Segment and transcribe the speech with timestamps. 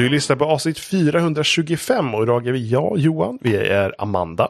[0.00, 4.48] Du lyssnar på avsnitt 425 och idag är vi jag, Johan, vi är Amanda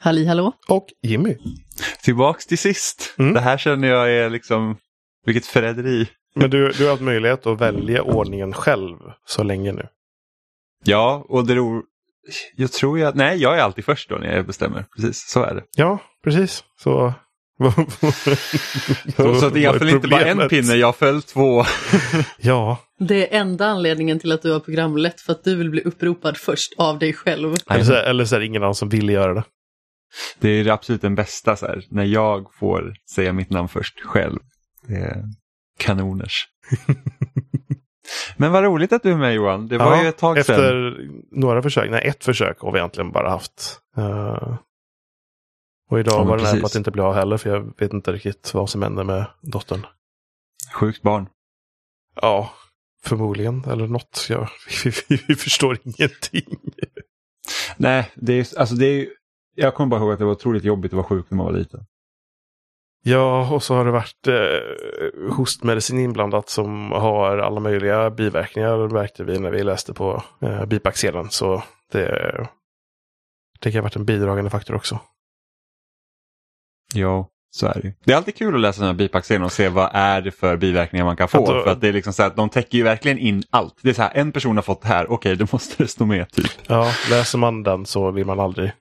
[0.00, 0.52] Halli hallå.
[0.68, 1.36] och Jimmy.
[2.02, 3.14] Tillbaks till sist.
[3.18, 3.34] Mm.
[3.34, 4.76] Det här känner jag är liksom,
[5.26, 6.08] vilket förräderi.
[6.34, 9.88] Men du, du har haft möjlighet att välja ordningen själv så länge nu.
[10.84, 11.82] Ja, och det ro...
[12.56, 14.84] Jag tror jag, nej jag är alltid först då när jag bestämmer.
[14.96, 15.64] Precis, så är det.
[15.76, 16.64] Ja, precis.
[16.78, 17.14] Så...
[19.16, 21.64] Så att jag föll inte bara en pinne, jag föll två.
[22.38, 25.82] Ja, Det är enda anledningen till att du har programlett för att du vill bli
[25.82, 27.54] uppropad först av dig själv.
[27.70, 29.44] eller så, eller så är det ingen annan som vill göra det.
[30.40, 34.00] Det är det absolut den bästa så här, när jag får säga mitt namn först
[34.00, 34.38] själv.
[34.86, 35.24] Det är
[35.78, 36.46] kanoners.
[38.36, 39.68] Men vad roligt att du är med Johan.
[39.68, 40.54] Det var Ja, ju ett tag sedan.
[40.56, 40.96] Efter
[41.40, 43.78] några försök, nej ett försök har vi egentligen bara haft.
[43.96, 44.54] Eh,
[45.90, 47.92] och idag Ja, var det nära på att inte blir av heller för jag vet
[47.92, 49.86] inte riktigt vad som händer med dottern.
[50.74, 51.28] Sjukt barn.
[52.22, 52.50] Ja,
[53.02, 53.64] förmodligen.
[53.64, 54.26] Eller något.
[54.28, 54.48] Ja,
[54.84, 56.60] vi, vi, vi förstår ingenting.
[57.76, 59.08] Nej, det är, alltså det är,
[59.54, 61.52] jag kommer bara ihåg att det var otroligt jobbigt att vara sjuk när man var
[61.52, 61.80] liten.
[63.02, 68.78] Ja, och så har det varit eh, hostmedicin inblandat som har alla möjliga biverkningar.
[68.78, 71.30] Det märkte vi när vi läste på eh, bipacksedeln.
[71.30, 72.48] Så det,
[73.60, 75.00] det kan ha varit en bidragande faktor också.
[76.94, 77.92] Ja, så är det.
[78.04, 80.56] Det är alltid kul att läsa den här bipackserien och se vad är det för
[80.56, 81.38] biverkningar man kan få.
[81.46, 83.74] Då- För att det är liksom så här, de täcker ju verkligen in allt.
[83.82, 86.06] Det är så här, en person har fått det här, okej då måste det stå
[86.06, 86.50] med typ.
[86.66, 88.72] Ja, läser man den så vill man aldrig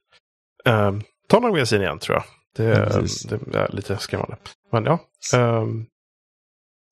[0.65, 0.91] eh,
[1.29, 2.23] ta någon medicin igen tror jag.
[2.57, 2.73] Det,
[3.51, 4.35] det är lite skrämmande.
[4.71, 4.99] Men ja.
[5.33, 5.85] ehm,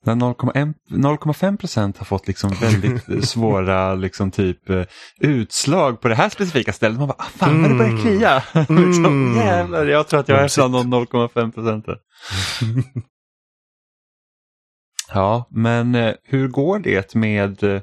[0.07, 4.84] När 0,1 0,5 procent har fått liksom väldigt svåra liksom typ eh,
[5.19, 7.00] utslag på det här specifika stället.
[7.00, 8.01] Man bara, ah, fan vad det börjar Mm.
[8.03, 8.44] klia.
[8.53, 9.38] liksom, Mm.
[9.38, 11.95] jävlar, jag tror att jag är bland de 0,5 procenten.
[15.13, 17.81] Ja, men eh, hur går det med eh,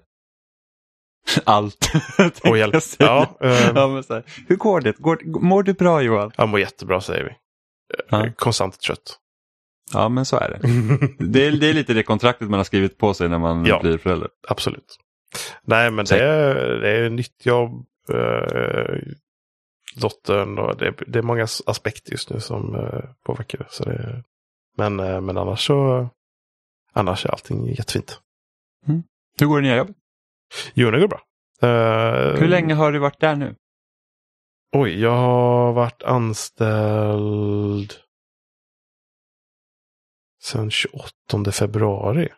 [1.45, 1.91] allt?
[2.45, 2.75] och hjälp.
[2.99, 4.93] Ja, ehm, Ja, men så här, hur går det?
[4.99, 6.31] Går, mår du bra Johan?
[6.37, 7.31] jag mår jättebra säger vi.
[8.11, 8.27] Ja.
[8.37, 9.19] Konstant trött.
[9.93, 10.59] Ja, men så är det.
[11.25, 13.81] Det är, det är lite det kontraktet man har skrivit på sig när man Ja.
[13.81, 14.29] blir förälder.
[14.49, 14.99] Absolut.
[15.63, 17.87] Nej, men det är, det är nytt jobb.
[18.13, 18.97] Eh,
[19.97, 23.67] dottern och det, det är många as- aspekter just nu som eh, påverkar det.
[23.71, 24.23] Så det
[24.77, 26.09] men, eh, men annars så
[26.93, 28.21] annars är allting jättefint.
[29.41, 29.97] Hur går det nya jobbet?
[30.75, 31.21] Jo, det går bra.
[31.63, 33.55] Eh, Hur länge har du varit där nu?
[34.73, 37.93] Oj, jag har varit anställd
[40.45, 42.29] sedan 28 februari.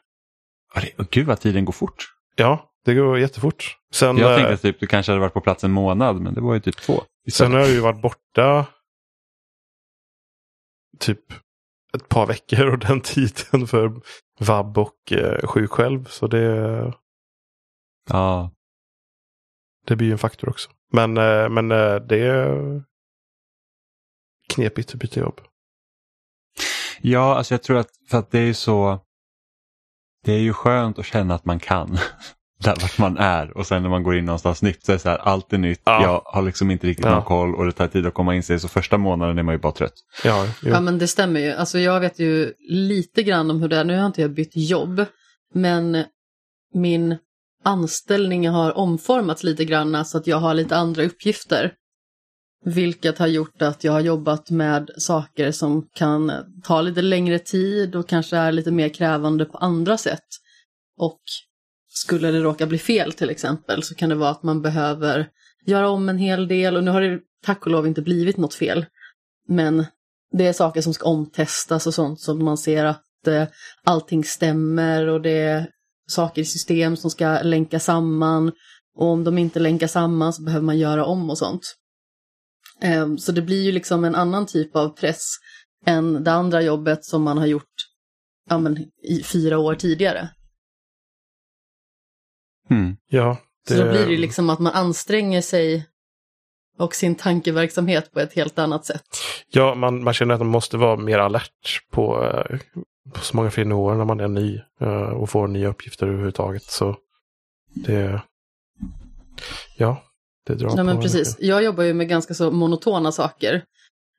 [1.10, 2.06] Gud vad tiden går fort.
[2.36, 3.76] Ja, det går jättefort.
[3.92, 6.34] Sen, Jag eh, tänkte att typ, du kanske hade varit på plats en månad, men
[6.34, 7.02] det var ju typ två.
[7.32, 8.66] Sen har jag ju varit borta
[10.98, 11.32] typ
[11.94, 14.00] ett par veckor och den tiden för
[14.40, 16.04] vab och eh, sjuk själv.
[16.04, 16.92] Så det,
[18.10, 18.50] Ja,
[19.86, 20.70] det blir ju en faktor också.
[20.92, 22.82] Men, eh, men eh, det är
[24.48, 25.40] knepigt att byta jobb.
[27.10, 28.98] Ja alltså jag tror att, för att det är ju så,
[30.24, 31.98] det är ju skönt att känna att man kan.
[32.64, 35.00] Där vart man är och sen när man går in någonstans nytt så är det
[35.00, 36.02] så här, allt är nytt, Ja.
[36.02, 37.14] jag har liksom inte riktigt Ja.
[37.14, 39.54] någon koll och det tar tid att komma in sig så första månaden är man
[39.54, 39.92] ju bara trött.
[40.24, 40.70] Ja, jo.
[40.70, 41.50] Ja men det stämmer ju.
[41.52, 43.84] Alltså jag vet ju lite grann om hur det är.
[43.84, 45.04] Nu har inte jag bytt jobb.
[45.54, 46.04] Men
[46.74, 47.16] min
[47.64, 51.72] anställning har omformats lite grann så att jag har lite andra uppgifter.
[52.68, 56.32] Vilket har gjort att jag har jobbat med saker som kan
[56.64, 60.26] ta lite längre tid och kanske är lite mer krävande på andra sätt.
[60.98, 61.20] Och
[61.88, 65.28] skulle det råka bli fel till exempel så kan det vara att man behöver
[65.66, 68.54] göra om en hel del och nu har det tack och lov inte blivit något
[68.54, 68.86] fel.
[69.48, 69.86] Men
[70.32, 73.44] det är saker som ska omtestas och sånt som man ser att eh,
[73.84, 75.70] allting stämmer och det är
[76.06, 78.52] saker i system som ska länka samman.
[78.96, 81.76] Och om de inte länkar samman så behöver man göra om och sånt.
[82.80, 85.36] Ehm, så det blir ju liksom en annan typ av press
[85.86, 87.74] än det andra jobbet som man har gjort
[88.48, 90.28] ja, men, i fyra år tidigare.
[92.68, 92.96] Hmm.
[93.08, 93.38] ja
[93.68, 95.86] Så då blir det liksom att man anstränger sig
[96.78, 99.06] och sin tankeverksamhet på ett helt annat sätt.
[99.48, 102.58] ja man, man känner att man måste vara mer alert på, eh,
[103.14, 106.62] på så många fler nivåer när man är ny eh, och får nya uppgifter överhuvudtaget.
[106.62, 106.96] Så
[107.74, 108.22] det,
[109.76, 110.02] ja,
[110.46, 111.36] det drar Ja, på men precis.
[111.40, 113.62] Jag jobbar ju med ganska så monotona saker.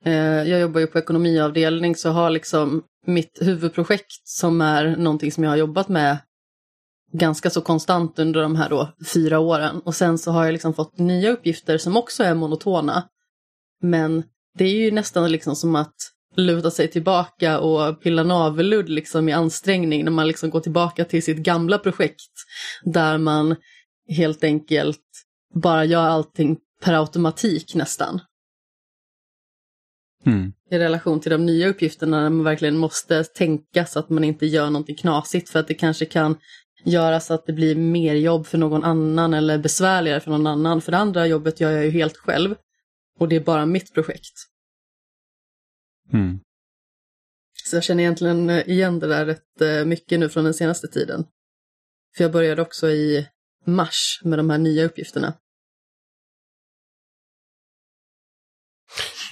[0.04, 0.12] Eh,
[0.48, 5.50] jag jobbar ju på ekonomiavdelning så har liksom mitt huvudprojekt som är någonting som jag
[5.50, 6.18] har jobbat med
[7.12, 9.80] ganska så konstant under de här då fyra åren.
[9.84, 13.08] Och sen så har jag liksom fått nya uppgifter som också är monotona.
[13.82, 14.22] Men
[14.58, 15.94] det är ju nästan liksom som att
[16.36, 21.22] luta sig tillbaka och pilla navelludd liksom i ansträngning när man liksom går tillbaka till
[21.22, 22.32] sitt gamla projekt
[22.84, 23.56] där man
[24.08, 25.07] helt enkelt
[25.54, 28.20] bara gör allting per automatik nästan.
[30.26, 30.52] Mm.
[30.70, 34.46] I relation till de nya uppgifterna när man verkligen måste tänka så att man inte
[34.46, 36.38] gör någonting knasigt för att det kanske kan
[36.84, 40.80] göra så att det blir mer jobb för någon annan eller besvärligare för någon annan.
[40.80, 42.54] För det andra jobbet gör jag ju helt själv
[43.18, 44.34] och det är bara mitt projekt.
[46.12, 46.40] Mm.
[47.64, 51.24] Så jag känner egentligen igen det där rätt eh, mycket nu från den senaste tiden.
[52.16, 53.28] För jag började också i
[53.68, 55.34] mars med de här nya uppgifterna.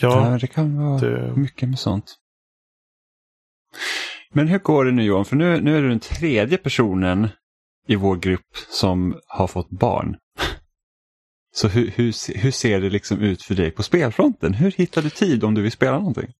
[0.01, 2.17] Ja, det kan vara det- mycket med sånt.
[4.33, 5.25] Men hur går det nu Johan?
[5.25, 7.29] För nu, nu är du den tredje personen
[7.87, 10.17] i vår grupp som har fått barn.
[11.55, 14.55] Så hur, hur, hur ser det liksom ut för dig på spelfronten?
[14.55, 16.33] Hur hittar du tid om du vill spela någonting?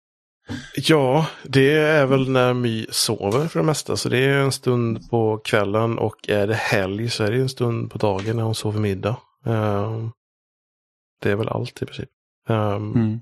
[0.75, 3.97] Ja, det är väl när My sover för det mesta.
[3.97, 7.49] Så det är en stund på kvällen och är det helg så är det en
[7.49, 9.17] stund på dagen när hon sover middag.
[9.45, 10.11] Ehm,
[11.21, 12.09] det är väl allt i princip.
[12.49, 13.19] Ehm, Mm.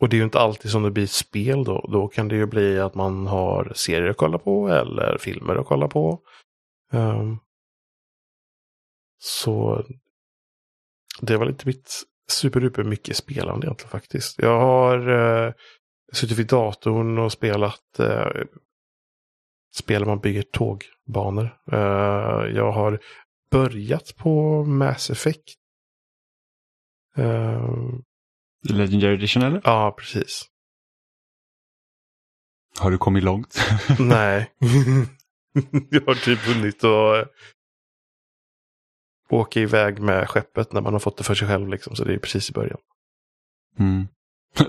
[0.00, 1.88] Och det är ju inte alltid som det blir spel då.
[1.92, 5.66] Då kan det ju bli att man har serier att kolla på eller filmer att
[5.66, 6.20] kolla på.
[6.92, 7.38] Ehm,
[9.18, 9.84] så
[11.20, 14.38] det var inte mitt superduper mycket spelande egentligen faktiskt.
[14.38, 15.52] Jag har uh,
[16.12, 18.44] suttit vid datorn och spelat uh,
[19.74, 21.58] spel man bygger tågbanor.
[21.72, 23.00] Eh, jag har
[23.50, 25.54] börjat på Mass Effect.
[27.16, 28.02] Ehm,
[28.68, 29.60] Legendary Edition eller?
[29.64, 30.46] ja, precis.
[32.78, 33.58] Har du kommit långt?
[33.98, 34.52] Nej.
[35.90, 37.26] jag har typ hunnit att eh,
[39.30, 41.68] åka iväg med skeppet när man har fått det för sig själv.
[41.68, 42.78] Liksom, så det är precis i början.
[43.78, 44.08] Mm.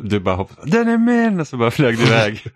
[0.01, 1.39] Du bara hoppade, den är min!
[1.39, 2.43] Och så bara flög du iväg.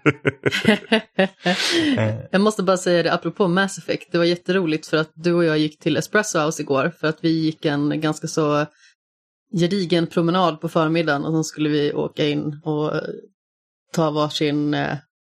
[1.98, 4.12] Eh, jag måste bara säga det apropå Mass Effect.
[4.12, 7.18] Det var jätteroligt för att du och jag gick till Espresso House igår för att
[7.22, 8.66] vi gick en ganska så
[9.54, 13.02] gedigen promenad på förmiddagen och sen skulle vi åka in och eh,
[13.94, 14.98] ta varsin eh,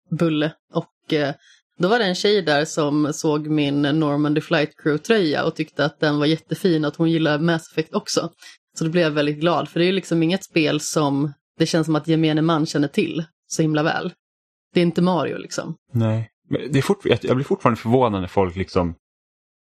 [0.10, 0.52] bulle.
[0.74, 1.34] Och eh,
[1.80, 6.00] då var det en tjej där som såg min Normandy Flight Crew-tröja och tyckte att
[6.00, 8.30] den var jättefin och att hon gillar Mass Effect också.
[8.78, 11.66] Så då blev jag väldigt glad, för det är ju liksom inget spel som det
[11.66, 14.14] känns som att gemene man känner till så himla väl.
[14.74, 15.76] Det är inte Mario liksom.
[15.92, 16.30] Nej.
[16.50, 18.96] Men det är fort, jag blir fortfarande förvånad när folk liksom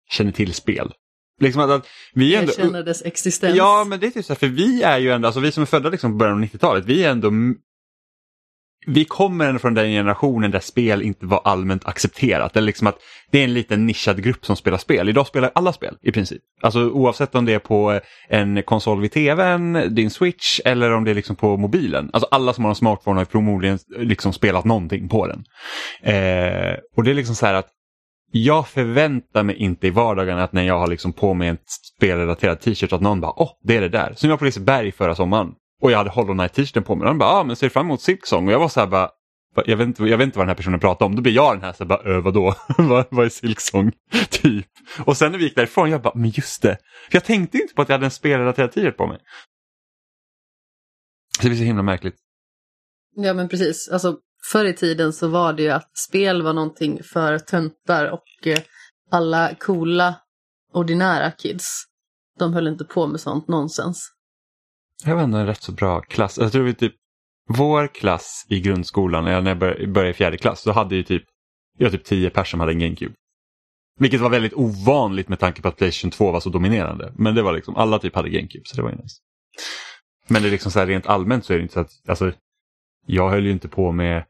[0.10, 0.94] känner till spel.
[1.42, 2.52] Liksom att, att vi ändå...
[2.52, 3.56] Jag känner dess existens.
[3.56, 5.62] Ja, men det är typ så här, för vi är ju ändå, alltså vi som
[5.62, 7.32] är födda liksom på början av 90-talet, vi är ändå
[8.86, 12.58] vi kommer ändå från den generationen där spel inte var allmänt accepterat.
[12.58, 12.98] Eller liksom att
[13.32, 15.10] det är en liten nischad grupp som spelar spel.
[15.10, 16.42] Idag spelar alla spel i princip.
[16.62, 21.04] Alltså oavsett om det är på eh, en konsol vid tvn, din switch eller om
[21.04, 22.10] det är liksom på mobilen.
[22.14, 25.44] Alltså alla som har en smartphone har förmodligen eh, liksom spelat någonting på den.
[26.02, 27.70] Eh, och det är liksom så här att
[28.36, 31.58] jag förväntar mig inte i vardagen att när jag har liksom på mig en
[31.98, 34.14] spelrelaterad t-shirt att någon bara åh, det är det där.
[34.16, 35.52] Som jag var på Liseberg förra sommaren.
[35.84, 37.10] Och jag hade Hollow Knight t-shirten på mig.
[37.10, 38.48] Och bara, ja ah, men ser fram emot Silksong.
[38.48, 39.12] Och jag var så här bara,
[39.66, 41.16] jag vet, inte, jag vet inte vad den här personen pratar om.
[41.16, 42.56] Då blir jag den här så här, bara, öh vadå?
[42.78, 43.92] vad, vad är Silksong?
[44.30, 44.68] typ.
[45.06, 46.78] Och sen när vi gick därifrån, jag bara, men just det.
[47.10, 49.20] För jag tänkte inte på att jag hade en spelrelaterad t-shirt på mig.
[51.38, 52.16] Så det blir så himla märkligt.
[53.16, 53.90] Ja men precis.
[53.90, 54.18] Alltså,
[54.52, 58.60] förr i tiden så var det ju att spel var någonting för töntar och eh,
[59.12, 60.16] alla coola
[60.74, 61.84] ordinära kids.
[62.40, 64.13] De höll inte på med sånt nonsens.
[65.06, 66.38] Jag var ändå en rätt så bra klass.
[66.38, 66.96] Jag tror vi typ,
[67.58, 69.60] vår klass i grundskolan, eller när jag
[69.92, 71.24] började i fjärde klass, så hade ju typ,
[71.78, 73.14] jag typ tio personer som hade en GameCube.
[74.00, 77.14] Vilket var väldigt ovanligt med tanke på att Playstation 2 var så dominerande.
[77.16, 79.16] Men det var liksom, alla typ hade GameCube, så det var ju nice.
[80.28, 82.32] Men det är liksom så här rent allmänt så är det inte så att, alltså,
[83.06, 84.26] jag höll ju inte på med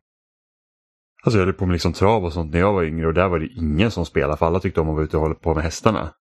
[1.25, 3.27] Alltså jag höll på med liksom trav och sånt när jag var yngre och där
[3.27, 5.53] var det ingen som spelade för alla tyckte om att vara ute och hålla på
[5.53, 6.13] med hästarna.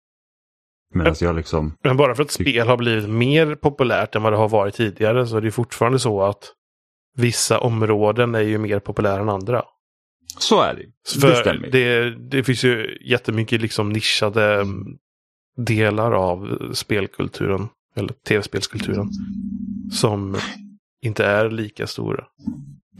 [0.94, 4.34] Men alltså jag liksom, Men bara för att spel har blivit mer populärt än vad
[4.34, 6.52] det har varit tidigare så är det fortfarande så att
[7.18, 9.64] vissa områden är ju mer populära än andra.
[10.40, 10.82] så är det.
[11.16, 11.70] det För stämmer.
[11.72, 14.66] det, det finns ju jättemycket liksom nischade
[15.58, 19.10] delar av spelkulturen, eller tv-spelskulturen,
[19.92, 20.38] som
[21.02, 22.24] inte är lika stora.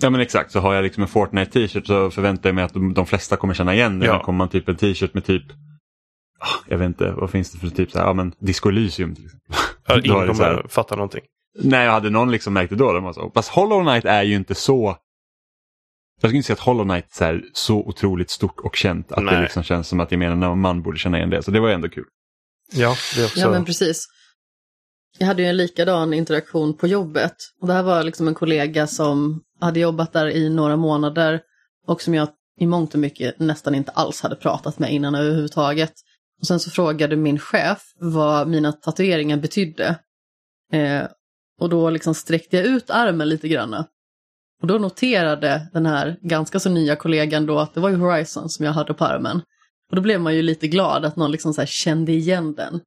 [0.02, 2.74] Ja men exakt, så har jag liksom en Fortnite t-shirt så förväntar jag mig att
[2.74, 4.06] de, de flesta kommer känna igen det.
[4.06, 4.24] Ja.
[4.24, 5.44] Kommer man typ en t-shirt med typ,
[6.68, 9.26] jag vet inte, vad finns det för typ så här, ja men Disco Elysium till
[9.26, 9.56] exempel.
[10.06, 11.22] Ingen det så här- kommer fatta någonting.
[11.60, 13.32] Nej, hade någon liksom märkt det då, de var så.
[13.34, 14.98] Fast Hollow Knight är ju inte så,
[16.22, 19.12] jag skulle inte säga att Hollow Knight är så, här, så otroligt stort och känt
[19.12, 19.42] att det Nej.
[19.42, 21.44] liksom känns som att jag menar man borde känna igen det.
[21.44, 22.06] Så det var ju ändå kul.
[22.74, 23.40] Ja, det också...
[23.40, 24.08] Ja men precis.
[25.18, 27.36] Jag hade ju en likadan interaktion på jobbet.
[27.62, 31.42] Och det här var liksom en kollega som hade jobbat där i några månader
[31.88, 32.28] och som jag
[32.60, 35.94] i mångt och mycket nästan inte alls hade pratat med innan överhuvudtaget.
[36.42, 40.00] Och sen så frågade min chef vad mina tatueringar betydde.
[40.74, 41.04] Eh,
[41.60, 43.74] och då liksom sträckte jag ut armen lite grann.
[44.62, 48.50] Och då noterade den här ganska så nya kollegan då att det var ju Horizon
[48.50, 49.42] som jag hade på armen.
[49.90, 52.80] Och då blev man ju lite glad att någon liksom så kände igen den.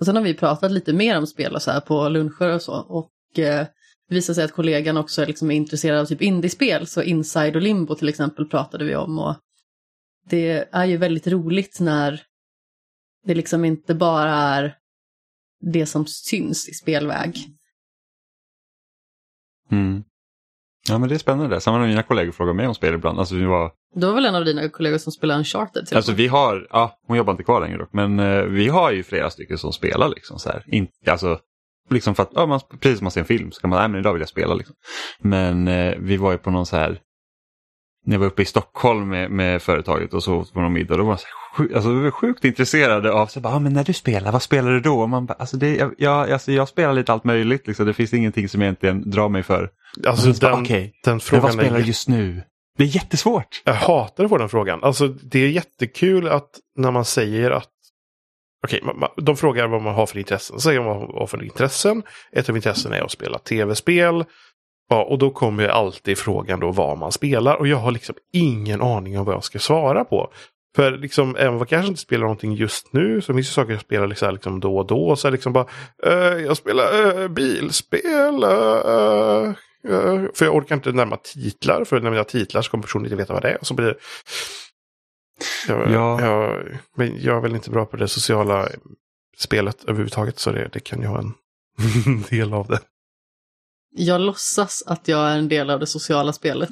[0.00, 2.62] Och sen har vi pratat lite mer om spel och så här på luncher och
[2.62, 2.72] så.
[2.72, 3.66] Och eh,
[4.08, 6.86] det visade sig att kollegan också liksom är intresserad av typ indiespel.
[6.86, 9.18] Så Inside och Limbo till exempel pratade vi om.
[9.18, 9.36] Och
[10.30, 12.22] det är ju väldigt roligt när
[13.28, 14.74] det liksom inte bara är
[15.60, 17.36] det som syns i spelväg.
[19.70, 20.02] Mm.
[20.88, 21.60] Ja men det är spännande.
[21.60, 23.18] Samma med mina kollegor frågar mig om spel ibland.
[23.18, 23.72] Alltså, vi var...
[23.94, 25.86] Det var väl en av dina kollegor som spelade Uncharted?
[25.86, 28.92] Till alltså vi har, ja hon jobbar inte kvar längre dock, men uh, vi har
[28.92, 30.64] ju flera stycken som spelar liksom så här.
[30.66, 31.38] In, alltså,
[31.90, 33.88] liksom för att, ja, man, precis som man ser en film så kan man, nej
[33.88, 34.74] men idag vill jag spela liksom.
[35.20, 37.00] Men uh, vi var ju på någon så här,
[38.08, 41.04] när jag var uppe i Stockholm med, med företaget och så på någon middag, då
[41.04, 43.92] var så sjuk, alltså, vi var sjukt intresserade av, så bara, ah, men när du
[43.92, 45.00] spelar, vad spelar du då?
[45.00, 47.86] Och man bara, alltså, det, jag, jag, alltså, jag spelar lite allt möjligt, liksom.
[47.86, 49.70] det finns ingenting som jag egentligen drar mig för.
[50.06, 52.42] Alltså, den, bara, okay, den frågan vad spelar du just nu?
[52.78, 53.62] Det är jättesvårt.
[53.64, 54.84] Jag hatar att få den frågan.
[54.84, 57.68] Alltså, det är jättekul att när man säger att
[58.64, 60.56] Okej, okay, de frågar vad man har för intressen.
[60.56, 62.02] Så säger man vad man har för intressen.
[62.32, 64.24] Ett av intressena är att spela tv-spel.
[64.88, 67.54] Ja, och då kommer alltid frågan då vad man spelar.
[67.54, 70.32] Och jag har liksom ingen aning om vad jag ska svara på.
[70.76, 73.72] För liksom, även om jag kanske inte spelar någonting just nu så finns det saker
[73.72, 75.16] jag spelar liksom, liksom då och då.
[75.16, 75.66] Så liksom bara,
[76.06, 78.34] uh, jag spelar uh, bilspel.
[78.44, 79.52] Uh,
[80.34, 81.84] för jag orkar inte nämna titlar.
[81.84, 83.58] För när jag titlar så kommer personen inte veta vad det är.
[83.60, 83.96] Och så blir det...
[85.68, 86.20] Jag, ja.
[86.20, 86.66] jag,
[86.96, 88.68] men jag är väl inte bra på det sociala
[89.36, 90.38] spelet överhuvudtaget.
[90.38, 91.34] Så det, det kan ju ha en
[92.30, 92.80] del av det.
[93.90, 96.70] Jag låtsas att jag är en del av det sociala spelet.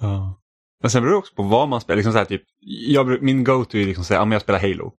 [0.00, 0.40] Ja.
[0.80, 1.96] Men sen beror det också på vad man spelar.
[1.96, 2.42] Liksom så här, typ,
[2.86, 4.92] jag, min go-to är liksom att säga jag spelar Halo.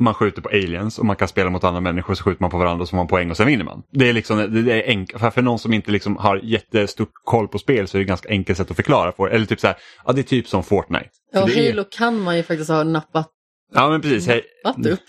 [0.00, 2.58] Man skjuter på aliens och man kan spela mot andra människor så skjuter man på
[2.58, 3.82] varandra och så får man poäng och sen vinner man.
[3.90, 5.20] Det är liksom, det är enkelt.
[5.20, 8.28] För, för någon som inte liksom har jättestort koll på spel så är det ganska
[8.28, 9.12] enkelt sätt att förklara.
[9.12, 9.28] För.
[9.28, 9.76] Eller typ så här,
[10.06, 11.10] ja det är typ som Fortnite.
[11.32, 11.90] Ja, Halo är...
[11.90, 13.28] kan man ju faktiskt ha nappat
[13.74, 14.26] Ja men precis.
[14.26, 14.44] Hej.
[14.64, 15.00] Nappat upp.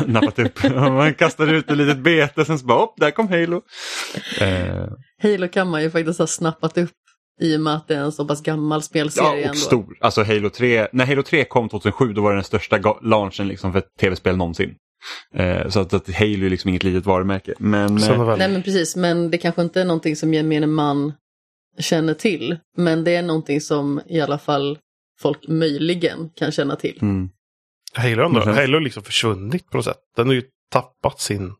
[0.06, 0.62] Nappat upp.
[0.74, 3.62] man kastar ut ett litet bete sen så bara, upp, där kom Halo.
[4.40, 4.88] Eh.
[5.22, 6.90] Halo kan man ju faktiskt ha snappat upp
[7.40, 9.26] i och med att det är en så pass gammal spelserie.
[9.26, 9.54] Ja, och ändå.
[9.54, 9.96] stor.
[10.00, 13.72] Alltså Halo 3, när Halo 3 kom 2007 då var det den största launchen liksom
[13.72, 14.74] för ett tv-spel någonsin.
[15.34, 17.54] Eh, så att, att Halo är liksom inget litet varumärke.
[17.58, 21.12] Men, eh, Nej men precis, men det kanske inte är någonting som gemene man
[21.78, 22.56] känner till.
[22.76, 24.78] Men det är någonting som i alla fall
[25.20, 26.98] folk möjligen kan känna till.
[27.02, 27.30] Mm.
[27.94, 28.54] Halo, ändå, mm.
[28.54, 30.00] Halo liksom försvunnit på något sätt.
[30.16, 31.54] Den har ju tappat sin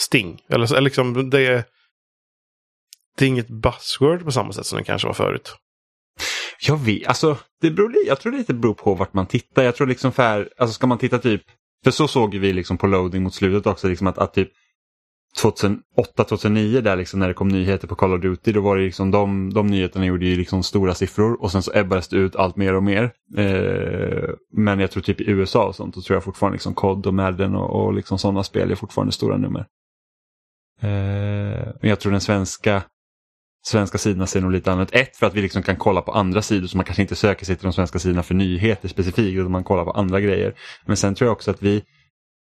[0.00, 0.40] sting.
[0.48, 1.64] Eller, eller liksom det är,
[3.18, 5.56] det är inget buzzword på samma sätt som den kanske var förut.
[6.60, 9.62] Jag vet, alltså det beror, jag tror det lite beror på vart man tittar.
[9.62, 11.42] Jag tror liksom för, alltså ska man titta typ,
[11.84, 14.52] för så såg vi liksom på loading mot slutet också, liksom att, att typ
[15.38, 19.10] 2008-2009 där liksom när det kom nyheter på Call of Duty då var det liksom
[19.10, 22.56] de, de nyheterna gjorde ju liksom stora siffror och sen så ebbades det ut allt
[22.56, 23.02] mer och mer.
[23.36, 27.06] Eh, men jag tror typ i USA och sånt då tror jag fortfarande liksom COD
[27.06, 29.66] och Madden och, och liksom sådana spel är fortfarande stora nummer.
[30.82, 32.82] Eh, men jag tror den svenska
[33.62, 34.94] svenska sidorna ser nog lite annat.
[34.94, 37.46] Ett för att vi liksom kan kolla på andra sidor så man kanske inte söker
[37.46, 40.54] sig till de svenska sidorna för nyheter specifikt utan man kollar på andra grejer.
[40.86, 41.82] Men sen tror jag också att vi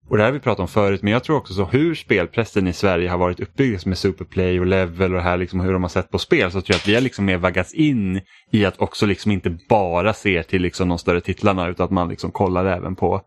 [0.08, 2.68] och det här har vi pratat om förut, men jag tror också så hur spelpressen
[2.68, 5.82] i Sverige har varit uppbyggd med Superplay och Level och det här liksom hur de
[5.82, 8.20] har sett på spel så tror jag att vi har liksom mer vaggats in
[8.50, 12.08] i att också liksom inte bara se till liksom de större titlarna utan att man
[12.08, 13.22] liksom kollar även på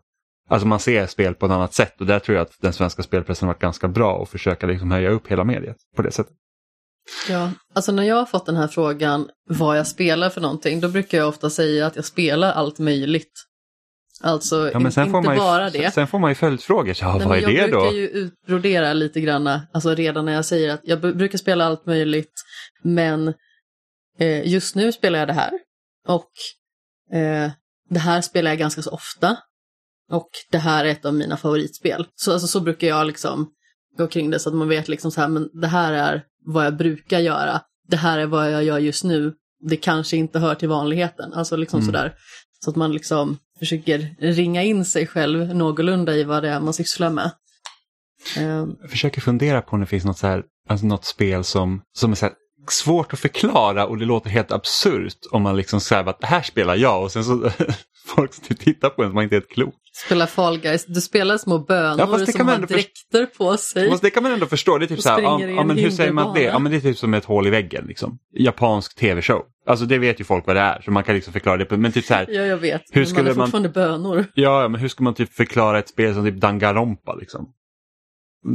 [0.50, 3.02] Alltså man ser spel på ett annat sätt och där tror jag att den svenska
[3.02, 6.32] spelpressen har varit ganska bra och försöka liksom höja upp hela mediet på det sättet.
[7.28, 10.88] Ja, alltså när jag har fått den här frågan vad jag spelar för någonting, då
[10.88, 13.47] brukar jag ofta säga att jag spelar allt möjligt.
[14.20, 15.94] Alltså ja, men sen inte får man ju, bara det.
[15.94, 17.60] Sen får man ju följdfrågor, ja, Nej, vad är det då?
[17.60, 21.64] Jag brukar ju utbrodera lite grann, alltså redan när jag säger att jag brukar spela
[21.64, 22.32] allt möjligt,
[22.82, 23.34] men
[24.18, 25.50] eh, just nu spelar jag det här.
[26.08, 26.30] Och
[27.16, 27.50] eh,
[27.90, 29.36] det här spelar jag ganska så ofta.
[30.10, 32.06] Och det här är ett av mina favoritspel.
[32.14, 33.50] Så, alltså, så brukar jag liksom
[33.98, 36.66] gå kring det så att man vet liksom så här, men det här är vad
[36.66, 37.60] jag brukar göra.
[37.88, 39.32] Det här är vad jag gör just nu.
[39.68, 41.32] Det kanske inte hör till vanligheten.
[41.32, 41.86] Alltså liksom mm.
[41.86, 42.14] sådär.
[42.64, 46.74] Så att man liksom försöker ringa in sig själv någorlunda i vad det är man
[46.74, 47.30] sysslar med.
[48.36, 48.76] Ehm.
[48.80, 52.10] Jag försöker fundera på om det finns något, så här, alltså något spel som, som
[52.10, 52.30] är så
[52.70, 56.42] svårt att förklara och det låter helt absurt om man liksom säger att det här
[56.42, 57.32] spelar jag och sen så
[58.08, 59.74] folk som tittar på en som man inte är helt klok.
[60.06, 60.86] Spela Fall Guys.
[60.86, 63.90] Du spelar små bönor Ja, som man har dräkter på sig.
[63.90, 64.78] Fast det kan man ändå förstå.
[64.78, 66.42] Det är typ så här, ja, ja, en men hur säger man det?
[66.42, 67.84] Ja, men det är typ som ett hål i väggen.
[67.88, 68.18] Liksom.
[68.38, 69.42] Japansk tv-show.
[69.66, 71.76] Alltså det vet ju folk vad det är, så man kan liksom förklara det.
[71.76, 72.82] Men typ så här, Ja, jag vet.
[72.92, 74.24] Hur men skulle man är man- fortfarande bönor.
[74.34, 77.52] ja, ja, men hur ska man typ förklara ett spel som typ Danganronpa liksom?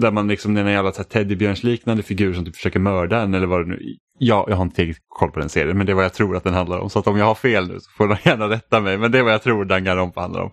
[0.01, 3.47] Där man liksom, det är en jävla teddybjörnsliknande figur som typ försöker mörda en eller
[3.47, 3.95] vad det nu
[4.25, 6.35] Ja, jag har inte riktigt koll på den serien, men det är vad jag tror
[6.35, 6.89] att den handlar om.
[6.89, 9.19] Så att om jag har fel nu så får de gärna rätta mig, men det
[9.19, 10.51] är vad jag tror Danganronpa handlar om.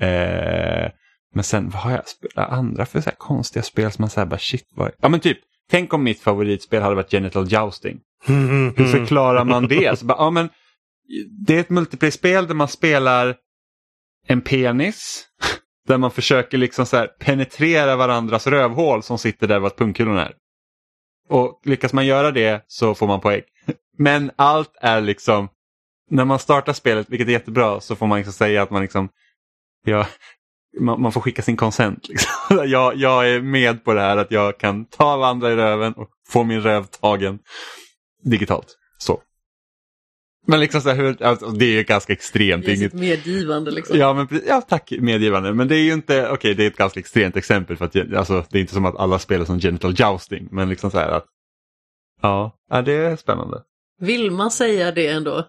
[0.00, 0.90] Eh,
[1.34, 4.38] men sen, vad har jag spelat andra för så konstiga spel som man säger bara
[4.38, 4.90] shit, vad...
[4.98, 5.38] Ja men typ,
[5.70, 7.98] tänk om mitt favoritspel hade varit Genital Jousting.
[8.76, 9.98] Hur förklarar man det?
[9.98, 10.48] Så bara, ja, men,
[11.46, 13.36] det är ett multiplayer-spel där man spelar
[14.26, 15.24] en penis.
[15.88, 20.32] Där man försöker liksom så penetrera varandras rövhål som sitter där vart pungkulorna är.
[21.28, 23.42] Och lyckas man göra det så får man poäng.
[23.98, 25.48] Men allt är liksom,
[26.10, 29.08] när man startar spelet, vilket är jättebra, så får man liksom säga att man liksom,
[29.84, 30.06] ja,
[30.80, 32.08] man, man får skicka sin konsent.
[32.08, 32.30] Liksom.
[32.68, 36.08] Jag, jag är med på det här att jag kan ta andra i röven och
[36.28, 37.38] få min röv tagen
[38.22, 38.76] digitalt.
[38.98, 39.20] Så.
[40.50, 42.64] Men liksom så här, hur, alltså, det är ju ganska extremt.
[42.64, 43.98] Det är inget, medgivande liksom.
[43.98, 45.54] Ja, men, ja, tack medgivande.
[45.54, 48.44] Men det är ju inte, okej det är ett ganska extremt exempel för att alltså,
[48.50, 50.48] det är inte som att alla spelar som genital jousting.
[50.50, 51.24] Men liksom så här att,
[52.22, 52.52] ja
[52.84, 53.62] det är spännande.
[54.00, 55.44] Vill man säga det ändå?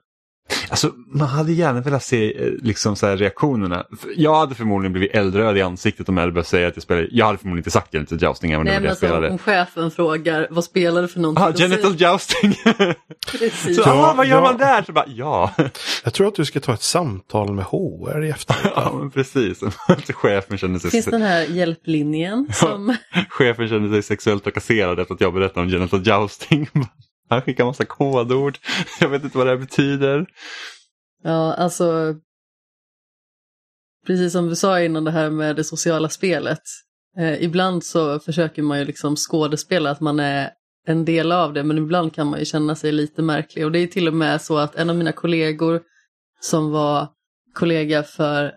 [0.70, 3.86] Alltså man hade gärna velat se eh, liksom så här reaktionerna.
[4.16, 7.08] Jag hade förmodligen blivit eldröd i ansiktet om jag hade börjat säga att jag spelade.
[7.12, 9.30] Jag hade förmodligen inte sagt genital jousting även om Nej, det jag alltså, spelade.
[9.30, 11.44] om chefen frågar vad spelar du för någonting?
[11.44, 12.56] Ah, då säger- genital jousting!
[13.32, 13.76] Precis.
[13.76, 14.42] så, Ja, ah, vad gör ja.
[14.42, 14.84] man där?
[14.84, 15.54] Så bara, ja.
[16.04, 18.70] Jag tror att du ska ta ett samtal med HR i efterhand.
[18.76, 19.60] ja, men precis.
[20.14, 22.96] chefen känner sig Finns den här hjälplinjen som...
[23.30, 26.70] Chefen kände sig sexuellt trakasserad efter att jag berättade om genital jousting.
[27.30, 28.58] Han skickar massa kodord.
[29.00, 30.26] Jag vet inte vad det här betyder.
[31.24, 32.16] Ja, alltså...
[34.08, 36.62] Precis som du sa innan det här med det sociala spelet.
[37.18, 40.52] Eh, ibland så försöker man ju liksom skådespela att man är
[40.88, 43.66] en del av det, men ibland kan man ju känna sig lite märklig.
[43.66, 45.82] Och det är till och med så att en av mina kollegor
[46.42, 47.08] som var
[47.54, 48.54] kollega för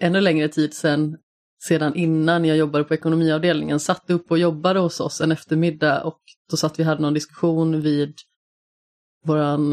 [0.00, 1.16] ännu längre tid sedan,
[1.62, 6.20] sedan innan jag jobbade på ekonomiavdelningen, satt upp och jobbade hos oss en eftermiddag och
[6.50, 8.14] då satt vi hade någon diskussion vid
[9.24, 9.72] våran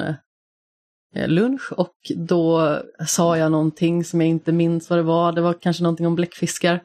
[1.15, 5.32] eh, lunch och då sa jag någonting som jag inte minns vad det var.
[5.32, 6.84] Det var kanske någonting om bläckfiskar.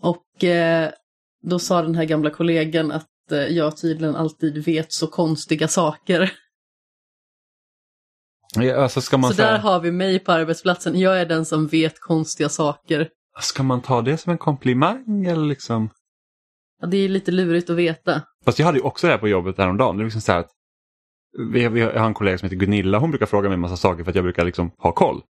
[0.00, 0.90] Och eh,
[1.42, 6.32] då sa den här gamla kollegan att eh, jag tydligen alltid vet så konstiga saker.
[8.54, 11.00] Ja, Alltså Så där säga, har vi mig på arbetsplatsen.
[11.00, 13.08] Jag är den som vet konstiga saker.
[13.42, 15.90] Ska man ta det som en komplimang eller liksom?
[16.80, 18.22] Ja, det är lite lurigt att veta.
[18.44, 19.96] Fast jag hade ju också det här på jobbet häromdagen.
[19.96, 20.50] Det är liksom så här att
[21.52, 22.98] vi, vi har en kollega som heter Gunilla.
[22.98, 25.22] Hon brukar fråga mig en massa saker för att jag brukar liksom ha koll.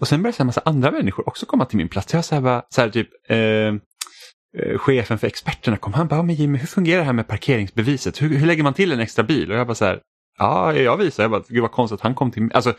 [0.00, 2.14] Och sen börjar en massa andra människor också komma till min plats.
[2.14, 5.92] Jag så här bara, så här typ eh, eh, chefen för experterna kom.
[5.92, 8.22] Han bara, "Ja, men Jimmy hur fungerar det här med parkeringsbeviset?
[8.22, 9.50] Hur, hur lägger man till en extra bil?
[9.52, 10.00] Och jag bara så här,
[10.38, 11.24] ja jag visar.
[11.24, 12.50] Jag bara, gud vad konstigt att han kom till mig.
[12.54, 12.74] Alltså,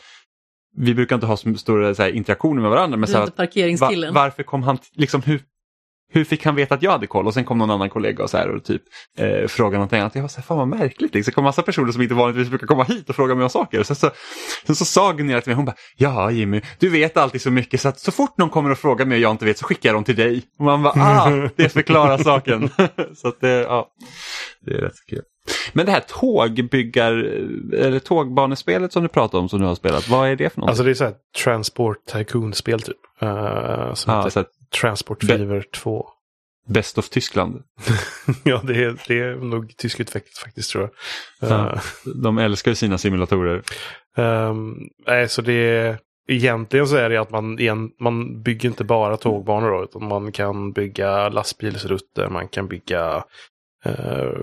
[0.78, 2.98] vi brukar inte ha så stora så här, interaktioner med varandra.
[2.98, 4.14] Men så är här, parkeringskillen.
[4.14, 5.42] Va, varför kom han, liksom hur,
[6.10, 7.28] hur fick han veta att jag hade koll?
[7.28, 8.82] Och sen kom någon annan kollega och, så här, och typ
[9.18, 10.16] eh, frågade någonting annat.
[10.16, 11.14] Jag var så här, fan vad märkligt.
[11.14, 11.32] Liksom.
[11.32, 13.84] Det kom massa personer som inte vanligtvis brukar komma hit och fråga mig om saker.
[13.84, 14.12] Sen så,
[14.66, 17.82] sen så sa Gunilla till mig, hon bara, ja Jimmy, du vet alltid så mycket
[17.82, 19.90] så att så fort någon kommer och frågar mig och jag inte vet så skickar
[19.90, 20.44] jag dem till dig.
[20.60, 22.70] Och man bara, ah, det förklarar saken.
[23.16, 23.88] så att det, ja,
[24.62, 25.22] det är rätt kul.
[25.74, 27.14] Men det här tågbyggar,
[27.74, 30.70] eller tågbanespelet som du pratade om som du har spelat, vad är det för något?
[30.70, 32.98] Alltså det är så här Transport Tycoon-spel typ.
[33.24, 34.46] Uh, som ja, heter
[34.82, 36.06] Transport Fever 2.
[36.68, 37.64] Best of Tyskland.
[38.44, 40.84] ja, det är, det är nog tyskutvecklat faktiskt tror
[41.40, 41.50] jag.
[41.50, 41.74] Ja.
[41.74, 41.82] Eh,
[42.24, 43.62] De älskar ju sina simulatorer.
[44.18, 44.76] ehm,
[45.08, 45.98] nej, så det är...
[46.30, 50.32] Egentligen så är det att man, igen, man bygger inte bara tågbanor då, utan man
[50.32, 53.24] kan bygga lastbilsrutter, man kan bygga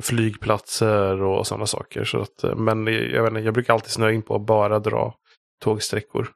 [0.01, 2.05] flygplatser och sådana saker.
[2.05, 4.79] Så att, eh, men jag, vet inte, jag brukar alltid snöa in på att bara
[4.79, 5.15] dra
[5.63, 6.29] tågsträckor.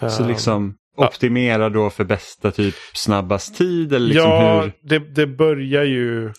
[0.00, 1.06] Så Ehm, liksom ja.
[1.06, 4.72] optimera då för bästa typ snabbast tid eller liksom ja, hur?
[4.82, 6.32] det, det börjar ju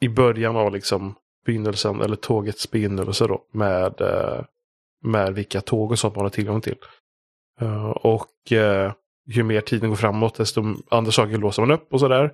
[0.00, 1.14] i början av liksom
[1.46, 4.44] begynnelsen, eller tågets begynnelse då, med, eh,
[5.04, 6.76] med vilka tåg och sånt man har tillgång till.
[7.60, 8.92] Eh, och eh,
[9.26, 12.32] ju mer tiden går framåt, desto andra saker låser man upp och sådär.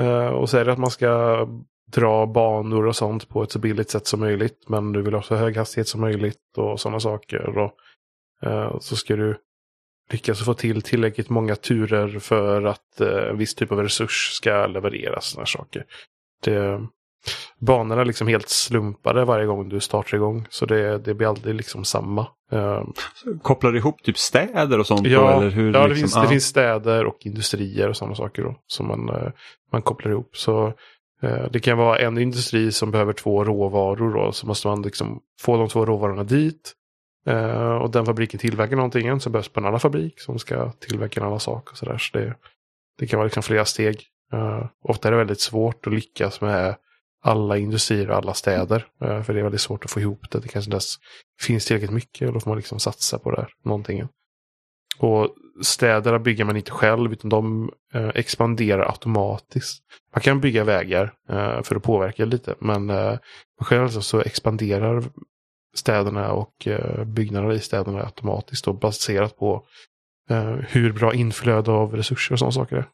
[0.00, 1.46] Eh, och så är det att man ska
[1.92, 4.68] dra banor och sånt på ett så billigt sätt som möjligt.
[4.68, 7.58] Men du vill ha så hög hastighet som möjligt och sådana saker.
[7.58, 7.72] Och,
[8.42, 9.36] eh, så ska du
[10.10, 14.66] lyckas få till tillräckligt många turer för att eh, en viss typ av resurs ska
[14.66, 15.26] levereras.
[15.26, 15.84] Såna här saker.
[16.42, 16.86] Det,
[17.58, 20.46] banorna är liksom helt slumpade varje gång du startar igång.
[20.50, 22.26] Så det, det blir aldrig liksom samma.
[22.52, 22.82] Uh,
[23.42, 25.06] Kopplar du ihop typ städer och sånt?
[25.06, 26.22] ja, då, eller hur, ja det, liksom, finns, ja.
[26.22, 29.30] det finns städer och industrier och sådana saker då, som man, uh,
[29.72, 30.36] man kopplar ihop.
[30.36, 30.66] Så
[31.24, 35.20] uh, det kan vara en industri som behöver två råvaror då, så måste man liksom
[35.40, 36.72] få de två råvarorna dit.
[37.80, 41.26] Och den fabriken tillverkar någonting, så behövs på en annan fabrik som ska tillverka en
[41.26, 41.70] annan sak.
[41.70, 41.98] Och så där.
[41.98, 42.34] Så det,
[42.98, 44.02] det kan vara liksom flera steg.
[44.84, 46.76] Ofta är det väldigt svårt att lyckas med
[47.26, 48.86] alla industrier och alla städer.
[49.02, 50.40] Eh, för det är väldigt svårt att få ihop det.
[50.40, 50.94] Det kanske inte ens
[51.40, 54.08] finns tillräckligt mycket och då får man liksom satsa på det här, någonting.
[54.98, 59.82] Och städerna bygger man inte själv utan de eh, expanderar automatiskt.
[60.14, 62.92] Man kan bygga vägar eh, för att påverka lite men
[63.60, 65.04] själv alltså så expanderar
[65.74, 66.68] städerna och
[67.06, 69.66] byggnaderna i städerna automatiskt då, baserat på
[70.68, 72.88] hur bra inflöde av resurser och sådana saker är.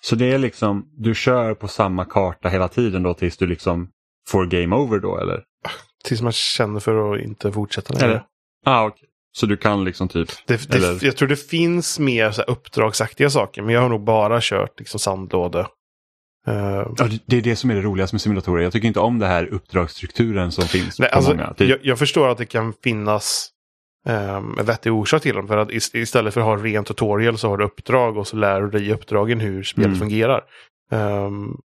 [0.00, 3.88] Så det är liksom, du kör på samma karta hela tiden då tills du liksom
[4.28, 5.42] får game over då eller?
[6.04, 8.06] Tills man känner för att inte fortsätta längre.
[8.06, 8.24] Eller?
[8.64, 9.08] Ah, okay.
[9.32, 10.28] Så du kan liksom typ?
[10.46, 11.04] Det, det, eller?
[11.04, 14.78] Jag tror det finns mer så här uppdragsaktiga saker men jag har nog bara kört
[14.78, 15.66] liksom sandlåde.
[16.48, 16.54] Uh,
[16.96, 18.62] ja, det är det som är det roligaste med simulatorer.
[18.62, 21.54] Jag tycker inte om det här uppdragsstrukturen som finns nej, på alltså, många.
[21.54, 21.68] Typ.
[21.68, 23.50] Jag, jag, förstår att det kan finnas
[24.06, 25.48] um, en vettig orsak till dem.
[25.48, 28.60] För att istället för att ha ren tutorial så har du uppdrag och så lär
[28.60, 29.98] du dig i uppdragen hur spelet mm.
[29.98, 30.44] fungerar.
[30.90, 31.60] Um,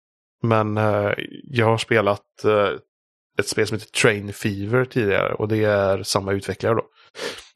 [0.42, 1.12] men uh,
[1.44, 2.78] jag har spelat uh,
[3.38, 6.82] ett spel som heter Train Fever tidigare och det är samma utvecklare då.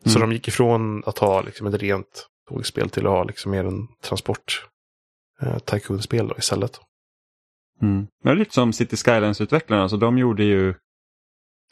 [0.04, 0.12] Mm.
[0.12, 3.64] Så de gick ifrån att ha liksom, ett rent tågspel till att ha liksom, mer
[3.64, 4.66] en transport
[5.42, 6.80] uh, tycoon-spel då istället.
[7.82, 8.06] Mm.
[8.22, 10.74] Det är lite som City Skylines-utvecklarna, alltså de gjorde ju...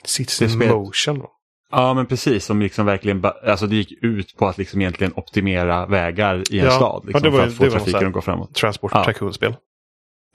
[0.04, 1.30] City Motion då?
[1.72, 5.86] Ja men precis, som liksom verkligen, alltså det gick ut på att liksom egentligen optimera
[5.86, 7.02] vägar i en ja, stad.
[7.06, 8.54] Liksom, ja, var, för att få trafiken att gå framåt.
[8.54, 9.04] Transport ja.
[9.04, 9.56] tycoon-spel.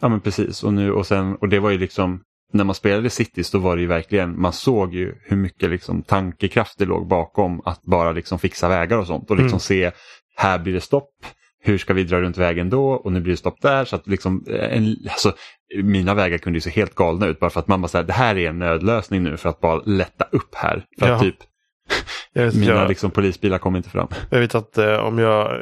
[0.02, 2.22] Ja men precis, och, nu, och, sen, och det var ju liksom,
[2.54, 6.04] när man spelade Cities då var det ju verkligen, man såg ju hur mycket liksom
[6.04, 9.60] tankekraft det låg bakom att bara liksom fixa vägar och sånt och liksom mm.
[9.60, 9.92] se,
[10.36, 11.10] här blir det stopp,
[11.68, 13.86] hur ska vi dra runt vägen då och nu blir det stopp där.
[13.86, 15.34] Så att liksom, en, alltså,
[15.84, 18.38] mina vägar kunde ju se helt galna ut bara för att bara säger det här
[18.38, 20.86] är en nödlösning nu för att bara lätta upp här.
[21.00, 21.14] För ja.
[21.14, 21.38] att typ
[22.34, 24.08] vet, mina jag, liksom, polisbilar kom inte fram.
[24.30, 25.62] Jag vet att eh, om jag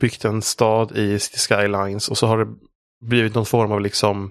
[0.00, 2.46] byggt en stad i City Skylines och så har det
[3.04, 4.30] blivit någon form av liksom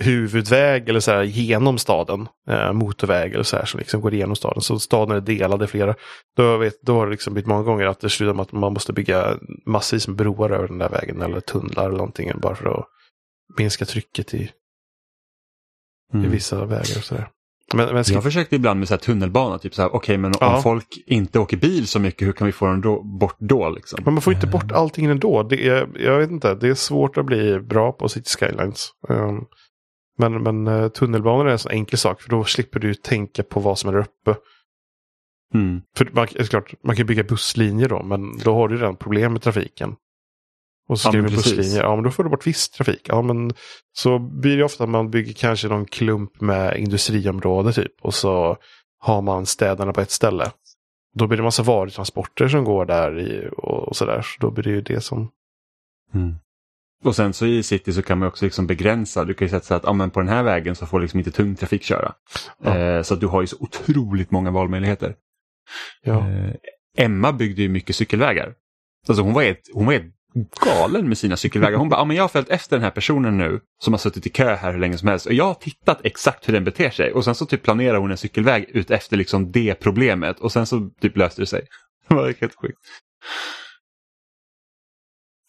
[0.00, 2.28] huvudväg eller så här genom staden.
[2.48, 4.62] Eh, motorväg eller så här som liksom går igenom staden.
[4.62, 5.94] Så staden är delad i flera.
[6.36, 8.72] Då, vet, då har det liksom blivit många gånger att det slutar med att man
[8.72, 12.78] måste bygga massvis med broar över den där vägen eller tunnlar eller någonting bara för
[12.78, 12.86] att
[13.58, 14.50] minska trycket i,
[16.14, 16.26] mm.
[16.26, 17.28] i vissa vägar och sådär.
[17.74, 18.14] Men, men ska...
[18.14, 20.56] Jag försökte ibland med så här tunnelbana, typ så här, okej okay, men ja.
[20.56, 23.68] om folk inte åker bil så mycket, hur kan vi få dem då, bort då?
[23.70, 24.00] Liksom?
[24.04, 25.42] Men man får inte bort allting ändå.
[25.42, 28.90] Det är, jag vet inte, det är svårt att bli bra på City Skylines.
[29.08, 29.44] Um,
[30.18, 33.60] men, men uh, tunnelbanor är en sån enkel sak, för då slipper du tänka på
[33.60, 34.40] vad som är där uppe.
[35.54, 35.82] Mm.
[35.96, 39.32] För man, är klart, man kan bygga busslinjer då, men då har du redan problem
[39.32, 39.96] med trafiken.
[40.88, 43.00] Och så skriver ja, busslinjer, ja men då får du bort viss trafik.
[43.08, 43.52] Ja men
[43.92, 47.92] så blir det ofta att man bygger kanske någon klump med industriområde typ.
[48.00, 48.56] Och så
[48.98, 50.50] har man städerna på ett ställe.
[51.14, 54.22] Då blir det massa varutransporter som går där i, och, och sådär.
[54.22, 55.30] Så då blir det ju det som...
[56.14, 56.34] Mm.
[57.04, 59.24] Och sen så i city så kan man också liksom begränsa.
[59.24, 61.18] Du kan ju sätta så att ja, men på den här vägen så får liksom
[61.18, 62.12] inte tung trafik köra.
[62.62, 62.76] Ja.
[62.76, 65.14] Eh, så att du har ju så otroligt många valmöjligheter.
[66.02, 66.30] Ja.
[66.30, 66.54] Eh,
[66.96, 68.54] Emma byggde ju mycket cykelvägar.
[69.08, 70.12] Alltså hon var ett, hon var ett
[70.60, 71.78] galen med sina cykelvägar.
[71.78, 74.26] Hon bara, ja, men jag har följt efter den här personen nu som har suttit
[74.26, 76.90] i kö här hur länge som helst och jag har tittat exakt hur den beter
[76.90, 80.52] sig och sen så typ planerar hon en cykelväg ut efter liksom det problemet och
[80.52, 81.66] sen så typ löste det sig.
[82.08, 82.78] Det var helt sjukt.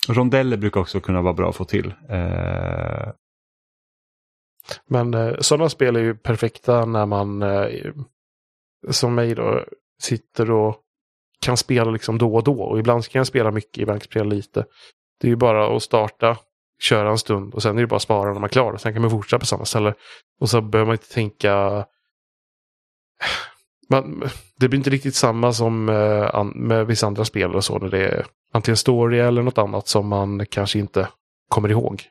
[0.09, 1.93] Rondeller brukar också kunna vara bra att få till.
[2.09, 3.09] Eh...
[4.87, 7.93] Men eh, sådana spel är ju perfekta när man eh,
[8.89, 9.65] som mig då
[10.01, 10.75] sitter och
[11.41, 12.61] kan spela liksom då och då.
[12.61, 14.65] Och ibland kan jag spela mycket, ibland kan jag spela lite.
[15.21, 16.37] Det är ju bara att starta,
[16.79, 18.77] köra en stund och sen är det bara att spara när man är klar.
[18.77, 19.93] Sen kan man fortsätta på samma ställe.
[20.39, 21.85] Och så behöver man inte tänka...
[23.89, 27.79] Man, det blir inte riktigt samma som eh, med, med vissa andra spel och så.
[27.79, 31.07] När det är antingen story eller något annat som man kanske inte
[31.49, 32.03] kommer ihåg.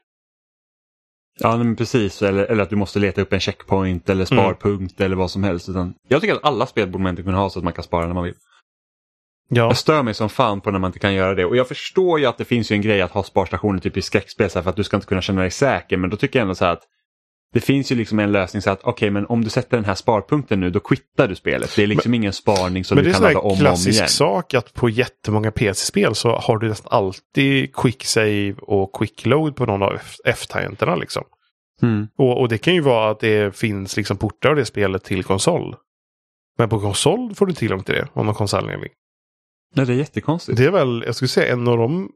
[1.41, 5.07] Ja men precis, eller, eller att du måste leta upp en checkpoint eller sparpunkt mm.
[5.07, 5.69] eller vad som helst.
[5.69, 7.85] Utan jag tycker att alla spel borde man inte kunna ha så att man kan
[7.85, 8.35] spara när man vill.
[9.49, 9.63] Ja.
[9.63, 11.45] Jag stör mig som fan på när man inte kan göra det.
[11.45, 14.03] Och jag förstår ju att det finns ju en grej att ha sparstationer typ i
[14.03, 15.97] skräckspel för att du ska inte kunna känna dig säker.
[15.97, 16.83] Men då tycker jag ändå så här att
[17.53, 19.85] det finns ju liksom en lösning så att okej okay, men om du sätter den
[19.85, 21.77] här sparpunkten nu då kvittar du spelet.
[21.77, 23.65] Det är liksom men, ingen sparning som du kan ladda om och om igen.
[23.65, 27.75] Men det är en klassisk sak att på jättemånga PC-spel så har du nästan alltid
[27.75, 31.25] quick save och quick load på någon av F-tangenterna liksom.
[31.83, 32.09] Mm.
[32.19, 35.25] Och, och det kan ju vara att det finns liksom portar av det spelet till
[35.25, 35.77] konsol.
[36.59, 38.91] Men på konsol får du tillgång till det av någon konsolanledning.
[39.75, 40.59] Nej, det är jättekonstigt.
[40.59, 42.11] Det är väl, jag skulle säga en av de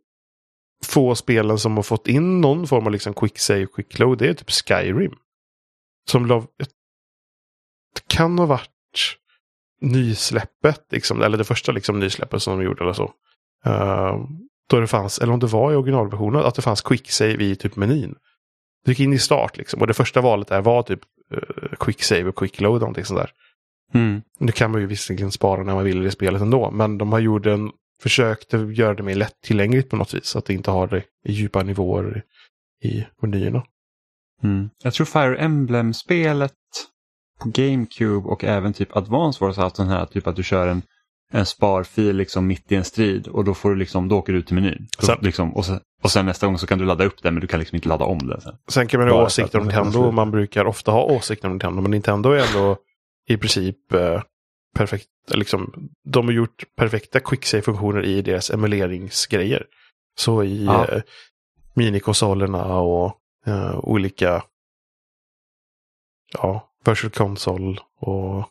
[0.87, 4.19] få spelen som har fått in någon form av liksom quick save, quick load.
[4.19, 5.13] Det är typ Skyrim.
[6.11, 6.47] Som la,
[7.95, 8.69] det kan ha varit
[9.81, 13.13] nysläppet, liksom, eller det första liksom, nysläppet som de gjorde eller så.
[13.67, 14.27] Uh,
[14.69, 17.57] då det fanns, eller om det var i originalversionen, att det fanns quick save i
[17.57, 18.15] typ menyn.
[18.85, 21.01] Du gick in i start liksom och det första valet där var typ
[21.35, 22.81] uh, quick save och quick load.
[22.81, 23.31] Någonting sånt där.
[23.95, 24.23] Mm.
[24.39, 26.71] Nu kan man ju visserligen spara när man vill i det spelet ändå.
[26.71, 27.71] Men de har gjort en,
[28.03, 30.27] försökt göra det mer lättillgängligt på något vis.
[30.27, 32.23] Så att det inte har det i djupa nivåer
[32.85, 33.63] i menyerna.
[34.43, 34.71] Mm.
[34.83, 36.53] Jag tror Fire Emblem-spelet
[37.41, 40.83] på GameCube och även typ Advance har haft sån här typ att du kör en,
[41.33, 44.39] en sparfil liksom mitt i en strid och då får du liksom, då åker du
[44.39, 44.87] ut till menyn.
[45.01, 47.35] Då, Sen- liksom, och, sen, och sen nästa gång så kan du ladda upp den
[47.35, 48.57] men du kan liksom inte ladda om den sen.
[48.69, 49.93] Sen kan man ha åsikter om Nintendo.
[49.93, 51.83] får- Man brukar ofta ha åsikter om Nintendo.
[51.83, 52.77] Men Nintendo är ändå
[53.29, 54.23] i princip eh,
[54.75, 55.09] perfekt.
[55.35, 59.67] Liksom, de har gjort perfekta quick save-funktioner i deras emuleringsgrejer.
[60.19, 60.89] Så i Ja.
[60.89, 61.03] eh,
[61.75, 64.43] minikonsolerna och eh, olika
[66.33, 68.49] ja, virtual console och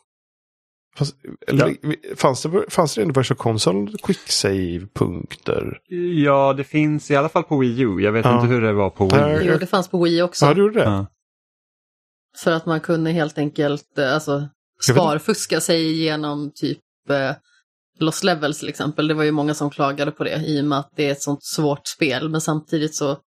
[0.96, 1.76] Fast, eller,
[2.16, 5.80] fanns, det, fanns det en virtual console quick save-punkter?
[6.24, 8.00] Ja, det finns i alla fall på Wii U.
[8.00, 8.34] Jag vet Ja.
[8.34, 9.04] inte hur det var på.
[9.08, 9.46] Wii.
[9.48, 10.46] Jo, det fanns på Wii också.
[10.46, 10.84] Ja, du gjorde det?
[10.84, 11.06] Ja.
[12.42, 14.48] För att man kunde helt enkelt eh, alltså,
[14.82, 16.78] sparfuska sig genom typ
[17.10, 17.30] eh,
[17.98, 19.08] Lost Levels till exempel.
[19.08, 21.22] Det var ju många som klagade på det i och med att det är ett
[21.22, 22.28] sånt svårt spel.
[22.28, 23.18] Men samtidigt så,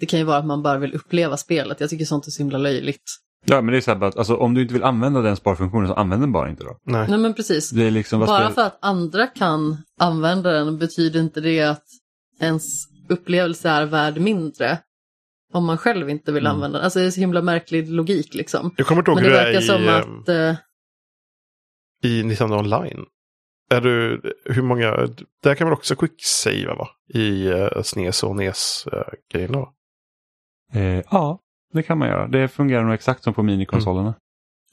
[0.00, 1.80] det kan ju vara att man bara vill uppleva spelet.
[1.80, 3.02] Jag tycker sånt är så himla löjligt.
[3.46, 5.88] Ja, men det är så här att alltså, om du inte vill använda den sparfunktionen
[5.88, 6.78] så använd den bara inte då.
[6.86, 7.06] Nej.
[7.08, 7.70] Nej men precis.
[7.70, 8.54] Det är liksom Bara spel...
[8.54, 11.84] för att andra kan använda den betyder inte det att
[12.40, 12.64] ens
[13.08, 14.78] upplevelse är värd mindre.
[15.52, 16.54] Om man själv inte vill Mm.
[16.54, 16.84] använda den.
[16.84, 18.74] Alltså det är så himla märklig logik liksom.
[18.76, 20.54] Jag kommer inte ihåg Men det verkar i, som ehm, att eh,
[22.02, 23.04] i Nintendo Online.
[23.70, 25.08] Är du, hur många,
[25.42, 26.88] där kan man också quick-savea va?
[27.14, 29.72] I uh, SNES och NES-grejerna va?
[30.72, 31.38] Eh, ja,
[31.72, 32.28] det kan man göra.
[32.28, 34.14] Det fungerar nog exakt som på minikonsolerna.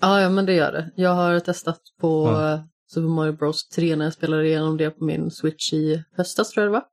[0.02, 0.92] Ja, ja, men det gör det.
[0.96, 2.54] Jag har testat på Ja.
[2.54, 6.52] eh, Super Mario Bros 3 när jag spelade igenom det på min Switch i höstas
[6.52, 6.84] tror jag det var.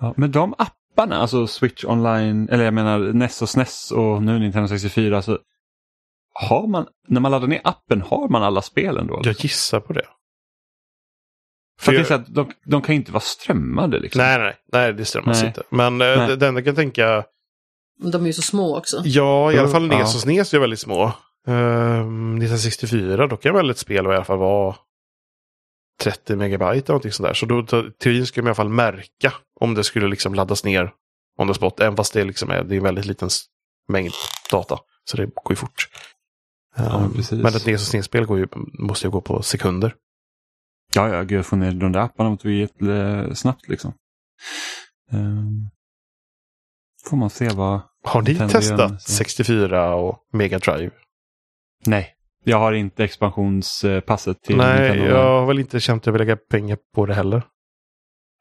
[0.00, 4.38] Ja, men de apparna, alltså Switch online, eller jag menar NES och SNES och nu
[4.38, 5.38] Nintendo 64, så
[6.40, 9.20] har man, när man laddar ner appen, har man alla spelen då?
[9.24, 10.06] Jag gissar på det.
[11.80, 14.18] För att det är jag- så att de, de kan inte vara strömmade liksom.
[14.22, 15.46] Nej, nej, nej, det stämmer Nej.
[15.46, 15.62] inte.
[15.70, 16.36] Men uh, Nej.
[16.36, 17.24] det enda jag kan tänka,
[18.12, 19.02] De är ju så små också.
[19.04, 19.98] ja, i alla fall Ja.
[19.98, 21.04] NES och SNES är väldigt små.
[21.46, 24.76] Um, 1964, då kan väl ett spel i alla fall vara
[26.02, 27.34] 30 megabyte eller någonting sånt där.
[27.34, 27.62] Så då,
[28.02, 30.90] teorin skulle man i alla fall märka om det skulle liksom laddas ner
[31.38, 31.80] on the spot.
[31.80, 33.28] Även fast det liksom är, det är en väldigt liten
[33.88, 34.12] mängd
[34.50, 34.78] data.
[35.04, 35.88] Så det går ju fort.
[36.78, 38.46] Ja, Um, men ett NES och SNES-spel går ju,
[38.78, 39.94] måste ju gå på sekunder.
[40.94, 43.92] Ja, ja, gud, få ner de där apparna vi eh, snabbt liksom.
[45.12, 45.68] Ehm,
[47.08, 47.80] får man se vad...
[48.04, 49.12] Har ni Nintendo testat igen, så.
[49.12, 50.90] 64 och Mega Drive?
[51.86, 52.14] Nej,
[52.44, 55.14] jag har inte expansionspasset till Nej, Nintendo.
[55.14, 57.42] jag har väl inte känt att jag vill lägga pengar på det heller.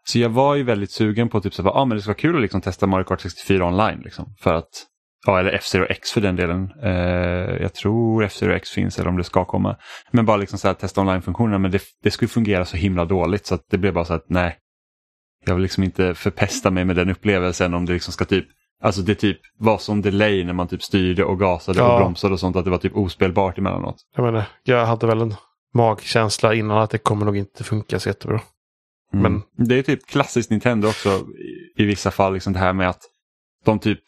[0.06, 2.18] Så jag var ju väldigt sugen på typ så här, ah, men det ska vara
[2.18, 4.02] kul att liksom testa Mario Kart 64 online.
[4.02, 4.86] Liksom, för att,
[5.26, 6.72] ja, eller F-Zero X för den delen.
[6.84, 6.92] Eh,
[7.62, 9.76] jag tror F-Zero X finns eller om det ska komma.
[10.12, 11.58] Men bara liksom så här, testa online-funktionerna.
[11.58, 14.26] Men det, det skulle fungera så himla dåligt så att det blev bara så att
[14.30, 14.58] nej.
[15.46, 18.46] Jag vill liksom inte förpesta mig med den upplevelsen om det liksom ska typ
[18.84, 21.94] Alltså det typ var som delay när man typ styrde och gasade Ja.
[21.94, 23.96] och bromsade och sånt att det var typ ospelbart emellanåt.
[24.16, 25.36] Jag menar, jag hade väl en
[25.74, 28.42] magkänsla innan att det kommer nog inte funka så jättebra.
[29.14, 29.34] Mm.
[29.56, 32.90] Men- Det är typ klassiskt Nintendo också i, i vissa fall, liksom det här med
[32.90, 33.02] att
[33.66, 34.00] de typ,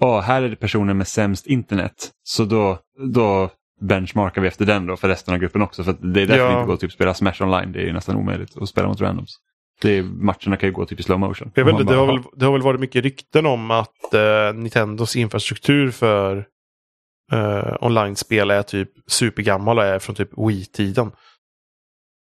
[0.00, 2.78] ja här är det personen med sämst internet, så då,
[3.12, 5.84] då benchmarkar vi efter den då för resten av gruppen också.
[5.84, 6.48] För det är därför Ja.
[6.48, 8.88] det inte går att typ spela Smash online, det är ju nästan omöjligt att spela
[8.88, 9.36] mot randoms.
[9.82, 11.50] Det är, matcherna kan ju gå typ i slow motion.
[11.54, 14.14] Jag vet, man det, har bara, väl, det har väl varit mycket rykten om att
[14.14, 16.46] eh, Nintendos infrastruktur för
[17.32, 21.10] eh, online-spel är typ supergammal och är från typ Wii-tiden.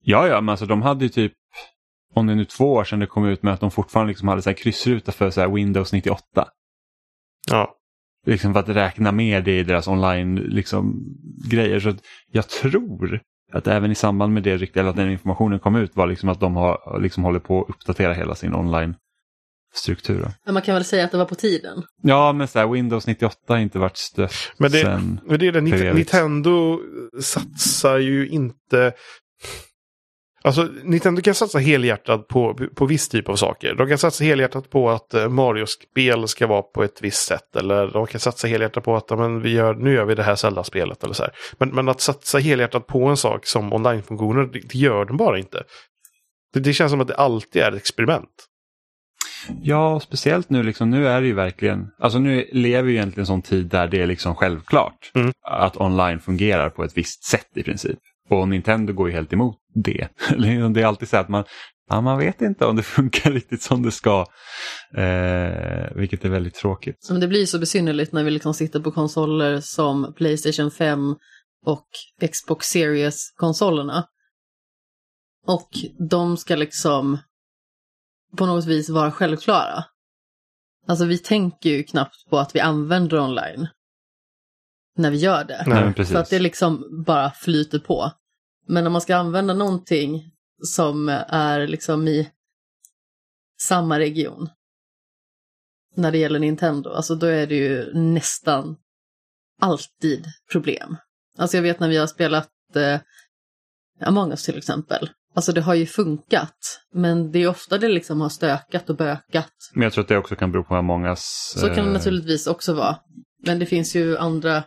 [0.05, 1.33] Ja, ja, men alltså de hade ju typ,
[2.14, 4.29] om det är nu två år sedan det kom ut med att de fortfarande liksom
[4.29, 6.49] hade så här kryssruta för så här Windows 98.
[7.50, 7.74] Ja,
[8.26, 11.04] liksom för att räkna med det i deras online liksom,
[11.50, 11.80] grejer.
[11.80, 11.98] Så att
[12.32, 13.20] jag tror
[13.52, 16.40] att även i samband med det eller att den informationen kom ut, var liksom att
[16.40, 20.20] de har, liksom håller på att uppdatera hela sin online-struktur.
[20.22, 20.28] då.
[20.44, 21.82] Men man kan väl säga att det var på tiden.
[22.02, 25.20] Ja, men så här, Windows 98 har inte varit stött Men det- sen.
[25.26, 25.61] men det är det.
[25.94, 26.80] Nintendo
[27.20, 28.92] satsar ju inte...
[30.46, 33.74] Alltså, Nintendo kan satsa helhjärtat på, på viss typ av saker.
[33.74, 37.56] De kan satsa helhjärtat på att eh, Mario-spel ska vara på ett visst sätt.
[37.56, 40.35] Eller de kan satsa helhjärtat på att men, vi gör, nu gör vi det här
[40.35, 41.04] Zelda-spelet.
[41.04, 41.32] Eller så här.
[41.59, 45.38] Men, men att satsa helhjärtat på en sak som online-funktioner, det, det gör de bara
[45.38, 45.62] inte.
[46.54, 48.46] Det, det känns som att det alltid är ett experiment.
[49.62, 53.26] Ja, speciellt nu liksom, nu är det ju verkligen, alltså nu lever vi egentligen en
[53.26, 55.32] sån tid där det är liksom självklart Mm.
[55.48, 57.98] att online fungerar på ett visst sätt i princip.
[58.29, 60.09] Och Nintendo går ju helt emot det.
[60.75, 61.45] det är alltid så att man,
[61.91, 64.27] ja, man vet inte om det funkar riktigt som det ska.
[64.97, 67.07] Eh, vilket är väldigt tråkigt.
[67.11, 71.15] Men det blir så besynnerligt när vi liksom sitter på konsoler som Playstation 5
[71.67, 71.87] och
[72.33, 74.05] Xbox Series-konsolerna.
[75.47, 75.71] Och
[76.11, 77.19] de ska liksom
[78.37, 79.85] på något vis vara självklara.
[80.89, 83.69] Alltså vi tänker ju knappt på att vi använder online
[84.96, 85.64] när vi gör det.
[85.66, 86.12] Nej, precis.
[86.12, 88.12] För att det liksom bara flyter på.
[88.68, 90.32] Men när man ska använda någonting
[90.62, 92.30] som är liksom i
[93.61, 94.48] samma region
[95.94, 98.76] när det gäller Nintendo, alltså då är det ju nästan
[99.61, 100.96] alltid problem.
[101.38, 103.00] Alltså jag vet när vi har spelat eh,
[104.00, 105.11] Among us till exempel.
[105.35, 109.52] Alltså det har ju funkat, men det är ofta det liksom har stökat och bökat.
[109.74, 111.52] Men jag tror att det också kan bero på mångas...
[111.56, 112.96] Så kan det eh, naturligtvis också vara.
[113.46, 114.64] Men det finns ju andra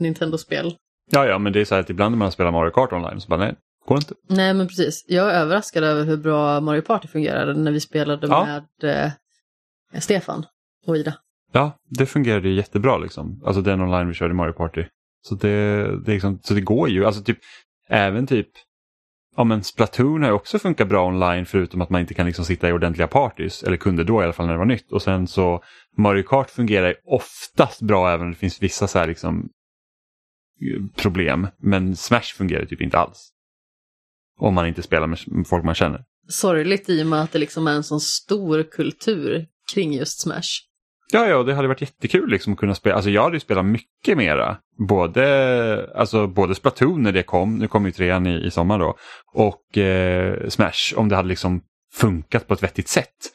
[0.00, 0.74] Nintendo-spel.
[1.10, 3.20] Ja, ja, men det är så här att ibland när man spelar Mario Kart online
[3.20, 3.54] så bara nej,
[3.86, 4.14] går inte.
[4.28, 5.04] Nej, men precis.
[5.08, 8.46] Jag är överraskad över hur bra Mario Party fungerade när vi spelade Ja.
[8.80, 9.04] med
[9.94, 10.46] eh, Stefan
[10.86, 11.14] och Ida.
[11.52, 13.42] Ja, det fungerade ju jättebra liksom.
[13.46, 14.84] Alltså den online vi körde i Mario Party.
[15.22, 17.04] Så det, det, liksom, så det går ju.
[17.06, 17.38] Alltså typ,
[17.88, 18.48] även typ,
[19.36, 22.44] ja men Splatoon har ju också funkat bra online förutom att man inte kan liksom
[22.44, 23.62] sitta i ordentliga partys.
[23.62, 24.92] Eller kunde då i alla fall när det var nytt.
[24.92, 25.62] Och sen så
[25.96, 29.48] Mario Kart fungerar ju oftast bra även om det finns vissa så här liksom
[30.96, 31.48] problem.
[31.58, 33.30] Men Smash fungerar typ inte alls.
[34.40, 36.04] Om man inte spelar med folk man känner.
[36.28, 40.68] Sorgligt i och med att det liksom är en sån stor kultur kring just Smash.
[41.12, 42.94] Ja, ja, det hade varit jättekul liksom att kunna spela.
[42.94, 44.56] Alltså jag hade ju spelat mycket mera.
[44.88, 48.96] Både, alltså, både Splatoon när det kom, nu kom ju trean i, i sommar då,
[49.32, 51.60] och eh, Smash om det hade liksom
[51.94, 53.32] funkat på ett vettigt sätt.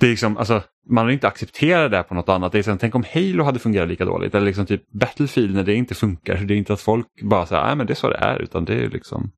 [0.00, 2.52] Det är liksom, alltså, man har inte accepterat det här på något annat.
[2.52, 4.34] Det är som, tänk om Halo hade fungerat lika dåligt.
[4.34, 6.36] Eller liksom typ Battlefield när det inte funkar.
[6.36, 8.38] Det är inte att folk bara säger nej men det är så det är.
[8.38, 9.32] Utan det är liksom,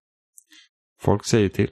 [1.00, 1.70] folk säger till.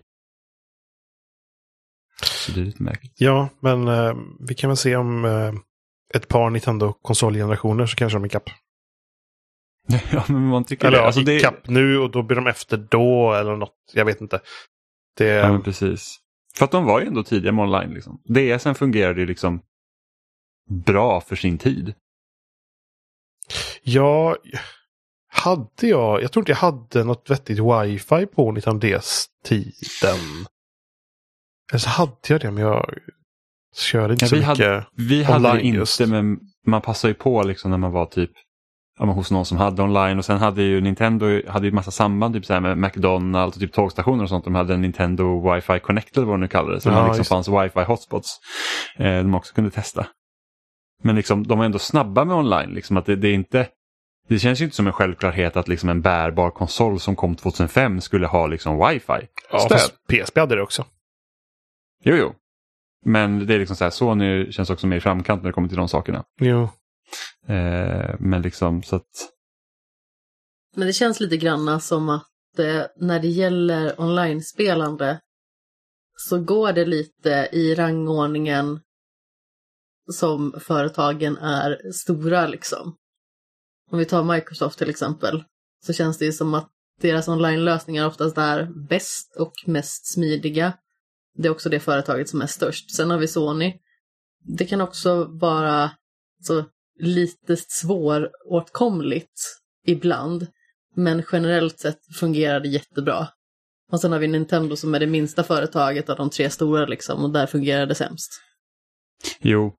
[2.22, 3.12] Så det är lite märkligt.
[3.16, 5.52] Ja, men eh, vi kan väl se om eh,
[6.14, 8.50] ett par Nintendo-konsolgenerationer så kanske de är ikapp.
[10.12, 11.04] ja, men man tycker Eller det.
[11.04, 11.36] Alltså, det...
[11.36, 13.76] ikapp nu och då blir de efter då eller något.
[13.92, 14.40] Jag vet inte.
[15.16, 16.18] Det, Ja, men precis.
[16.56, 17.90] För att de var ju ändå tidiga med online.
[17.94, 18.22] Liksom.
[18.24, 19.60] DSen fungerade ju liksom
[20.86, 21.94] bra för sin tid.
[23.82, 24.36] Ja,
[25.28, 30.46] hade jag, jag tror inte jag hade något vettigt wifi på 19DS-tiden.
[31.72, 32.94] Eller så hade jag det, men jag
[33.76, 34.58] körde inte Ja, så vi mycket.
[34.58, 36.00] hade, vi hade det online inte, just.
[36.00, 38.30] men man passade ju på liksom när man var typ
[39.00, 41.90] ja, men hos någon som hade online och sen hade ju Nintendo hade ju massa
[41.90, 44.44] samband typ så här med McDonalds och typ tågstationer och sånt.
[44.44, 46.82] De hade en Nintendo Wi-Fi Connect eller vad det nu kallades.
[46.82, 48.40] Så Ja, det liksom fanns Wi-Fi hotspots
[48.96, 50.06] eh, de också kunde testa.
[51.02, 52.70] Men liksom, de var ändå snabba med online.
[52.70, 53.66] Liksom, att det, det är inte
[54.28, 58.00] det känns ju inte som en självklarhet att liksom en bärbar konsol som kom 2005
[58.00, 59.26] skulle ha liksom wifi.
[59.52, 59.68] Ja,
[60.08, 60.84] PSP hade det också.
[62.04, 62.34] Jo, jo.
[63.04, 65.68] Men det är liksom så här, Sony känns också mer i framkant när det kommer
[65.68, 66.24] till de sakerna.
[66.40, 66.68] Jo.
[67.48, 69.30] Eh, men liksom så att,
[70.76, 75.20] Men det känns lite granna som att eh, när det gäller online-spelande
[76.16, 78.80] så går det lite i rangordningen
[80.12, 82.96] som företagen är stora liksom.
[83.90, 85.44] Om vi tar Microsoft till exempel
[85.86, 86.70] så känns det ju som att
[87.00, 90.72] deras online-lösningar oftast är bäst och mest smidiga.
[91.34, 92.96] Det är också det företaget som är störst.
[92.96, 93.80] Sen har vi Sony.
[94.44, 95.90] Det kan också vara
[96.42, 96.64] så
[97.00, 100.46] lite svåråtkomligt ibland.
[100.94, 103.28] Men generellt sett fungerar det jättebra.
[103.92, 107.24] Och sen har vi Nintendo som är det minsta företaget av de tre stora liksom
[107.24, 108.30] och där fungerar det sämst.
[109.40, 109.74] jo.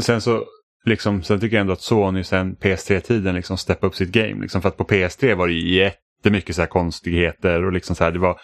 [0.00, 0.44] Sen så
[0.84, 4.42] liksom, sen tycker jag ändå att Sony sen PS3-tiden liksom steppade upp sitt game.
[4.42, 8.10] Liksom, för att på PS3 var det jättemycket så här konstigheter och liksom så här,
[8.10, 8.40] det var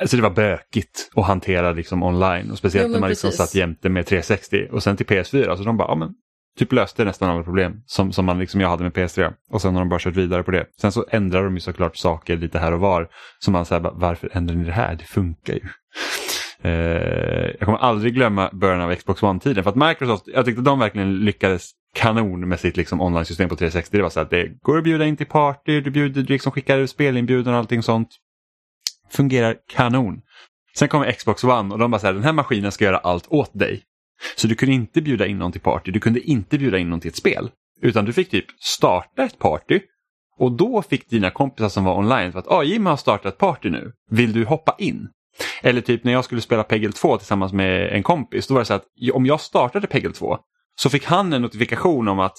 [0.00, 3.54] Alltså det var bökigt att hantera liksom online och speciellt Jo, när man liksom satt
[3.54, 6.14] jämte med 360 och sen till PS4 så de bara, ja men
[6.58, 9.74] typ löste nästan alla problem som, som man liksom jag hade med PS3 och sen
[9.74, 10.66] har de bara kört vidare på det.
[10.80, 14.30] Sen så ändrar de ju såklart saker lite här och var som man säger, varför
[14.32, 14.94] ändrar ni det här?
[14.94, 15.60] Det funkar ju.
[16.62, 20.78] Eh, jag kommer aldrig glömma början av Xbox One-tiden för att Microsoft, jag tyckte de
[20.78, 23.96] verkligen lyckades kanon med sitt liksom online-system på 360.
[23.96, 26.52] Det var så att det går att bjuda in till party, du, bjuder, du liksom
[26.52, 28.08] skickar spelinbjudan och allting sånt.
[29.10, 30.20] Fungerar kanon.
[30.78, 33.26] Sen kommer Xbox One och de bara så här, den här maskinen ska göra allt
[33.28, 33.82] åt dig.
[34.36, 37.00] Så du kunde inte bjuda in någon till party, du kunde inte bjuda in någon
[37.00, 37.50] till ett spel.
[37.82, 39.80] Utan du fick typ starta ett party
[40.38, 43.38] och då fick dina kompisar som var online för att ah, Jimmy har startat ett
[43.38, 45.08] party nu, vill du hoppa in?
[45.62, 48.64] Eller typ när jag skulle spela Peggle 2 tillsammans med en kompis, då var det
[48.64, 50.38] så att om jag startade Peggle 2
[50.80, 52.36] så fick han en notifikation om att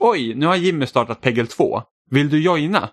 [0.00, 2.90] oj, nu har Jimmy startat Peggle 2, vill du joina?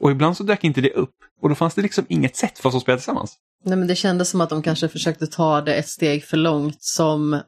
[0.00, 2.68] Och ibland så dök inte det upp och då fanns det liksom inget sätt för
[2.68, 3.36] oss att spela tillsammans.
[3.64, 6.76] Nej, men det kändes som att de kanske försökte ta det ett steg för långt
[6.78, 7.40] som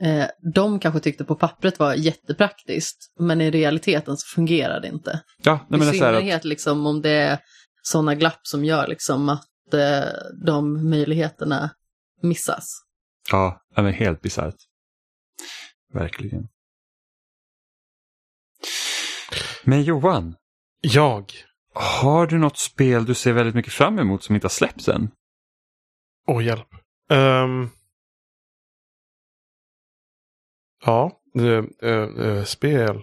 [0.00, 5.22] eh, de kanske tyckte på pappret var jättepraktiskt, men i realiteten så fungerar det inte.
[5.42, 7.38] Ja, nej, men I det är så här att, synnerhet liksom, om det är
[7.82, 10.08] sådana glapp som gör liksom, att eh,
[10.46, 11.70] de möjligheterna
[12.22, 12.82] missas.
[13.30, 14.56] ja, men helt bisarrt.
[15.92, 16.48] Verkligen.
[19.64, 20.34] Men Johan,
[20.80, 21.32] Jag?
[21.74, 25.10] har du något spel du ser väldigt mycket fram emot som inte har släppts än?
[26.26, 26.68] Åh, hjälp.
[27.10, 27.70] Ehm.
[30.84, 33.00] Ja, uh, uh, spel.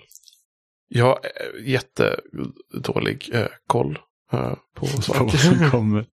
[0.87, 1.19] Jag har
[1.55, 3.99] uh, jättedålig uh, koll
[4.31, 4.37] på
[4.75, 5.69] På vad som saker.
[5.71, 6.05] kommer.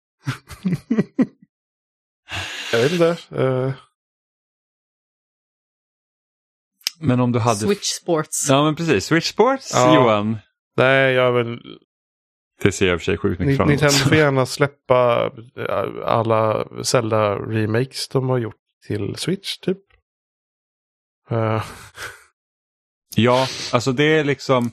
[2.71, 3.17] jag vet inte.
[6.99, 7.59] Men om du hade...
[7.59, 8.45] Switch Sports.
[8.49, 9.95] Ja men precis, Switch Sports Ja.
[9.95, 10.37] Johan.
[10.77, 11.59] nej, jag vill...
[12.63, 13.81] Det ser jag i och för sig sjukt mycket Ni- fram emot.
[13.81, 15.31] Nintendo får gärna släppa
[16.05, 18.55] alla Zelda-remakes de har gjort
[18.87, 19.77] till Switch, typ.
[21.31, 21.63] Uh,
[23.15, 24.71] Ja, alltså det är liksom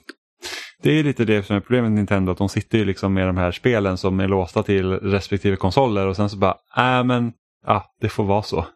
[0.82, 3.26] det är lite det som är problemet med Nintendo, att de sitter ju liksom med
[3.26, 7.32] de här spelen som är låsta till respektive konsoler och sen så bara, äh men,
[7.66, 8.66] ja, det får vara så.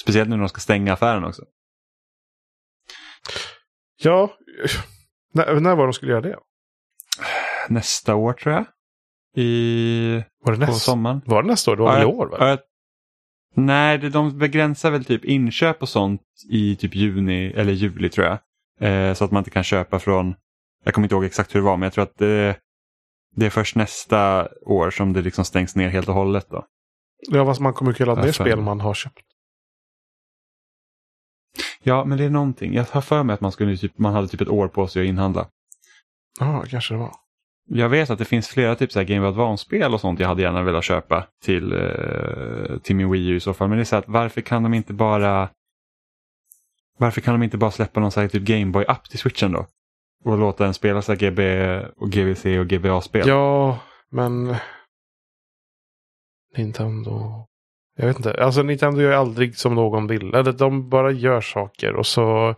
[0.00, 1.42] Speciellt nu när de ska stänga affären också.
[4.02, 4.36] ja,
[5.34, 6.38] när, när var de skulle göra det?
[7.68, 8.64] Nästa år tror jag.
[9.36, 11.20] I, Var det, på näst, sommaren.
[11.26, 11.76] var det nästa år?
[11.76, 12.26] Det var väl i år?
[12.26, 12.36] Va?
[12.40, 12.58] Ja, jag-
[13.54, 18.38] nej, de begränsar väl typ inköp och sånt i typ juni eller juli tror jag.
[18.80, 20.34] Eh, så att man inte kan köpa från,
[20.84, 22.56] jag kommer inte ihåg exakt hur det var, men jag tror att det,
[23.36, 26.46] det är först nästa år som det liksom stängs ner helt och hållet.
[26.50, 26.66] Då.
[27.30, 29.24] Ja, fast man kommer kunna ladda Jag ner spel man har köpt.
[31.82, 32.74] Ja, men det är någonting.
[32.74, 35.02] Jag har för mig att man, skulle typ, man hade typ ett år på sig
[35.02, 35.48] att inhandla.
[36.40, 37.12] Ja, kanske det var.
[37.68, 40.28] Jag vet att det finns flera typ så här Game of Advance-spel och sånt jag
[40.28, 43.68] hade gärna velat köpa till, eh, till min Wii U i så fall.
[43.68, 45.48] Men det är så att varför kan de inte bara
[46.98, 49.66] varför kan de inte bara släppa någon sån typ Gameboy-app till switchen då?
[50.24, 51.42] Och låta den spela så GB
[51.96, 53.28] och GBC och GBA-spel?
[53.28, 53.78] Ja,
[54.10, 54.56] men...
[56.56, 57.46] Nintendo...
[57.96, 58.44] Jag vet inte.
[58.44, 60.34] Alltså Nintendo gör ju aldrig som någon vill.
[60.34, 62.54] Eller de bara gör saker och så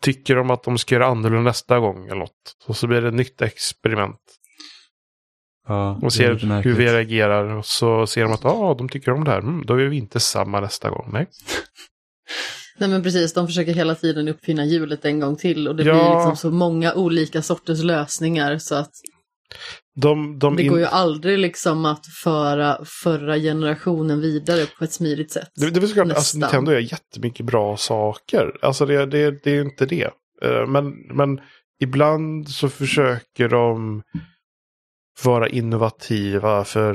[0.00, 2.56] tycker de att de ska göra annorlunda nästa gång eller något.
[2.66, 4.20] Och så blir det ett nytt experiment.
[5.68, 7.44] Ja, Och är ser hur vi reagerar.
[7.56, 9.38] Och så ser de att ah, de tycker om det här.
[9.38, 11.10] Mm, då gör vi inte samma nästa gång.
[11.12, 11.26] Nej.
[12.78, 15.92] Nej men precis, de försöker hela tiden uppfinna hjulet en gång till och det Ja.
[15.94, 18.90] blir liksom så många olika sorters lösningar så att
[19.94, 25.32] De, de det går ju aldrig liksom att föra förra generationen vidare på ett smidigt
[25.32, 25.48] sätt.
[25.54, 26.38] Det, det är såklart, alltså.
[26.38, 28.58] Nintendo gör jättemycket bra saker.
[28.62, 30.10] Alltså det, det, det är inte det.
[30.42, 31.40] Eh, Men, men
[31.80, 34.02] ibland så försöker de
[35.24, 36.94] vara innovativa för,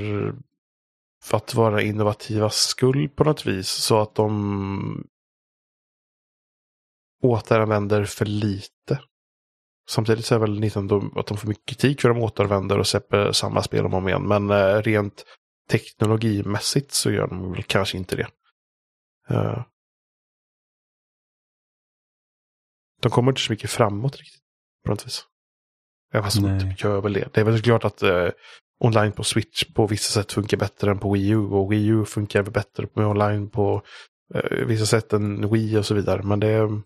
[1.24, 3.70] för att vara innovativa skull på något vis.
[3.70, 5.06] Så att de
[7.24, 9.00] återanvänder för lite.
[9.92, 12.88] Samtidigt så är väl Nintendo att de får mycket kritik för att de återvänder och
[12.88, 14.28] släpper samma spel om och om igen.
[14.28, 15.26] Men eh, rent
[15.70, 18.28] teknologimässigt så gör de väl kanske inte det.
[19.30, 19.64] Eh,
[23.02, 24.42] de kommer inte så mycket framåt riktigt.
[24.86, 25.26] På något vis.
[26.14, 27.34] Ja, fast de typ gör väl det.
[27.34, 28.30] Det är väl klart att eh,
[28.80, 31.38] online på Switch på vissa sätt funkar bättre än på Wii U.
[31.38, 33.82] Och Wii U funkar bättre med online på
[34.36, 36.24] eh, vissa sätt än Wii och så vidare.
[36.24, 36.82] Men det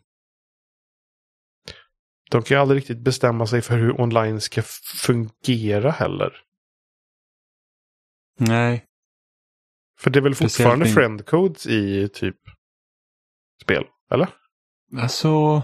[2.31, 4.61] de kan ju aldrig riktigt bestämma sig för hur online ska
[5.05, 6.33] fungera heller.
[8.39, 8.85] Nej,
[9.99, 12.35] För det är väl fortfarande friendcodes i typ
[13.63, 13.83] spel?
[14.11, 14.27] Eller?
[14.97, 15.63] alltså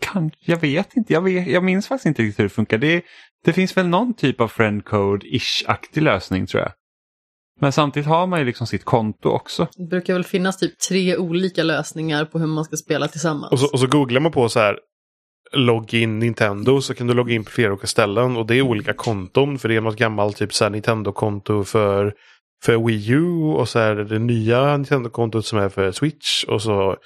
[0.00, 1.12] kan, jag vet inte.
[1.12, 2.78] Jag, vet, jag minns faktiskt inte riktigt hur det funkar.
[2.78, 3.02] Det,
[3.44, 6.72] det finns väl någon typ av friendcode-ish-aktig lösning tror jag.
[7.60, 9.68] Men samtidigt har man ju liksom sitt konto också.
[9.76, 13.52] Det brukar väl finnas typ tre olika lösningar på hur man ska spela tillsammans.
[13.52, 14.78] Och så, och så googlar man på så här
[15.52, 18.92] login Nintendo så kan du logga in på flera olika ställen och det är olika
[18.92, 22.14] konton för det är något gammalt typ så Nintendo-konto för,
[22.64, 26.62] för Wii U och så är det det nya Nintendo-kontot som är för Switch och
[26.62, 26.96] så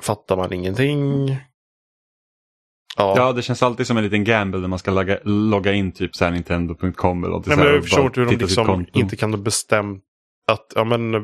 [0.00, 1.28] fattar man ingenting.
[1.28, 5.92] Ja, Ja, det känns alltid som en liten gamble när man ska logga, logga in
[5.92, 9.42] typ så Nintendo.com eller något Nej, men jag förstår inte hur de liksom inte kan
[9.42, 9.98] bestämma
[10.46, 11.20] att ja, men, eh,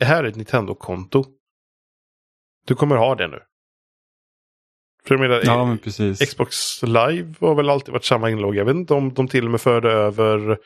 [0.00, 1.24] här är ett Nintendo-konto.
[2.66, 3.38] Du kommer ha det nu.
[5.06, 6.18] För jag menar, Ja, men precis.
[6.30, 8.56] Xbox Live har väl alltid varit samma inlogg.
[8.56, 10.58] Jag vet inte om de till och med förde över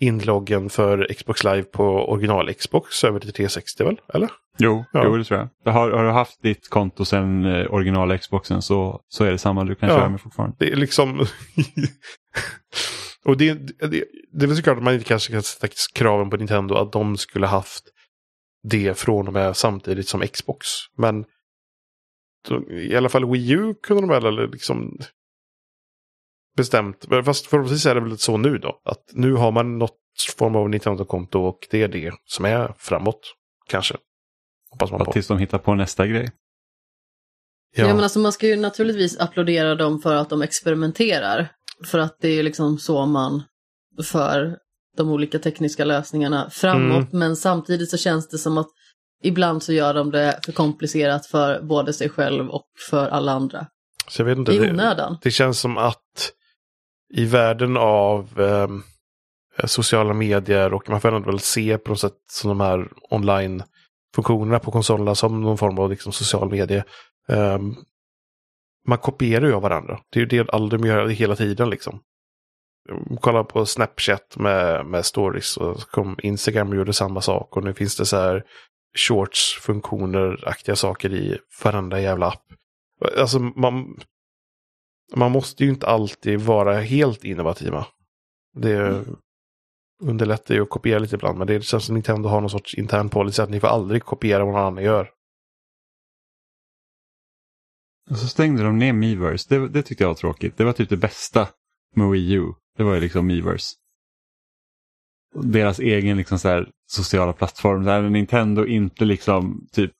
[0.00, 4.00] inloggen för Xbox Live på original Xbox över till 360 väl?
[4.14, 4.28] Eller?
[4.58, 5.02] Jo, Ja.
[5.04, 5.48] jo, det tror jag.
[5.64, 9.38] Det har, har du haft ditt konto sedan eh, originala Xboxen så, så är det
[9.38, 9.94] samma du kan Ja.
[9.96, 10.56] köra med fortfarande.
[10.58, 11.18] Det är liksom...
[13.24, 16.36] och det, det, det är väl såklart att man inte kanske kan sätta kraven på
[16.36, 17.84] Nintendo att de skulle haft
[18.68, 20.66] det från och med samtidigt som Xbox.
[20.96, 21.24] Men
[22.70, 24.98] i alla fall Wii U kunde de väl eller liksom
[26.56, 27.06] bestämt.
[27.24, 28.80] Fast förhoppningsvis är det väl så nu då.
[28.84, 29.98] Att nu har man något
[30.38, 33.34] form av Nintendo-konto och det är det som är framåt.
[33.68, 33.96] Kanske.
[34.70, 35.12] Hoppas man på.
[35.12, 36.30] tills de hittar på nästa grej.
[37.76, 37.86] Ja.
[37.86, 41.52] men alltså, man ska ju naturligtvis applådera dem för att de experimenterar.
[41.86, 43.42] För att det är ju liksom så man
[44.04, 44.58] för
[44.96, 47.12] de olika tekniska lösningarna framåt.
[47.12, 48.68] Men samtidigt så känns det som att
[49.22, 53.66] ibland så gör de det för komplicerat för både sig själv och för alla andra.
[54.08, 55.18] Så jag vet inte, I det- onödan.
[55.22, 56.32] Det känns som att
[57.14, 58.82] i världen av ehm,
[59.64, 64.58] sociala medier och man får ändå väl se på något sätt som de här online-funktionerna
[64.58, 66.84] på konsolerna som någon form av liksom, social medie.
[67.28, 67.74] Ehm,
[68.86, 70.00] man kopierar ju av varandra.
[70.10, 72.00] Det är ju det de gör hela tiden liksom.
[73.20, 77.74] Kolla på Snapchat med, med stories och kom Instagram och gjorde samma sak och nu
[77.74, 78.44] finns det så här
[78.96, 82.42] shorts-funktioner-aktiga saker i varenda jävla app.
[83.18, 84.00] Alltså man,
[85.16, 87.86] man måste ju inte alltid vara helt innovativa.
[88.54, 89.04] Det
[90.02, 93.08] underlättar ju att kopiera lite ibland, men det känns som Nintendo har någon sorts intern
[93.08, 95.10] policy att ni får aldrig kopiera vad någon annan gör.
[98.10, 99.46] Och så stängde de ner Miiverse.
[99.48, 100.56] Det, det tyckte jag var tråkigt.
[100.56, 101.48] Det var typ det bästa
[101.94, 102.52] med Wii U.
[102.76, 103.76] Det var ju liksom Miiverse.
[105.34, 107.84] Deras egen liksom så här sociala plattform.
[107.84, 109.92] Där Nintendo inte liksom typ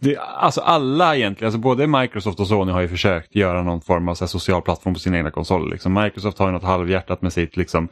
[0.00, 4.08] det, alltså alla egentligen, alltså både Microsoft och Sony har ju försökt göra någon form
[4.08, 5.70] av så här social plattform på sina egna konsoler.
[5.70, 5.94] Liksom.
[5.94, 7.88] Microsoft har ju något halvhjärtat med sitt liksom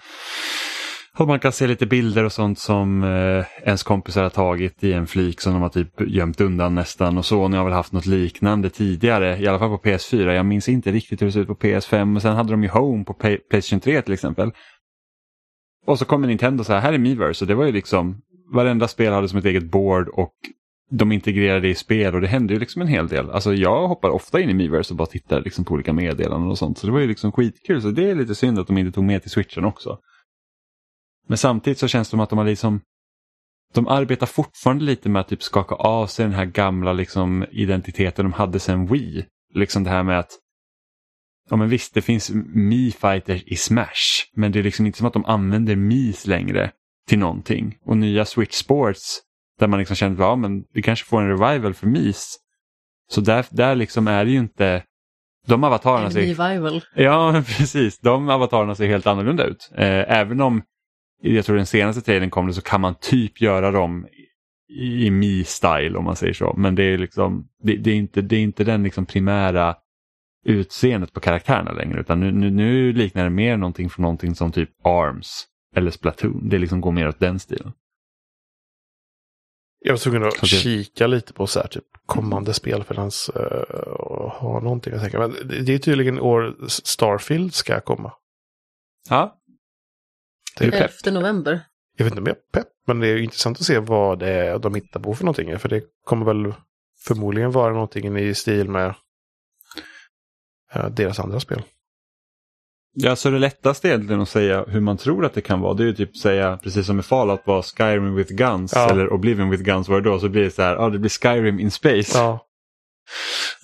[1.18, 4.92] och man kan se lite bilder och sånt som eh, ens kompisar har tagit i
[4.92, 7.18] en flik som de har typ gömt undan nästan.
[7.18, 10.32] Och Sony har väl haft något liknande tidigare, i alla fall på PS4.
[10.32, 12.16] Jag minns inte riktigt hur det ser ut på PS5.
[12.16, 14.50] Och sen hade de ju Home på Play- Playstation 3 till exempel.
[15.84, 17.44] Och så kommer Nintendo så här, här är Miiverse.
[17.44, 18.22] Och det var ju liksom,
[18.52, 20.34] varenda spel hade som ett eget board och
[20.90, 23.30] de integrerade det i spel och det hände ju liksom en hel del.
[23.30, 26.58] Alltså jag hoppar ofta in i Miiverse och bara tittar liksom på olika meddelanden och
[26.58, 26.78] sånt.
[26.78, 27.82] Så det var ju liksom skitkul.
[27.82, 29.98] Så det är lite synd att de inte tog med till switchen också.
[31.28, 32.80] Men samtidigt så känns det som att de har liksom
[33.74, 38.24] de arbetar fortfarande lite med att typ skaka av sig den här gamla liksom identiteten
[38.24, 39.26] de hade sen Wii.
[39.54, 40.30] Liksom det här med att
[41.50, 44.30] Ja men visst, det finns Mi Fighters i Smash.
[44.36, 46.70] Men det är liksom inte som att de använder Mis längre
[47.08, 47.76] till någonting.
[47.84, 49.20] Och nya Switch Sports
[49.58, 52.38] där man liksom känner att ja, men vi kanske får en revival för Mis.
[53.10, 54.82] Så där, där liksom är det ju inte
[55.46, 56.84] de avatarerna ser revival.
[56.94, 57.98] Ja, precis.
[58.00, 59.70] De avatarerna ser helt annorlunda ut.
[59.76, 60.62] Eh, även om
[61.22, 64.06] jag tror den senaste trailern kom det så kan man typ göra dem
[64.68, 66.54] i, i Mi-style om man säger så.
[66.56, 69.76] Men det är liksom det, det är inte, det är inte den liksom primära
[70.44, 72.00] utseendet på karaktärerna längre.
[72.00, 76.48] Utan nu, nu, nu liknar det mer någonting från någonting som typ Arms eller Splatoon.
[76.48, 77.72] Det liksom går mer åt den stilen.
[79.86, 80.48] Jag var tvungen att Okej.
[80.48, 83.42] kika lite på så här, typ, kommande spel för hans uh,
[84.30, 85.18] ha någonting att tänka.
[85.18, 88.12] Men det, är tydligen år Starfield ska komma.
[89.08, 89.36] Ja,
[90.58, 90.90] Det är pepp.
[91.06, 91.60] 11 november.
[91.96, 94.28] Jag vet inte om jag är pepp, men det är intressant att se vad det
[94.28, 95.58] är de hittar på för någonting.
[95.58, 96.54] För det kommer väl
[97.04, 98.94] förmodligen vara någonting i stil med eh,
[100.90, 101.62] deras andra spel.
[102.96, 105.82] Ja, så det lättaste egentligen att säga hur man tror att det kan vara, det
[105.82, 108.90] är ju typ säga, precis som i Fallout var Skyrim with guns, Ja.
[108.90, 111.10] eller Oblivion with guns var det då, så blir det så här, ja det blir
[111.10, 112.18] Skyrim in space.
[112.18, 112.46] Ja,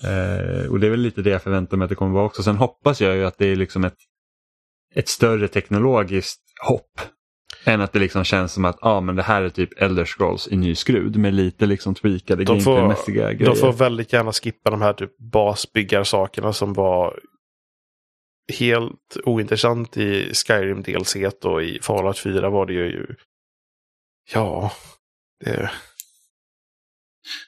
[0.04, 2.42] Eh, och det är väl lite det jag förväntar mig att det kommer vara också.
[2.42, 3.96] Sen hoppas jag ju att det är liksom ett,
[4.94, 7.00] ett större teknologiskt hopp.
[7.64, 10.48] Än att det liksom känns som att ah, men det här är typ Elder Scrolls
[10.48, 13.54] i ny skrud med lite liksom tweakade de får, gameplaymässiga grejer.
[13.54, 17.20] de får väldigt gärna skippa de här typ basbyggarsakerna som var
[18.58, 23.14] helt ointressant i Skyrim DLC och i Fallout 4 var det ju...
[24.32, 24.72] Ja,
[25.44, 25.70] det...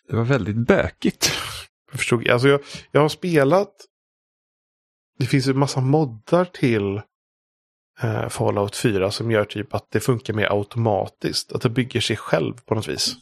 [0.08, 1.32] Det var väldigt bökigt.
[1.90, 2.60] Jag förstod, alltså jag,
[2.90, 3.72] jag har spelat.
[5.18, 7.00] Det finns en massa moddar till
[8.00, 11.52] eh, Fallout 4 som gör typ att det funkar mer automatiskt.
[11.52, 13.14] Att det bygger sig själv på något vis.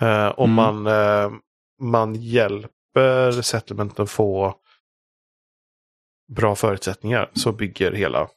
[0.00, 0.82] Eh, om Mm.
[0.82, 1.32] man, eh,
[1.80, 4.54] man hjälper settlementen få
[6.32, 8.28] bra förutsättningar så bygger hela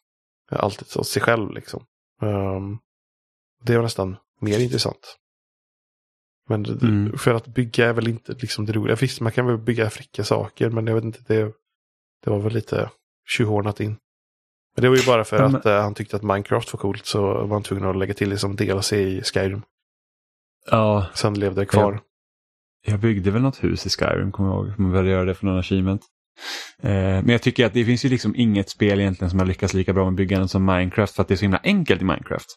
[0.51, 1.51] allt åt sig själv.
[1.51, 1.85] Liksom.
[2.21, 2.79] Um,
[3.63, 5.17] det var nästan mer intressant.
[6.49, 7.17] Men Mm.
[7.17, 8.95] för att bygga är väl inte liksom det roliga.
[8.95, 11.53] Visst, man kan väl bygga fräcka saker, men jag vet inte, det,
[12.23, 12.89] det var väl lite
[13.27, 13.97] tjohornat in.
[14.75, 16.79] Men det var ju bara för Ja, men- att eh, han tyckte att Minecraft var
[16.79, 19.61] coolt så var han tvungen att lägga till det som DLC i Skyrim.
[20.71, 21.99] Ja, Sen levde det kvar.
[22.87, 24.79] jag byggde väl något hus i Skyrim, kommer jag ihåg.
[24.79, 26.01] Man ville göra det för någon achievement.
[26.81, 29.73] Eh, men jag tycker att det finns ju liksom inget spel egentligen som har lyckats
[29.73, 32.47] lika bra med byggandet som Minecraft för att det är så himla enkelt i Minecraft.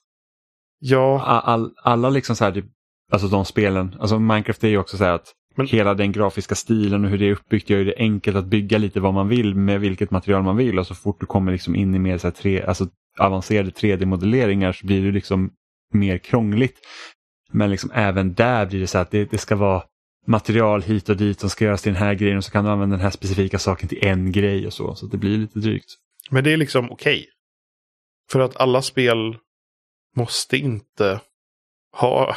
[0.78, 2.64] Ja, All, all, alla liksom så här, typ,
[3.12, 6.54] alltså de spelen, alltså Minecraft är ju också så här att Men- hela den grafiska
[6.54, 9.54] stilen och hur det är uppbyggt gör det enkelt att bygga lite vad man vill
[9.54, 12.30] med vilket material man vill och så fort du kommer liksom in i mer så
[12.30, 12.88] tre, alltså
[13.18, 15.50] avancerade 3D-modelleringar så blir det liksom
[15.92, 16.78] mer krångligt.
[17.52, 19.82] Men liksom även där blir det så att det, det ska vara
[20.26, 22.70] material hit och dit som ska göras till den här grejen och så kan du
[22.70, 24.94] använda den här specifika saken till en grej och så.
[24.94, 25.94] Så det blir lite drygt.
[26.30, 27.26] men det är liksom okej.
[28.30, 29.36] För att alla spel
[30.16, 31.20] måste inte
[31.92, 32.36] ha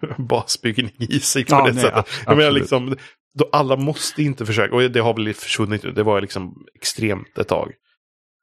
[0.18, 2.06] basbyggning i sig på Ja, det nej, sättet.
[2.26, 2.96] Jag menar liksom,
[3.38, 7.38] då alla måste inte försöka, och det har väl försvunnit nu, det var liksom extremt
[7.38, 7.72] ett tag.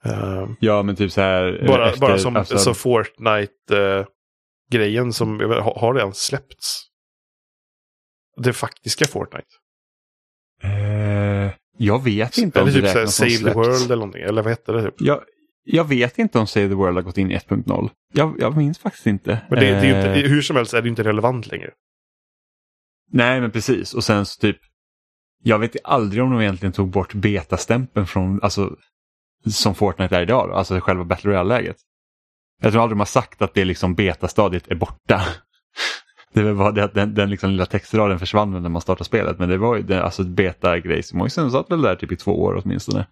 [0.06, 1.64] Eh, Ja men typ så här.
[1.68, 6.82] bara, efter- bara som alltså- så Fortnite-grejen som jag vet, har, har redan släppts.
[8.38, 9.48] Det faktiska Fortnite.
[10.64, 13.56] Eh, jag vet inte Eller det typ så här räknas som Save the släppt.
[13.56, 14.22] World eller någonting.
[14.22, 14.84] Eller vad hette det?
[14.84, 14.94] Typ?
[14.98, 15.24] Jag,
[15.66, 17.90] jag vet inte om Save the World har gått in i 1.0.
[18.14, 19.42] Jag, jag minns faktiskt inte.
[19.50, 21.72] Men det, det är inte, Eh, hur som helst är det inte relevant längre.
[23.12, 24.58] Nej men precis och sen så typ.
[25.44, 28.76] Jag vet aldrig om de egentligen tog bort betastämpeln från, alltså
[29.46, 31.78] som Fortnite är idag, då, alltså själva Battle Royale-läget.
[32.62, 35.22] Jag tror aldrig de har sagt att det liksom betastadiet är borta.
[36.34, 39.40] Det var bara det att den, den liksom lilla textraden försvann när man startade spelet.
[39.40, 41.04] Men det var ju det, alltså beta-grej.
[41.14, 43.08] Moisen satt väl där typ i två år åtminstone.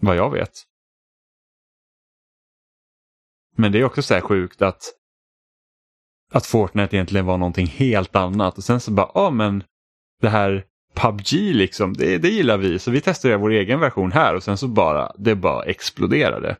[0.00, 0.50] Vad jag vet.
[3.56, 4.82] Men det är också så här sjukt att
[6.32, 8.58] att Fortnite egentligen var någonting helt annat.
[8.58, 9.64] Och sen så bara, ja men
[10.20, 12.78] det här PubG liksom, det, det gillar vi.
[12.78, 16.56] Så vi testar vår egen version här och sen så bara, det bara exploderade.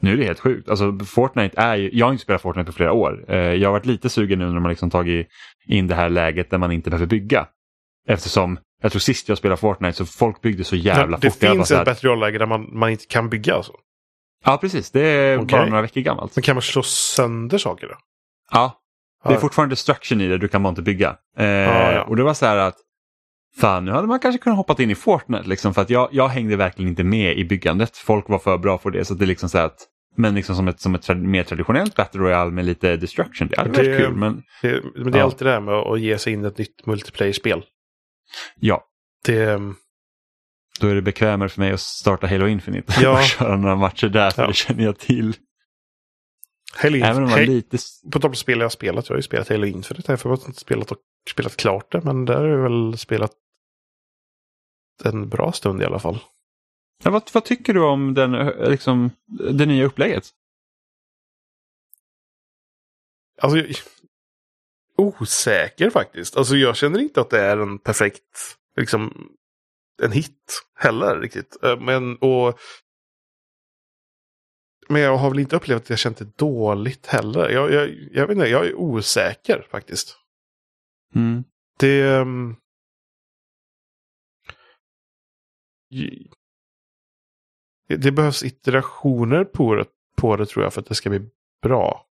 [0.00, 0.68] Nu är det helt sjukt.
[0.68, 3.24] Alltså Fortnite är ju, jag har inte spelat Fortnite på flera år.
[3.28, 5.28] Eh, Jag har varit lite sugen nu när man liksom tagit
[5.66, 7.48] in det här läget där man inte behöver bygga.
[8.08, 11.40] Eftersom, jag tror sist jag spelade Fortnite så folk byggde så jävla det fort.
[11.40, 13.54] Bara finns ett bättre läge där man, man inte kan bygga.
[13.54, 13.72] Alltså.
[14.44, 15.46] Ja precis, det är Okej.
[15.58, 16.36] bara några veckor gammalt.
[16.36, 17.94] Men kan man slå sönder saker då?
[18.50, 18.80] Ja,
[19.24, 19.40] det är Ja.
[19.40, 21.16] fortfarande destruction i det, du kan bara inte bygga.
[21.38, 22.02] Eh, ja.
[22.02, 22.76] Och det var så här att
[23.60, 26.28] Fan, nu hade man kanske kunnat hoppa in i Fortnite liksom, för att jag, jag
[26.28, 27.96] hängde verkligen inte med i byggandet.
[27.96, 29.04] Folk var för bra för det.
[29.04, 29.76] Så det är liksom så att,
[30.16, 33.48] men liksom som ett, som ett tra- mer traditionellt Battle Royale med lite destruction.
[33.48, 35.24] Det hade varit Det- kul, men Det, men det är Ja.
[35.24, 37.62] alltid det här med att ge sig in i ett nytt multiplayer-spel.
[38.60, 38.84] ja.
[39.24, 39.60] Det,
[40.80, 43.18] Då är det bekvämare för mig att starta Halo Infinite Ja.
[43.18, 44.48] och köra några matcher där, för Ja.
[44.48, 45.36] det känner jag till.
[46.76, 47.78] Halo, Även om man Halo, lite...
[48.12, 50.46] På tal om spel jag har spelat, jag har ju spelat Halo Infinite jag har
[50.46, 50.98] inte spelat, och,
[51.30, 53.32] spelat klart det, men där har jag väl spelat
[55.04, 56.18] en bra stund i alla fall.
[57.04, 59.10] Ja, vad, vad tycker du om den, eh, liksom,
[59.52, 60.30] det nya upplägget?
[63.42, 63.76] Alltså, jag,
[64.96, 66.36] osäker faktiskt.
[66.36, 69.28] Alltså jag känner inte att det är en perfekt, liksom,
[70.02, 71.62] en hit heller riktigt.
[71.62, 72.58] Eh, Men, och,
[74.88, 77.50] men jag har väl inte upplevt att jag känt det dåligt heller.
[77.50, 80.18] Jag, jag, jag vet inte, jag är osäker faktiskt.
[81.14, 81.44] Mm.
[81.78, 82.02] Det...
[82.02, 82.56] ehm,
[87.88, 89.86] det behövs iterationer på det,
[90.16, 91.20] på det tror jag för att det ska bli
[91.62, 92.06] bra.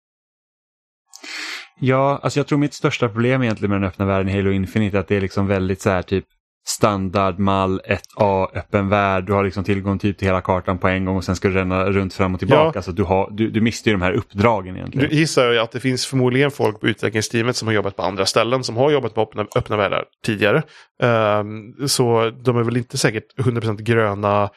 [1.80, 4.98] Ja, alltså jag tror mitt största problem egentligen med den öppna världen i Halo Infinite
[4.98, 6.26] är att det är liksom väldigt så här typ
[6.68, 7.82] standard mall
[8.18, 9.26] 1A öppen värld.
[9.26, 11.54] Du har liksom tillgång typ till hela kartan på en gång och sen ska du
[11.54, 12.62] ränna runt fram och tillbaka.
[12.64, 12.72] Ja.
[12.76, 15.10] Alltså du, har, du, du mister ju de här uppdragen egentligen.
[15.12, 18.64] gissar jag att det finns förmodligen folk på utvecklingsteamet som har jobbat på andra ställen
[18.64, 20.64] som har jobbat på öppna, öppna världar tidigare.
[21.02, 24.50] Ehm, så de är väl inte säkert 100% gröna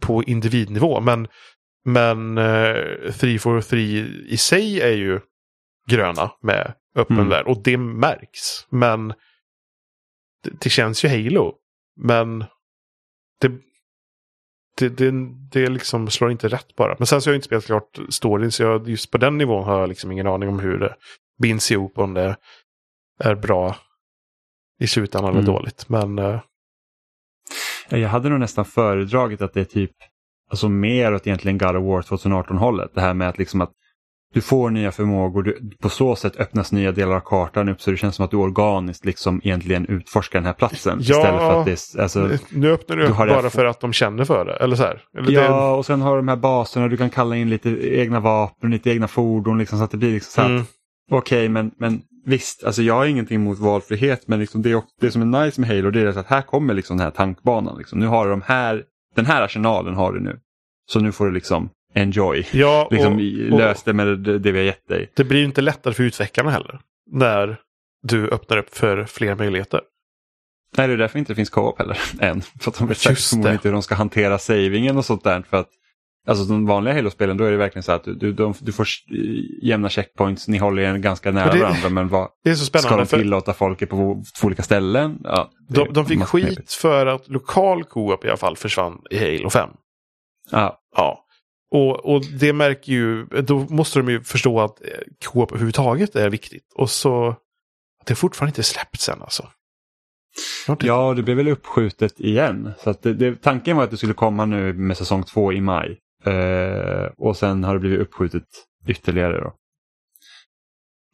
[0.00, 1.00] på individnivå.
[1.00, 1.28] Men,
[1.84, 5.20] men uh, 343 i sig är ju
[5.90, 7.28] gröna med öppen Mm.
[7.28, 7.46] värld.
[7.46, 8.66] Och det märks.
[8.70, 9.12] Men
[10.44, 11.54] det, det känns ju Halo.
[11.96, 12.38] Men
[13.40, 13.52] det,
[14.76, 15.10] det, det,
[15.52, 16.96] det liksom slår inte rätt bara.
[16.98, 18.52] Men sen så har jag inte spelat klart storyn.
[18.52, 20.96] Så jag, just på den nivån har jag liksom ingen aning om hur det
[21.42, 21.98] binds ihop.
[21.98, 22.36] Om det
[23.20, 23.76] är bra
[24.80, 25.54] i slutändan eller Mm.
[25.54, 25.88] dåligt.
[25.88, 26.40] Men eh,
[27.88, 29.92] Jag hade nog nästan föredragit att det är typ
[30.50, 32.90] alltså mer åt egentligen God of War 2018 hållet.
[32.94, 33.72] Det här med att liksom att
[34.34, 37.90] du får nya förmågor, du, på så sätt öppnas nya delar av kartan upp så
[37.90, 40.98] det känns som att du organiskt liksom egentligen utforskar den här platsen.
[41.02, 43.64] Ja, istället för att det, är- alltså, Nu öppnar du Du upp det bara för
[43.64, 44.52] att de känner för det.
[44.56, 44.84] Eller så.
[45.18, 48.20] Eller Ja, och sen har du de här baserna, du kan kalla in lite egna
[48.20, 50.64] vapen, lite egna fordon liksom, så att det blir liksom så det, att mm,
[51.10, 55.34] Okej, men, men visst, alltså jag har ingenting emot valfrihet, men liksom det, det som
[55.34, 57.78] är nice med Halo det är att här kommer liksom den här tankbanan.
[57.78, 57.98] Liksom.
[57.98, 58.82] Nu har du de här,
[59.16, 60.38] den här arsenalen har du nu.
[60.90, 62.46] Så nu får du liksom enjoy.
[62.52, 65.10] ja, Liksom och, och lös det med det, det vi har gett dig.
[65.16, 66.80] det blir ju inte lättare för utvecklarna heller.
[67.10, 67.56] När
[68.02, 69.80] du öppnar upp för fler möjligheter.
[70.76, 72.42] Nej, det är därför inte det finns co-op heller än.
[72.60, 75.42] För att de vet säkert inte hur de ska hantera savingen och sånt där.
[75.50, 75.68] För att,
[76.26, 78.86] alltså de vanliga Halo-spelen då är det verkligen så att du, du, de, du får
[79.62, 81.88] jämna checkpoints, ni håller er ganska nära det- varandra.
[81.88, 83.04] Men vad, Det är så ska spännande.
[83.04, 85.18] de för tillåta folk på två olika ställen?
[85.24, 86.72] Ja, det är de, de fick skit knepigt.
[86.72, 89.70] för att lokal co-op i alla fall försvann i Halo 5.
[90.50, 91.24] Ja, Ja.
[91.70, 94.88] Och, och det märker ju, då måste de ju förstå att eh,
[95.24, 96.72] co-op överhuvudtaget är viktigt.
[96.74, 97.28] Och så,
[98.00, 99.48] att det fortfarande inte släppts än alltså.
[100.80, 102.72] Ja, det blev väl uppskjutet igen.
[102.78, 105.98] Så det, det, tanken var att det skulle komma nu med säsong två i maj.
[106.24, 108.44] Eh, och sen har det blivit uppskjutet
[108.86, 109.40] ytterligare.
[109.40, 109.52] Då.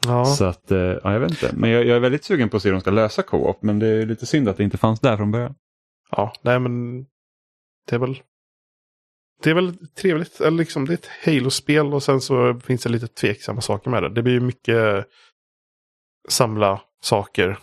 [0.06, 0.24] ja.
[0.24, 1.50] Så att, eh, ja, jag vet inte.
[1.56, 3.62] Men jag, jag är väldigt sugen på att se hur de ska lösa co-op.
[3.62, 5.54] Men det är lite synd att det inte fanns där från början.
[6.10, 7.02] Ja, nej men
[7.88, 8.22] det är väl
[9.42, 10.40] det är väl trevligt.
[10.40, 14.02] Eller liksom, det är ett Halo-spel och sen så finns det lite tveksamma saker med
[14.02, 14.08] det.
[14.08, 15.06] Det blir ju mycket
[16.28, 17.58] samla saker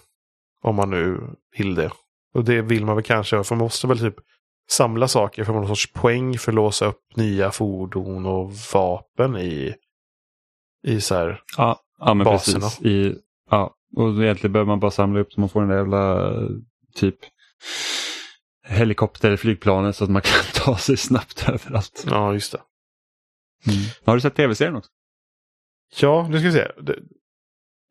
[0.61, 1.21] om man nu
[1.57, 1.91] vill det.
[2.33, 4.15] Och det vill man väl kanske, för man måste väl typ
[4.69, 9.75] samla saker för någon sorts poäng för att låsa upp nya fordon och vapen i,
[10.87, 11.41] i så här.
[11.57, 12.59] Ja, ja men Baserna.
[12.59, 12.85] precis.
[12.85, 13.15] I,
[13.49, 16.33] ja, och egentligen behöver man bara samla upp så man får den där jävla
[16.95, 17.15] typ
[18.65, 22.05] helikopter eller flygplanet så att man kan ta sig snabbt överallt.
[22.09, 22.61] Ja, just det.
[24.05, 24.89] Har du sett tv-serien också?
[26.01, 26.71] Ja, nu ska vi se.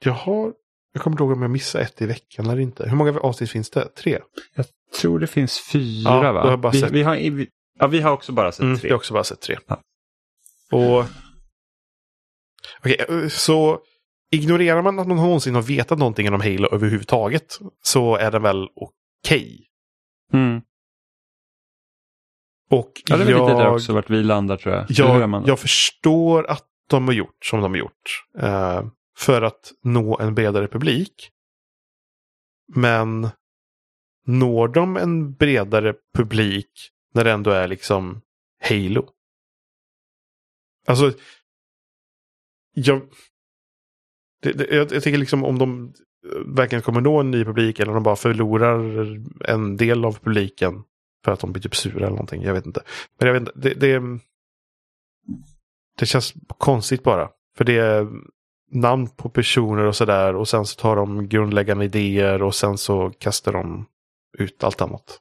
[0.04, 0.52] Jag har,
[0.92, 2.88] jag kommer inte ihåg om jag missade ett i veckan eller inte.
[2.88, 3.88] Hur många avsnitt finns det?
[3.88, 4.20] Tre?
[4.54, 4.66] Jag
[5.00, 6.50] tror det finns fyra Ja, va?
[6.56, 7.48] har vi, sett- vi, har, vi,
[7.78, 8.88] ja, vi har också bara sett Mm, tre.
[8.88, 9.58] jag har också bara sett tre.
[9.66, 9.80] Ja.
[10.72, 11.04] Och...
[12.80, 13.80] Okej, eh, så
[14.32, 18.68] ignorerar man att man någonsin har vetat någonting om Halo överhuvudtaget så är den väl
[18.74, 19.66] okej.
[20.32, 20.62] Mm.
[22.70, 24.86] Och Ja, det är jag, lite där också vart vi landar tror jag.
[24.88, 28.24] Jag, jag förstår att de har gjort som de har gjort.
[28.38, 28.84] Eh,
[29.18, 31.30] för att nå en bredare publik.
[32.74, 33.28] Men
[34.26, 36.70] når de en bredare publik
[37.14, 38.20] när det ändå är liksom
[38.60, 39.08] Halo?
[40.86, 41.12] Alltså,
[42.74, 43.02] jag,
[44.42, 45.94] det, det, jag, jag tänker liksom om de
[46.46, 48.78] verkligen kommer nå en ny publik eller om de bara förlorar
[49.48, 50.82] en del av publiken
[51.24, 52.42] för att de blir typ sura eller någonting.
[52.42, 52.82] Jag vet inte.
[53.18, 54.02] Men jag vet inte, det, det,
[55.98, 57.28] det känns konstigt bara.
[57.56, 58.08] För det är
[58.70, 63.10] namn på personer och sådär och sen så tar de grundläggande idéer och sen så
[63.10, 63.86] kastar de
[64.38, 65.18] ut allt annat.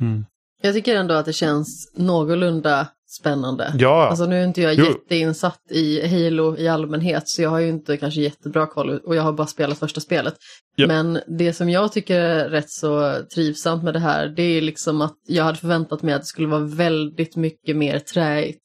[0.00, 0.24] Mm.
[0.62, 3.74] Jag tycker ändå att det känns någorlunda spännande.
[3.78, 4.84] Ja, Alltså nu är inte jag Jo.
[4.84, 9.22] jätteinsatt i Halo i allmänhet så jag har ju inte kanske jättebra koll och jag
[9.22, 10.34] har bara spelat första spelet.
[10.76, 10.86] Ja.
[10.86, 15.00] Men det som jag tycker är rätt så trivsamt med det här det är liksom
[15.00, 18.64] att jag hade förväntat mig att det skulle vara väldigt mycket mer träigt.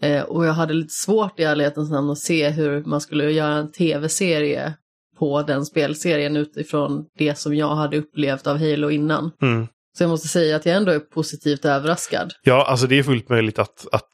[0.00, 3.54] Eh, och jag hade lite svårt i ärlighetens namn att se hur man skulle göra
[3.54, 4.74] en tv-serie
[5.18, 9.30] på den spelserien utifrån det som jag hade upplevt av Halo innan.
[9.42, 9.66] mm.
[9.96, 12.32] Så jag måste säga att jag ändå är positivt överraskad.
[12.42, 14.10] ja alltså det är fullt möjligt att, att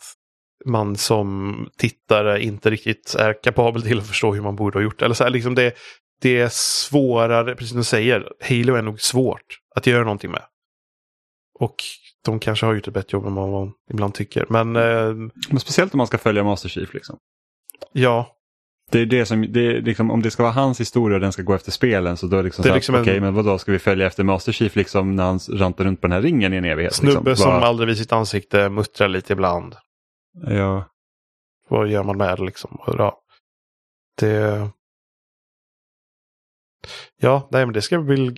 [0.65, 5.03] man som tittare inte riktigt är kapabel till att förstå hur man borde ha gjort.
[5.03, 5.75] Eller så här, liksom det,
[6.21, 10.43] det är svårare, precis som du säger, Halo är nog svårt att göra någonting med.
[11.59, 11.75] Och
[12.25, 14.47] de kanske har gjort ett bättre jobb än vad man ibland tycker.
[14.49, 15.15] Men eh,
[15.51, 16.95] Men speciellt om man ska följa Master Chief.
[16.95, 17.17] Liksom.
[17.93, 18.37] ja,
[18.93, 21.33] Det är det som, det är liksom, om det ska vara hans historia och den
[21.33, 23.35] ska gå efter spelen så då är det liksom Det är liksom okej en- men
[23.35, 26.23] vadå ska vi följa efter Master Chief liksom när han rantar runt på den här
[26.23, 26.95] ringen i en evighet?
[26.95, 27.37] snubbe liksom?
[27.45, 29.77] som Vad- aldrig visar sitt ansikte, muttrar lite ibland.
[30.47, 30.85] Ja,
[31.69, 32.79] Vad gör man med det liksom?
[32.87, 33.19] Ja,
[34.21, 34.69] det...
[37.17, 38.37] Ja, nej men det ska bli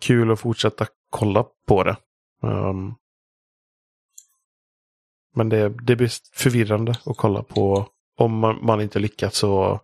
[0.00, 1.96] kul att fortsätta kolla på det.
[2.42, 2.94] Ehm,
[5.34, 7.88] men det, det blir förvirrande att kolla på
[8.18, 9.80] om man, man inte lyckats så,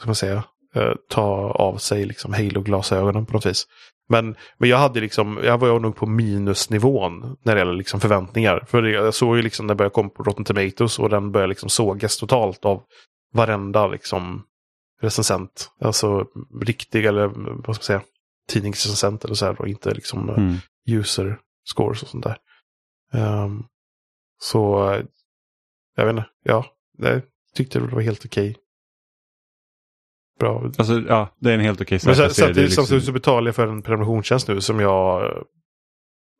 [0.00, 0.44] ska man säga,
[0.74, 3.66] eh, ta av sig liksom Halo-glasögonen på något vis.
[4.08, 8.64] Men, men jag hade liksom, jag var nog på minusnivån när det gäller liksom förväntningar.
[8.68, 11.48] För jag såg ju liksom när det började komma på Rotten Tomatoes och den började
[11.48, 12.82] liksom sågas totalt av
[13.32, 14.42] varenda liksom
[15.00, 15.70] recensent.
[15.80, 16.26] Alltså
[16.62, 17.26] riktig eller
[17.66, 18.02] vad ska man säga,
[18.48, 20.56] tidningsrecensent eller så här och inte liksom eh, mm.
[20.88, 21.38] user
[21.74, 22.36] scores och sånt där.
[23.12, 23.62] Ehm,
[24.38, 24.94] så
[25.96, 26.66] jag vet inte, ja,
[26.98, 27.22] det,
[27.54, 28.56] tyckte det var helt okej.
[30.40, 30.64] Bra.
[30.78, 33.54] Alltså, ja, det är en helt okej Det är samtidigt liksom- samtidigt så betalar jag
[33.54, 35.42] för en prenumerationstjänst nu som jag eh,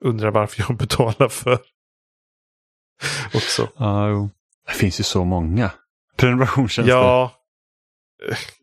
[0.05, 1.59] undrar varför jag betalar för.
[3.35, 3.69] Också.
[3.77, 4.31] Ja, jo.
[4.67, 5.71] Det finns ju så många
[6.17, 6.95] prenumerationstjänster.
[6.95, 7.33] Ja.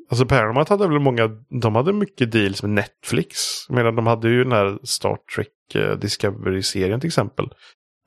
[0.10, 1.28] Alltså Paramount hade väl många,
[1.62, 3.38] de hade mycket deals med Netflix.
[3.70, 7.50] Medan de hade ju den här Star Trek eh, Discovery-serien till exempel.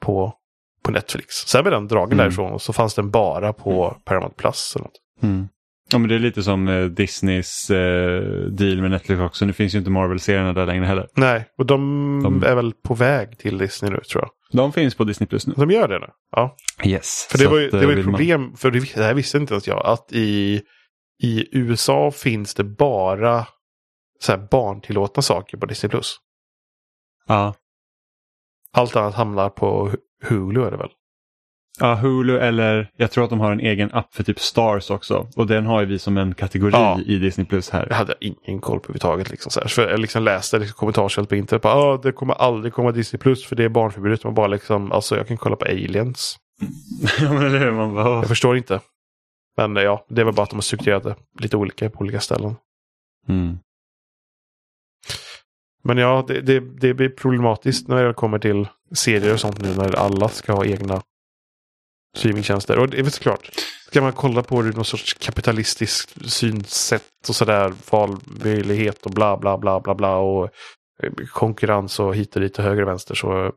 [0.00, 0.34] På,
[0.82, 1.34] på Netflix.
[1.34, 2.18] Sen blev den dragen Mm.
[2.18, 4.72] därifrån och så fanns den bara på Paramount Plus.
[4.76, 4.98] Eller något.
[5.22, 5.48] Mm.
[5.92, 9.44] Ja, men det är lite som eh, Disneys eh, deal med Netflix också.
[9.44, 11.08] Nu finns ju inte Marvel-serierna där längre heller.
[11.16, 14.30] Nej, och de, De- är väl på väg till Disney nu tror jag.
[14.52, 15.54] De finns på Disney Plus nu.
[15.56, 16.06] De gör det nu?
[16.30, 16.56] Ja.
[16.84, 17.26] Yes.
[17.30, 19.14] För det var ju, att, eh, det var ju vill man- problem, för det här
[19.14, 20.62] visste inte ens jag, att i,
[21.22, 23.46] i USA finns det bara
[24.20, 25.90] så här barntillåtna saker på Disney+.
[25.90, 26.16] Plus.
[27.26, 27.54] Ja.
[28.72, 29.90] Allt annat hamnar på
[30.24, 30.90] Hulu är det väl?
[31.78, 35.28] Ja, Hulu eller jag tror att de har en egen app för typ Stars också.
[35.36, 37.00] Och den har ju vi som en kategori Ja.
[37.06, 37.86] i Disney Plus här.
[37.90, 39.30] Jag hade ingen koll på överhuvudtaget.
[39.30, 39.68] Liksom, så här.
[39.68, 41.62] För jag liksom läste liksom, kommentarsfält på internet.
[41.62, 44.24] Bara, ah, det kommer aldrig komma Disney Plus för det är barnförbjudet.
[44.24, 46.36] Man bara liksom, alltså jag kan kolla på Aliens.
[47.20, 47.70] ja, men hur?
[47.72, 48.14] Man bara.
[48.14, 48.80] Jag förstår inte.
[49.56, 52.20] Men eh, ja, det väl bara att de har strukturerat det lite olika på olika
[52.20, 52.54] ställen.
[53.28, 53.58] mm.
[55.82, 59.74] Men ja, det, det, det blir problematiskt när det kommer till serier och sånt nu
[59.76, 61.02] när alla ska ha egna
[62.16, 62.78] streamingtjänster.
[62.78, 63.50] Och det är väl såklart,
[63.86, 69.36] ska man kolla på det ur någon sorts kapitalistiskt synsätt och sådär, valmöjlighet och bla
[69.36, 70.44] bla bla bla bla och
[71.02, 73.52] eh, konkurrens och hit och dit och höger och vänster så eh,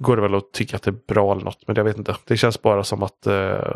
[0.00, 1.66] går det väl att tycka att det är bra eller något.
[1.66, 2.16] Men jag vet inte.
[2.24, 3.74] Det känns bara som att eh,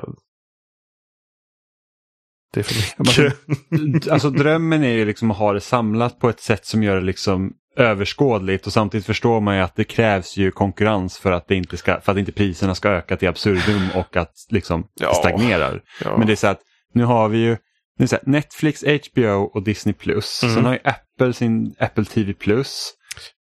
[2.52, 4.08] det är för mycket.
[4.08, 7.02] Alltså drömmen är ju liksom att ha det samlat på ett sätt som gör det
[7.02, 11.54] liksom överskådligt och samtidigt förstår man ju att det krävs ju konkurrens för att, det
[11.54, 15.08] inte ska, för att inte priserna ska öka till absurdum och att liksom Ja.
[15.08, 15.82] det stagnerar.
[16.04, 16.18] Ja.
[16.18, 16.60] Men det är så att
[16.94, 17.56] nu har vi ju
[17.98, 19.94] det är så här, Netflix, HBO och Disney+.
[19.94, 20.42] Plus.
[20.42, 20.54] Mm.
[20.54, 22.34] Sen har ju Apple sin Apple TV+.
[22.34, 22.92] Plus.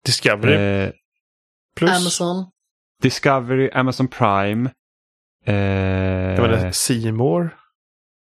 [0.04, 0.90] Discovery Eh,
[1.76, 1.90] plus.
[1.90, 2.46] Amazon.
[3.02, 4.70] Discovery, Amazon Prime.
[5.46, 7.56] Eh, Jag menar, Seymour.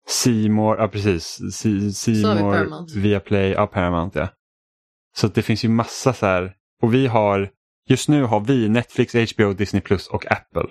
[0.08, 1.26] Seymour, ja precis.
[1.28, 2.94] Se- Så har vi Seymour, Paramount.
[3.00, 4.28] Viaplay, ja Paramount ja.
[5.20, 6.54] Så det finns ju massa så här.
[6.82, 7.50] Och vi har,
[7.90, 10.66] just nu har vi Netflix, HBO, Disney Plus och Apple.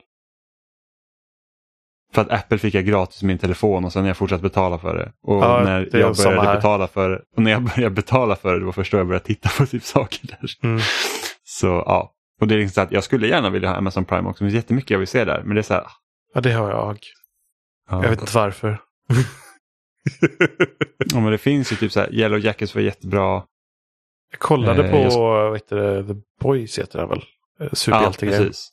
[2.15, 4.97] För att Apple fick jag gratis min telefon och sen har jag fortsatt betala för
[4.97, 5.13] det.
[5.23, 8.59] Och Ja, när det jag började betala för och när jag började betala för det,
[8.59, 10.69] det var först då jag började titta på typ saker där.
[10.69, 10.81] Mm.
[11.45, 14.29] Så ja, och det är liksom så att jag skulle gärna vilja ha Amazon Prime
[14.29, 15.43] också, det är jättemycket jag vill se där.
[15.45, 15.87] Men det är så här,
[16.35, 16.99] Ja, det har jag.
[17.91, 18.03] ja.
[18.03, 18.81] Jag vet inte varför.
[21.13, 23.43] ja, men det finns ju typ så här, Yellow Jackets var jättebra.
[24.31, 27.19] Jag kollade Eh, på, jag heter det, The Boys heter den väl?
[27.19, 27.25] Eh,
[27.59, 28.43] Ja, Superhjältegrejen.
[28.47, 28.71] precis.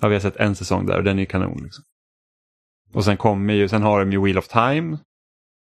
[0.00, 1.60] Ja, vi har sett en säsong där och den är ju kanon.
[1.64, 1.84] Liksom.
[2.92, 4.98] Och sen kommer ju, sen har de ju Wheel of Time.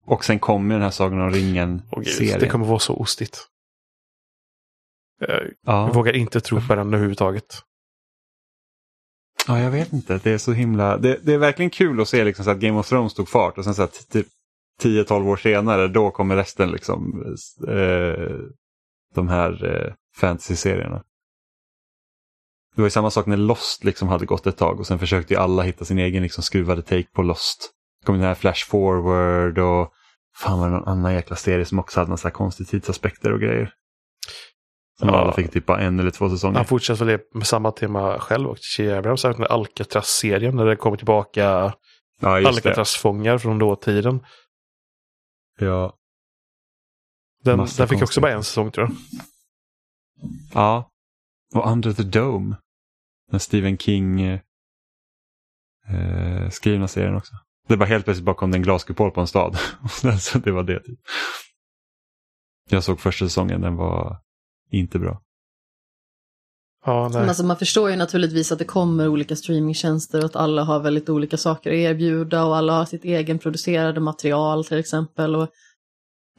[0.06, 2.40] Och sen kommer den här Sagan om ringen-serien.
[2.40, 3.46] det kommer vara så ostigt.
[5.20, 5.92] Jag ja.
[5.94, 7.62] vågar inte tro på den överhuvudtaget.
[9.48, 10.18] ja, jag vet inte.
[10.24, 10.98] Det är så himla...
[10.98, 13.58] Det, det är verkligen kul att se liksom, så att Game of Thrones tog fart
[13.58, 14.28] och sen så att typ
[14.84, 17.24] 10-12 år senare då kommer resten liksom
[17.68, 18.36] eh,
[19.16, 21.04] de här eh, fantasy-serierna.
[22.76, 25.34] Det var ju samma sak när Lost liksom hade gått ett tag och sen försökte
[25.34, 27.72] ju alla hitta sin egen liksom skruvade take på Lost.
[28.00, 29.94] Det kom den här Flash Forward och
[30.38, 33.34] fan var det någon annan jäkla serie som också hade några så här konstiga tidsaspekter
[33.34, 33.74] och grejer.
[35.00, 35.16] Som Ja.
[35.16, 36.56] alla fick typ bara en eller två säsonger.
[36.56, 38.48] Han fortsätter väl med samma tema själv.
[38.98, 41.74] Abrams den här Alcatraz-serien när det kommer tillbaka
[42.22, 42.48] ja.
[42.48, 44.20] Alcatraz-fångar från dåtiden.
[45.60, 45.96] Ja.
[47.44, 48.96] Den, den fick också bara en säsong tror jag.
[50.54, 50.92] ja.
[51.56, 52.56] Och Under the Dome.
[53.32, 54.40] Den Stephen King eh,
[55.88, 57.34] eh, skrivna serien också.
[57.68, 59.58] Det var helt plötsligt bara kom det en glaskupol på en stad.
[60.20, 60.80] Så det var det.
[60.80, 61.00] Typ.
[62.70, 64.22] Jag såg första säsongen, den var
[64.72, 65.22] inte bra.
[66.86, 67.28] Ja, nej.
[67.28, 71.10] Alltså man förstår ju naturligtvis att det kommer olika streamingtjänster och att alla har väldigt
[71.10, 75.36] olika saker att erbjuda och alla har sitt egenproducerade material till exempel.
[75.36, 75.50] Och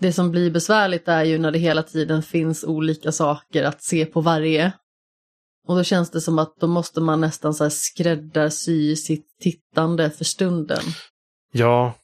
[0.01, 4.07] det som blir besvärligt är ju när det hela tiden finns olika saker att se
[4.07, 4.73] på varje.
[5.69, 10.11] Och då känns det som att då måste man nästan så här skräddarsy sitt tittande
[10.11, 10.83] för stunden.
[11.53, 11.95] Ja,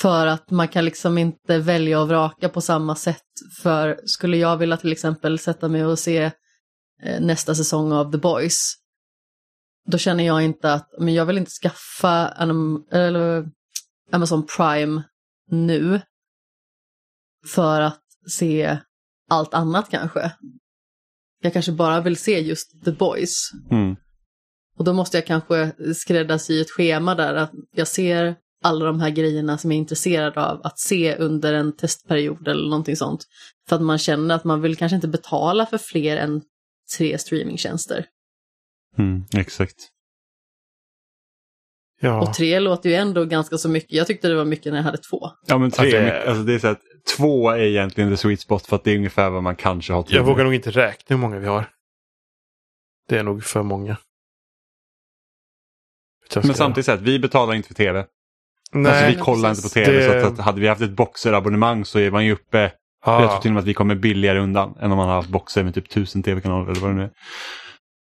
[0.00, 3.24] För att man kan liksom inte välja och vraka på samma sätt.
[3.62, 6.30] För skulle jag vilja till exempel sätta mig och se
[7.20, 8.74] nästa säsong av The Boys,
[9.86, 12.28] då känner jag inte att, men jag vill inte skaffa
[14.12, 15.02] Amazon Prime
[15.50, 16.00] nu
[17.46, 18.78] för att se
[19.30, 20.32] allt annat kanske.
[21.42, 23.50] Jag kanske bara vill se just The Boys.
[23.70, 23.96] Mm.
[24.76, 29.10] Och då måste jag kanske skräddarsy ett schema där, att jag ser alla de här
[29.10, 33.26] grejerna som jag är intresserad av att se under en testperiod eller någonting sånt.
[33.68, 36.42] För att man känner att man vill kanske inte betala för fler än
[36.98, 38.06] tre streamingtjänster.
[38.98, 39.88] Mm, exakt.
[42.00, 42.20] Ja.
[42.22, 43.92] Och tre låter ju ändå ganska så mycket.
[43.92, 45.30] Jag tyckte det var mycket när jag hade två.
[45.46, 46.80] Ja men tre, är alltså det är så att
[47.16, 50.02] två är egentligen the sweet spot för att det är ungefär vad man kanske har
[50.02, 51.70] tid Jag vågar nog inte räkna hur många vi har.
[53.08, 53.96] Det är nog för många.
[56.34, 58.06] Men samtidigt så att vi betalar inte för tv.
[58.72, 59.64] Nej, alltså vi kollar precis.
[59.76, 62.26] inte på tv Det- så att, att hade vi haft ett boxerabonnemang så är man
[62.26, 62.72] ju uppe.
[63.04, 65.28] Jag tror till och med att vi kommer billigare undan än om man har haft
[65.28, 67.10] boxer med typ tusen tv-kanaler eller vad det nu är.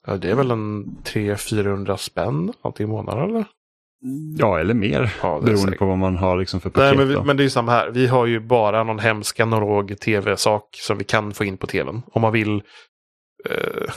[0.07, 3.45] ja, det är väl en 300-400 spänn i månaden eller?
[4.39, 5.15] Ja eller mer.
[5.23, 5.79] Ja, beroende säkert.
[5.79, 6.99] på vad man har liksom för Nej, paket.
[6.99, 7.91] men, vi, men det är ju samma här.
[7.91, 12.03] Vi har ju bara någon hemsk analog tv-sak som vi kan få in på tvn.
[12.13, 12.63] Om man vill
[13.51, 13.93] eh,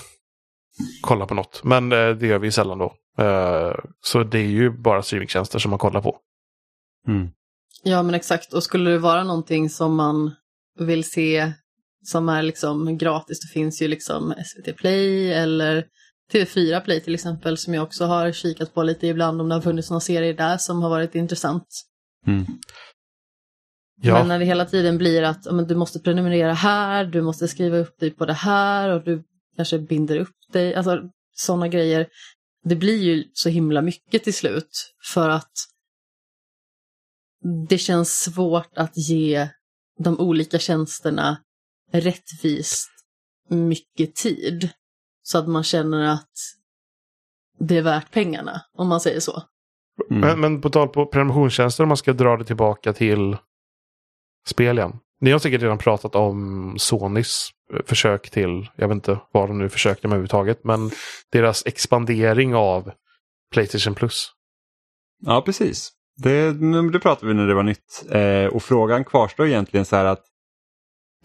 [1.02, 1.64] kolla på något.
[1.64, 2.94] Men eh, det gör vi ju sällan då.
[3.24, 6.18] Eh, så det är ju bara streamingtjänster som man kollar på.
[7.08, 7.30] Mm.
[7.84, 10.32] Ja men exakt, och skulle det vara någonting som man
[10.80, 11.54] vill se
[12.04, 15.86] som är liksom gratis, det finns ju liksom SVT Play eller
[16.34, 19.62] TV4 Play till exempel som jag också har kikat på lite ibland om det har
[19.62, 21.68] funnits några serier där som har varit intressant.
[22.28, 22.46] Mm.
[24.02, 27.48] Ja, Men när det hela tiden blir att men du måste prenumerera här, du måste
[27.48, 29.24] skriva upp dig på det här och du
[29.56, 31.02] kanske binder upp dig, alltså
[31.36, 32.08] sådana grejer.
[32.64, 35.52] Det blir ju så himla mycket till slut för att
[37.70, 39.50] det känns svårt att ge
[40.04, 41.38] de olika tjänsterna
[41.92, 42.90] rättvist
[43.50, 44.70] mycket tid.
[45.24, 46.32] Så att man känner att
[47.60, 49.44] det är värt pengarna, om man säger så.
[50.10, 50.22] Mm.
[50.22, 53.38] men, men på tal på prenumerationstjänster om man ska dra det tillbaka till
[54.48, 55.00] spel igen.
[55.20, 59.58] Ni har säkert redan pratat om Sonys eh, försök till, jag vet inte vad de
[59.58, 60.92] nu försökte med överhuvudtaget, men
[61.32, 62.92] deras expandering av
[63.54, 64.32] Playstation Plus.
[65.26, 65.92] Ja, precis.
[66.22, 66.52] Det,
[66.92, 68.06] det pratade vi när det var nytt.
[68.10, 70.24] Eh, och frågan kvarstår egentligen så här att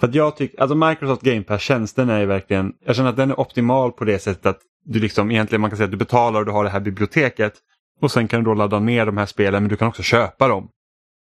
[0.01, 3.31] för att jag tycker, alltså Microsoft Game Pass-tjänsten är ju verkligen, jag känner att den
[3.31, 6.41] är optimal på det sättet att du liksom egentligen man kan säga att du betalar
[6.41, 7.55] och du har det här biblioteket
[8.01, 10.49] och sen kan du då ladda ner de här spelen men du kan också köpa
[10.49, 10.69] dem.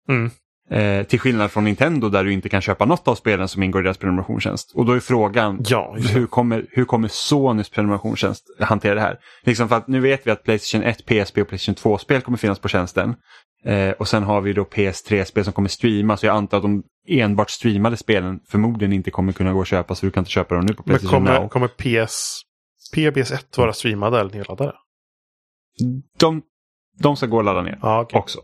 [0.09, 0.32] Mm.
[0.72, 3.82] Eh, till skillnad från Nintendo där du inte kan köpa något av spelen som ingår
[3.82, 4.72] i deras prenumerationstjänst.
[4.76, 9.20] Och då är frågan, Ja, hur kommer, hur kommer Sonys prenumerationstjänst hantera det här?
[9.43, 12.59] Liksom för att nu vet vi att Playstation 1, PSP och Playstation 2-spel kommer finnas
[12.59, 13.16] på tjänsten.
[13.66, 16.20] Eh, och sen har vi då PS3-spel som kommer streamas.
[16.20, 19.95] Så jag antar att de enbart streamade spelen förmodligen inte kommer kunna gå att köpa
[19.95, 21.49] så du kan inte köpa dem nu på Men Playstation kommer, Now.
[21.49, 22.41] kommer PS,
[22.95, 24.74] PBS1 vara streamade eller nedladdade?
[26.20, 26.41] De,
[26.99, 28.19] de ska gå att ladda ner Ja, okej.
[28.19, 28.39] också.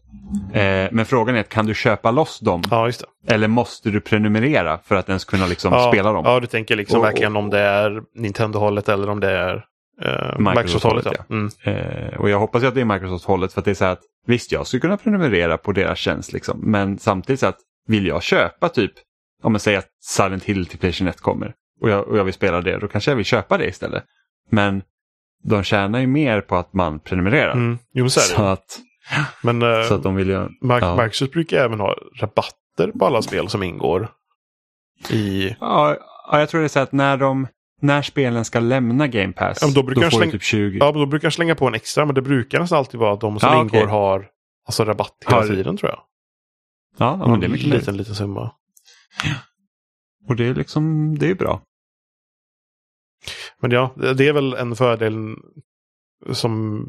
[0.53, 2.61] Eh, men frågan är, kan du köpa loss dem?
[2.69, 3.33] Det.
[3.33, 6.25] Eller måste du prenumerera för att ens kunna liksom ja, spela dem?
[6.25, 9.65] Ja, du tänker liksom Och- verkligen om det är Nintendo-hållet eller om det är
[10.01, 11.05] eh, Microsoft-hållet.
[11.05, 11.23] Ja.
[11.29, 11.49] Mm.
[11.63, 14.01] Eh, och jag hoppas att det är Microsoft-hållet för att det är så här att
[14.27, 18.23] visst jag skulle kunna prenumerera på deras tjänst liksom, men samtidigt så att vill jag
[18.23, 18.91] köpa typ,
[19.43, 22.33] om man säger att Silent Hill till Playstation 1 kommer och jag, och jag vill
[22.33, 24.03] spela det, då kanske jag vill köpa det istället.
[24.49, 24.81] Men
[25.43, 27.51] de tjänar ju mer på att man prenumererar.
[27.51, 27.77] Mm.
[27.93, 28.79] Jo, så Så att,
[29.43, 30.47] Men eh, så att de vill ju...
[30.61, 30.95] Mac- ja.
[30.95, 34.09] Microsoft brukar även ha rabatter på alla spel som ingår
[35.09, 35.55] i...
[35.59, 35.97] Ja,
[36.31, 37.47] ja, jag tror det är så att när, de,
[37.81, 40.77] när spelen ska lämna Game Pass, Ja, då brukar de får du slänga- typ 20.
[40.79, 43.13] Ja, men då brukar jag slänga på en extra, men det brukar nästan alltid vara
[43.13, 43.85] att de som Ja, ingår okej.
[43.91, 44.27] har
[44.67, 45.99] alltså rabatt hela tiden tror jag.
[46.97, 48.51] Ja, men det är mycket liten, liten summa.
[50.29, 51.61] Och det är liksom, det är bra.
[53.61, 55.35] Men ja, det är väl en fördel
[56.31, 56.85] som...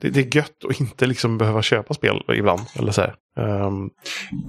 [0.00, 2.60] Det, det är gött att inte liksom behöva köpa spel ibland.
[2.78, 3.02] Eller så.
[3.02, 3.90] Ehm,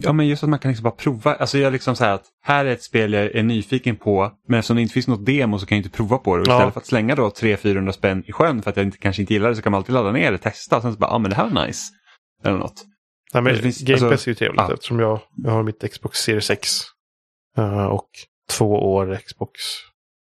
[0.02, 1.36] Ja men just att man kan liksom bara prova.
[1.36, 4.60] Alltså jag liksom så här att här är ett spel jag är nyfiken på men
[4.60, 6.42] eftersom det inte finns något demo så kan jag inte prova på det.
[6.42, 6.54] Och Ja.
[6.56, 9.34] istället för att slänga då 300-400 spänn i sjön för att jag inte, kanske inte
[9.34, 11.16] gillar det så kan man alltid ladda ner det, testa och sen så bara, ja
[11.16, 11.94] ah, men det här var nice.
[12.44, 12.86] Eller något.
[13.34, 14.74] nej, men Det finns- Game alltså- Pass är ju trevligt ja.
[14.74, 16.82] eftersom jag, jag har mitt Xbox Series X.
[17.58, 18.10] eh, och
[18.50, 19.62] två år Xbox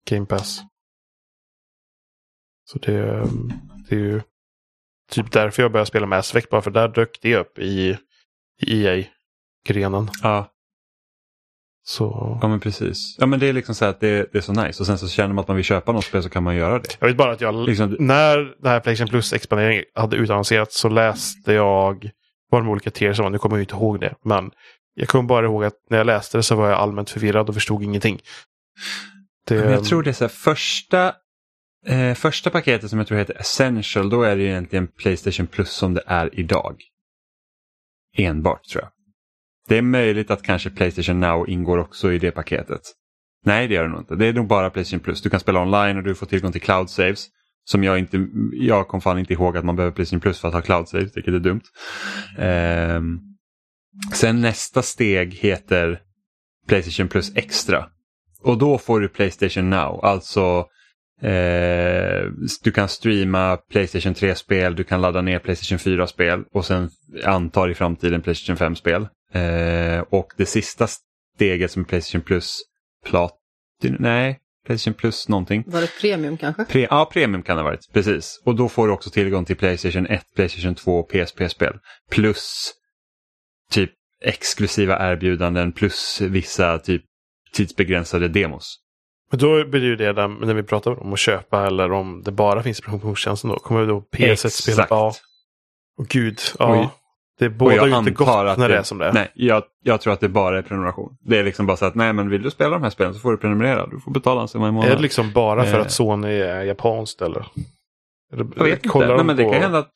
[0.10, 0.62] Game Pass.
[2.66, 3.24] Så det,
[3.90, 4.22] det är ju
[5.12, 6.50] typ därför jag började spela Mass Effect.
[6.50, 7.98] Bara för där dök det upp i,
[8.62, 10.10] i EA-grenen.
[10.24, 10.52] Ja,
[11.84, 13.16] Så ja men precis.
[13.20, 14.98] Ja men det är liksom så här att det, det är så nice och sen
[14.98, 16.98] så känner man att man vill köpa något spel så kan man göra det.
[17.00, 21.54] Jag vet bara att jag, Liksom, när den här Playstation Plus-expanderingen hade utannonserats så läste
[21.54, 22.10] jag
[22.50, 23.30] vad de olika tiers var.
[23.30, 24.16] Nu kommer jag inte ihåg det.
[24.24, 24.52] Men
[24.94, 27.56] jag kommer bara ihåg att när jag läste det så var jag allmänt förvirrad och
[27.56, 28.20] förstod ingenting.
[29.48, 31.16] Det, Men jag tror det är så här, första,
[31.86, 35.94] eh, första paketet som jag tror heter Essential, då är det egentligen Playstation Plus som
[35.94, 36.82] det är idag.
[38.18, 38.92] Enbart tror jag.
[39.68, 42.82] Det är möjligt att kanske Playstation Now ingår också i det paketet.
[43.46, 44.16] Nej, det gör det nog inte.
[44.16, 45.22] Det är nog bara Playstation Plus.
[45.22, 47.28] Du kan spela online och du får tillgång till cloud saves.
[47.64, 50.54] Som jag inte, jag kom fan inte ihåg att man behöver Playstation Plus för att
[50.54, 51.62] ha cloud saves, vilket är dumt.
[52.38, 53.02] Eh,
[54.14, 56.00] sen nästa steg heter
[56.68, 57.86] Playstation Plus Extra.
[58.44, 60.66] Och då får du Playstation Now, alltså
[61.22, 62.26] eh,
[62.64, 66.90] du kan streama Playstation 3-spel, du kan ladda ner Playstation 4-spel och sen
[67.24, 69.08] antar i framtiden Playstation 5-spel.
[69.34, 70.88] Eh, och det sista
[71.36, 72.62] steget som Playstation Plus
[73.06, 75.64] Platin, nej, Playstation Plus någonting.
[75.68, 76.66] Var det premium kanske?
[76.66, 78.42] Pre, ja, premium kan det ha varit, precis.
[78.46, 81.80] Och då får du också tillgång till Playstation 1, Playstation 2 och PSP-spel.
[82.12, 82.74] Plus
[83.72, 83.92] typ
[84.24, 87.04] exklusiva erbjudanden plus vissa typ
[87.54, 88.78] tidsbegränsade demos.
[89.32, 92.22] Men då blir det ju det där, när vi pratar om att köpa eller om
[92.26, 93.56] det bara finns promotionstjänsten då.
[93.60, 94.86] Kommer då PS1-spel?
[94.90, 95.14] Ja.
[95.98, 96.82] Och gud, ja.
[96.82, 96.90] Oj.
[97.40, 99.14] Det bådar ju inte gott när det är som det är.
[99.14, 101.18] Nej, jag, jag tror att det bara är prenumeration.
[101.22, 103.20] Det är liksom bara så att nej men vill du spela de här spelen så
[103.20, 103.88] får du prenumerera.
[103.88, 104.92] Du får betala en summa i månaden.
[104.92, 105.82] Är det liksom bara för Eh.
[105.82, 107.46] att Sony är japanskt eller?
[108.34, 108.98] eller Jag vet inte.
[109.08, 109.90] Nej, men det på- kan hända att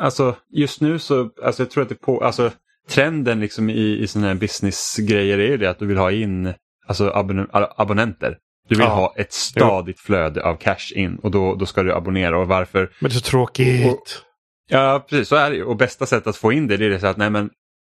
[0.00, 2.50] alltså, just nu så, alltså, jag tror att det på, alltså,
[2.88, 6.54] trenden liksom i, i sådana här businessgrejer är ju det att du vill ha in
[6.86, 8.36] alltså, abon abonnenter.
[8.68, 8.94] Du vill Ja.
[8.94, 12.38] ha ett stadigt flöde av cash in och då, då ska du abonnera.
[12.38, 12.92] Och varför?
[13.00, 14.22] Men det är så tråkigt.
[14.68, 15.64] Ja, precis så är det ju.
[15.64, 17.50] Och bästa sättet att få in det, det är det så att nej men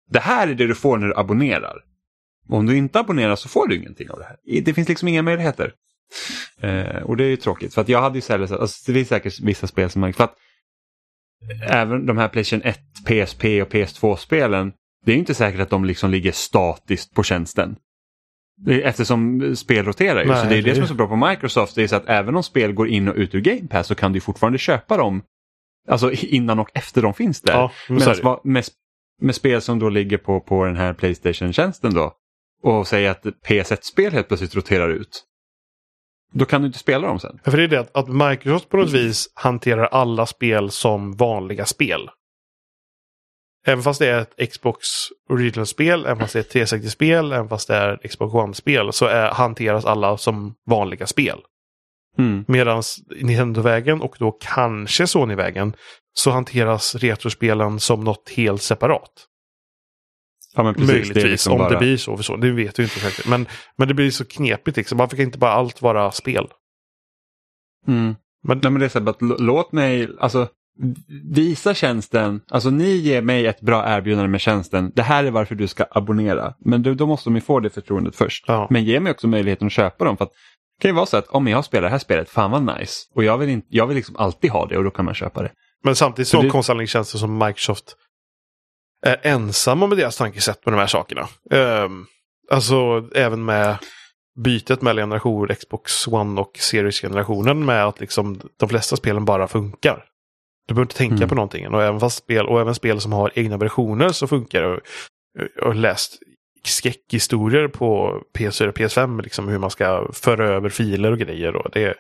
[0.09, 1.77] det här är det du får när du abonnerar.
[2.49, 4.61] Om du inte abonnerar så får du ingenting av det här.
[4.63, 5.73] Det finns liksom inga möjligheter.
[6.61, 7.73] Eh, och det är ju tråkigt.
[7.73, 10.23] För att jag hade ju sällan, alltså det finns säkert vissa spel som man, för
[10.23, 10.35] att
[11.69, 14.71] även de här Playstation 1, PSP och PS2-spelen,
[15.05, 17.75] det är inte säkert att de liksom ligger statiskt på tjänsten.
[18.69, 20.27] Eftersom spel roterar ju.
[20.27, 21.75] Nej, så det är det det- som är så bra på Microsoft.
[21.75, 23.95] Det är så att även om spel går in och ut ur Game Pass så
[23.95, 25.23] kan du fortfarande köpa dem.
[25.87, 27.53] Alltså innan och efter de finns där.
[27.53, 27.71] Ja,
[28.23, 28.65] vad- med,
[29.21, 32.13] med spel som då ligger på, på den här Playstation-tjänsten då
[32.63, 35.23] och säger att PS1-spel helt plötsligt roterar ut.
[36.33, 37.39] Då kan du inte spela dem sen.
[37.43, 41.65] Ja, För det är det att Microsoft på något vis hanterar alla spel som vanliga
[41.65, 42.09] spel.
[43.65, 44.87] Även fast det är ett Xbox
[45.29, 49.05] Original-spel, även fast det är ett 360-spel, även fast det är ett Xbox One-spel så
[49.05, 51.39] är, hanteras alla som vanliga spel.
[52.17, 52.45] Mm.
[52.47, 52.83] Medan
[53.21, 55.73] Nintendo-vägen och då kanske Sony-vägen
[56.13, 59.27] så hanteras retrospelen som något helt separat.
[60.55, 62.17] Ja, men precis, det Möjligtvis, liksom om bara- det blir så.
[62.17, 62.35] För så.
[62.37, 63.27] Det vet vi inte säkert.
[63.27, 63.47] Men,
[63.77, 64.77] men det blir så knepigt.
[64.77, 64.97] Liksom.
[64.97, 66.47] Varför kan inte bara allt vara spel?
[67.87, 68.15] Mm.
[68.43, 70.47] Men, Nej, men det är så här, låt mig, alltså
[71.33, 75.55] visa tjänsten, alltså ni ger mig ett bra erbjudande med tjänsten, det här är varför
[75.55, 76.53] du ska abonnera.
[76.65, 78.45] Men då, då måste de ju få det förtroendet först.
[78.47, 78.67] Ja.
[78.69, 80.17] Men ge mig också möjligheten att köpa dem.
[80.17, 82.51] För att, det kan ju vara så att om jag spelar det här spelet, fan
[82.51, 82.93] vad nice.
[83.15, 85.41] Och jag vill, inte, jag vill liksom alltid ha det och då kan man köpa
[85.41, 85.51] det.
[85.83, 87.95] men samtidigt För så det- det som Microsoft
[89.05, 91.27] är ensamma med deras tankesätt med de här sakerna.
[91.51, 92.05] Ehm,
[92.51, 93.77] alltså även med
[94.43, 100.03] bytet mellan generationer Xbox One och Series-generationen med att liksom de flesta spelen bara funkar.
[100.67, 101.29] Du behöver inte tänka Mm.
[101.29, 101.67] på någonting.
[101.67, 104.79] Och även, fast spel, och även spel som har egna versioner så funkar det.
[105.55, 106.19] Jag har läst
[106.65, 111.55] skräckhistorier på PS4 och PS5, liksom hur man ska föra över filer och grejer.
[111.55, 111.95] Och det,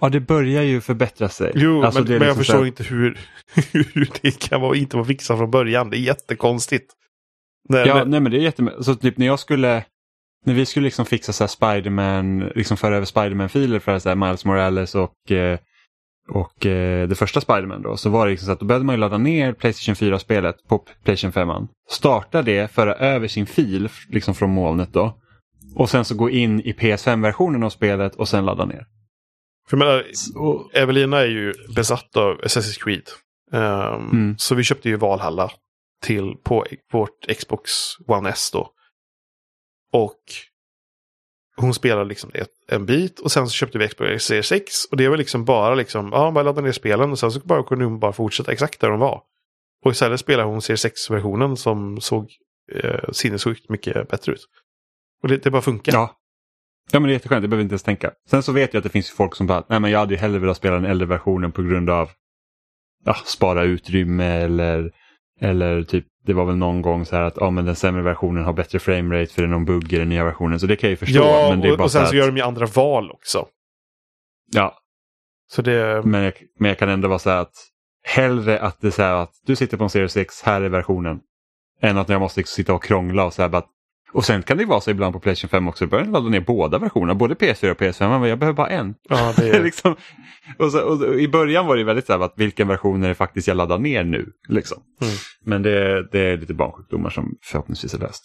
[0.00, 1.52] Ja, det börjar ju förbättra sig.
[1.54, 3.18] jo, Alltså, men, är men jag liksom så förstår här- inte hur,
[3.94, 5.90] hur det kan vara, inte vara fixat från början.
[5.90, 6.92] Det är jättekonstigt.
[7.68, 8.84] När, Ja, när, nej men det är jättemycket.
[8.84, 9.84] Så typ när jag skulle,
[10.46, 14.16] när vi skulle liksom fixa så här Spiderman, liksom föra över Spiderman-filer för så här
[14.16, 15.58] Miles Morales och, eh,
[16.28, 18.94] och eh, det första Spiderman då, så var det liksom så att då behövde man
[18.94, 21.68] ju ladda ner Playstation 4-spelet på Playstation 5.
[21.88, 25.18] Starta det, föra över sin fil liksom från molnet då.
[25.74, 28.86] Och sen så gå in i PS5-versionen av spelet och sen ladda ner.
[29.68, 30.04] för jag menar,
[30.74, 33.08] Evelina är ju besatt av Assassin's Creed.
[33.52, 34.34] Ehm, Mm.
[34.38, 35.50] Så vi köpte ju Valhalla
[36.04, 37.70] till på vårt Xbox
[38.06, 38.70] One S då.
[39.92, 40.20] Och
[41.56, 42.30] hon spelade liksom
[42.68, 44.84] en bit och sen så köpte vi Xbox Series 6.
[44.90, 47.62] Och det var liksom bara liksom, ja, bara ladda ner spelen och sen så bara
[47.62, 49.22] kunde hon bara fortsätta exakt där hon var.
[49.84, 52.30] Och istället spelade hon Series 6-versionen som såg
[52.72, 54.46] eh, sinnessjukt mycket bättre ut.
[55.22, 55.92] Och det, det bara funkar.
[55.92, 56.18] ja.
[56.92, 58.12] Ja men det är jätteskönt, det behöver inte ens tänka.
[58.30, 60.20] Sen så vet jag att det finns folk som bara, nej men jag hade ju
[60.20, 62.10] hellre velat spela den äldre versionen på grund av
[63.04, 64.92] ja, spara utrymme eller,
[65.40, 68.44] eller typ det var väl någon gång så här att ja, men den sämre versionen
[68.44, 70.60] har bättre framerate för det är någon bugg i den nya versionen.
[70.60, 71.20] Så det kan jag ju förstå.
[71.20, 72.66] Ja, men det är bara och sen så, så här gör att, de ju andra
[72.66, 73.46] val också.
[74.52, 74.78] Ja,
[75.52, 76.02] Så det...
[76.04, 77.54] men jag, men jag kan ändå vara så här att
[78.02, 80.68] hellre att det är så här att du sitter på en Series 6, här är
[80.68, 81.20] versionen.
[81.80, 83.70] Än att jag måste sitta och krångla och så här bara att
[84.12, 86.78] och sen kan det vara så ibland på Playstation 5 också, behöver ladda ner båda
[86.78, 88.94] versionerna, både PS4 och PS5, men jag behöver bara en.
[89.08, 89.62] Ja, det är...
[89.62, 89.96] liksom,
[90.58, 93.14] och, så, och I början var det väldigt så här att vilken version är det
[93.14, 94.26] faktiskt jag laddar ner nu?
[94.48, 94.82] Liksom.
[95.00, 95.14] Mm.
[95.44, 98.22] Men det, det är lite barnsjukdomar som förhoppningsvis är löst.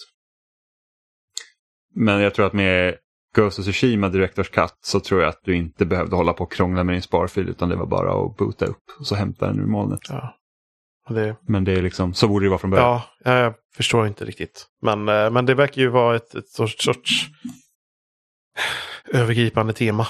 [1.95, 2.95] Men jag tror att med
[3.35, 6.51] Ghost of Tsushima Directors Cut så tror jag att du inte behövde hålla på och
[6.51, 9.59] krångla med din sparfil utan det var bara att boota upp och så hämta den
[9.59, 9.99] ur molnet.
[10.09, 10.33] Ja.
[11.09, 13.01] Det, Men det är liksom, så borde det vara från början.
[13.23, 14.67] ja, jag förstår inte riktigt.
[14.81, 17.25] Men, eh, men det verkar ju vara ett, ett sorts, sorts
[19.13, 20.07] övergripande tema.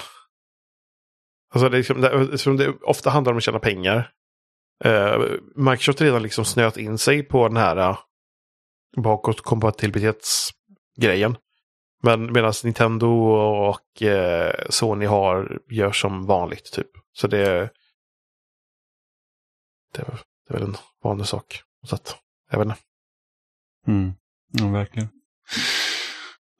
[1.50, 4.10] Alltså det, liksom, det, eftersom det ofta handlar om att tjäna pengar.
[4.84, 5.22] Eh,
[5.54, 7.98] Microsoft har redan liksom snöat in sig på den här uh,
[8.96, 11.36] bakåtkompatibilitetsgrejen.
[12.02, 16.90] Men medan Nintendo och eh, Sony har, gör som vanligt typ.
[17.12, 17.70] Så det,
[19.94, 20.04] det,
[20.48, 20.76] det är väl en
[21.08, 21.62] vanlig sak.
[21.86, 22.16] Så att,
[22.50, 22.80] jag vet inte.
[23.86, 24.12] Mm.
[24.52, 25.08] Ja, verkligen.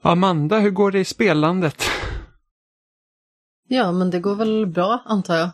[0.03, 1.83] Amanda, hur går det i spelandet?
[3.69, 5.51] Ja, men det går väl bra antar jag.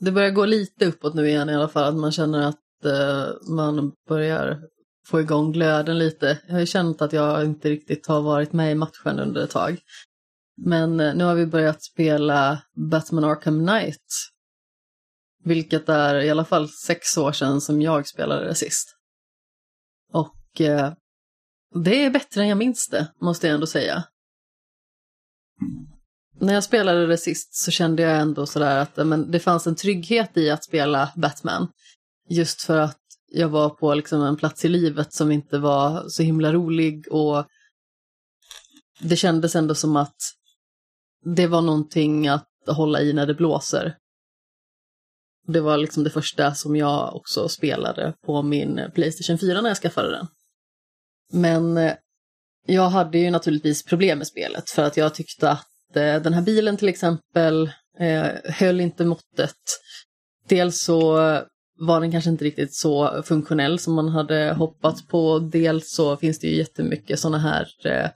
[0.00, 3.54] Det börjar gå lite uppåt nu igen i alla fall, att man känner att eh,
[3.54, 4.62] man börjar
[5.06, 6.38] få igång glöden lite.
[6.46, 9.50] Jag har ju känt att jag inte riktigt har varit med i matchen under ett
[9.50, 9.78] tag.
[10.56, 14.06] Men eh, nu har vi börjat spela Batman Arkham Knight.
[15.44, 18.94] Vilket är i alla fall sex år sedan som jag spelade det sist.
[20.12, 20.92] Och eh,
[21.84, 24.04] det är bättre än jag minns det, måste jag ändå säga.
[26.40, 29.66] När jag spelade det sist så kände jag ändå sådär att eh, men, det fanns
[29.66, 31.68] en trygghet i att spela Batman.
[32.28, 33.00] Just för att
[33.32, 37.46] jag var på liksom en plats i livet som inte var så himla rolig och
[39.00, 40.16] det kändes ändå som att
[41.24, 43.96] det var någonting att hålla i när det blåser.
[45.52, 49.76] Det var liksom det första som jag också spelade på min Playstation 4 när jag
[49.76, 50.26] skaffade den.
[51.32, 51.92] Men eh,
[52.66, 56.42] jag hade ju naturligtvis problem med spelet för att jag tyckte att eh, den här
[56.42, 59.56] bilen till exempel eh, höll inte måttet.
[60.48, 61.18] Dels så
[61.78, 65.38] var den kanske inte riktigt så funktionell som man hade hoppats på.
[65.38, 68.10] Dels så finns det ju jättemycket sådana här eh,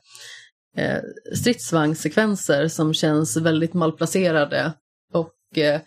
[0.76, 1.00] eh,
[1.34, 4.72] stridsvagnssekvenser som känns väldigt malplacerade.
[5.12, 5.80] Och eh,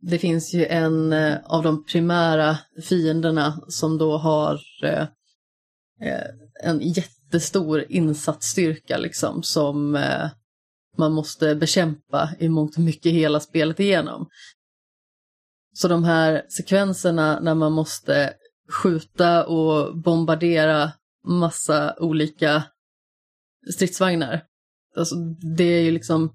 [0.00, 2.58] det finns ju en eh, av de primära
[2.88, 5.02] fienderna som då har eh,
[6.02, 6.26] eh,
[6.64, 9.98] en jättestor insatsstyrka liksom som
[10.98, 14.28] man måste bekämpa i mångt och mycket hela spelet igenom.
[15.74, 18.34] Så de här sekvenserna när man måste
[18.82, 20.92] skjuta och bombardera
[21.26, 22.64] massa olika
[23.74, 24.44] stridsvagnar.
[24.96, 25.14] Alltså,
[25.56, 26.32] det är ju liksom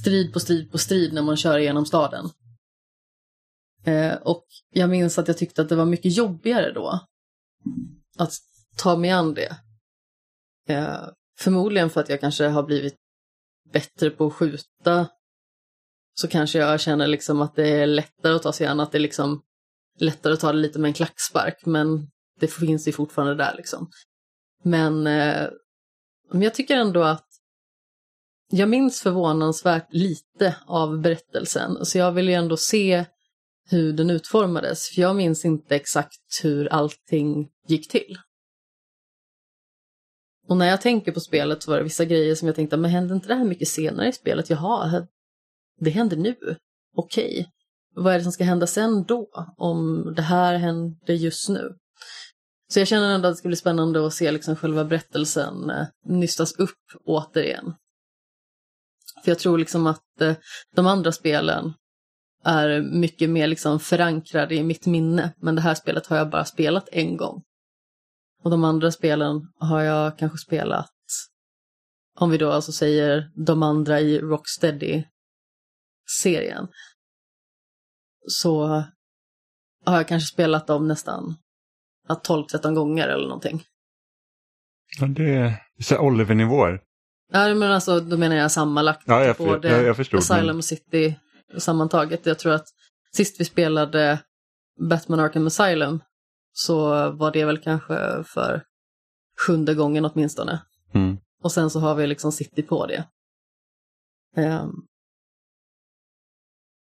[0.00, 2.30] strid på strid på strid när man kör igenom staden.
[3.84, 7.00] Eh, och jag minns att jag tyckte att det var mycket jobbigare då.
[8.18, 8.32] Att
[8.76, 9.56] ta mig an det.
[10.68, 12.96] Eh, förmodligen för att jag kanske har blivit
[13.72, 15.08] bättre på att skjuta.
[16.14, 18.98] Så kanske jag känner liksom att det är lättare att ta sig an, att det
[18.98, 19.42] är liksom
[19.98, 21.66] lättare att ta det lite med en klackspark.
[21.66, 22.10] Men
[22.40, 23.90] det finns ju fortfarande där liksom.
[24.64, 25.48] Men eh,
[26.30, 27.26] men jag tycker ändå att
[28.50, 31.84] jag minns förvånansvärt lite av berättelsen.
[31.86, 33.04] Så jag vill ju ändå se
[33.70, 34.88] hur den utformades.
[34.88, 38.18] För jag minns inte exakt hur allting gick till.
[40.48, 42.90] Och när jag tänker på spelet så var det vissa grejer som jag tänkte, men
[42.90, 44.50] hände inte det här mycket senare i spelet?
[44.50, 45.06] Jaha,
[45.80, 46.36] det händer nu.
[46.96, 47.50] Okej.
[47.94, 49.30] Vad är det som ska hända sen då?
[49.56, 51.74] Om det här händer just nu?
[52.68, 55.86] Så jag känner ändå att det ska bli spännande att se liksom själva berättelsen eh,
[56.04, 57.74] nystas upp återigen.
[59.24, 60.34] För jag tror liksom att eh,
[60.76, 61.74] de andra spelen
[62.44, 65.32] är mycket mer liksom förankrade i mitt minne.
[65.40, 67.42] Men det här spelet har jag bara spelat en gång.
[68.42, 70.90] Och de andra spelen har jag kanske spelat,
[72.18, 76.68] om vi då alltså säger de andra i Rocksteady-serien.
[78.28, 78.66] Så
[79.84, 81.34] har jag kanske spelat dem nästan
[82.08, 83.62] ja, 12-13 gånger eller någonting.
[85.00, 86.80] Ja, det är så Oliver-nivåer.
[87.32, 89.02] Ja, men alltså, då menar jag sammanlagt.
[89.06, 91.18] Ja, jag- både jag- jag förstod, Asylum men- City
[91.56, 92.26] sammantaget.
[92.26, 92.66] Jag tror att
[93.12, 94.22] sist vi spelade
[94.88, 96.00] Batman Arkham Asylum
[96.52, 98.64] så var det väl kanske för
[99.46, 100.62] sjunde gången åtminstone.
[100.94, 101.18] Mm.
[101.42, 103.04] Och sen så har vi liksom City på det.
[104.36, 104.70] Ehm.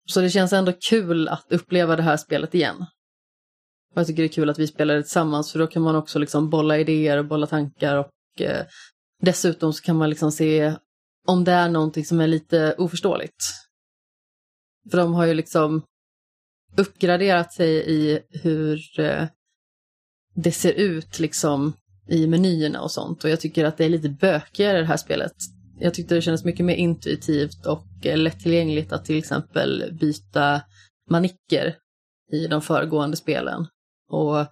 [0.07, 2.85] Så det känns ändå kul att uppleva det här spelet igen.
[3.93, 5.95] Och jag tycker det är kul att vi spelar det tillsammans för då kan man
[5.95, 8.65] också liksom bolla idéer och bolla tankar och eh,
[9.21, 10.75] dessutom så kan man liksom se
[11.27, 13.64] om det är någonting som är lite oförståeligt.
[14.91, 15.83] För de har ju liksom
[16.77, 19.27] uppgraderat sig i hur eh,
[20.35, 21.73] det ser ut liksom
[22.07, 23.23] i menyerna och sånt.
[23.23, 25.33] Och jag tycker att det är lite bökigare det här spelet.
[25.79, 30.61] Jag tyckte det kändes mycket mer intuitivt och eh, lättillgängligt att till exempel byta
[31.09, 31.75] manicker
[32.31, 33.67] i de föregående spelen.
[34.09, 34.45] Och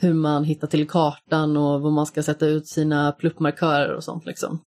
[0.00, 4.26] hur man hittar till kartan och var man ska sätta ut sina pluppmarkörer och sånt
[4.26, 4.62] liksom.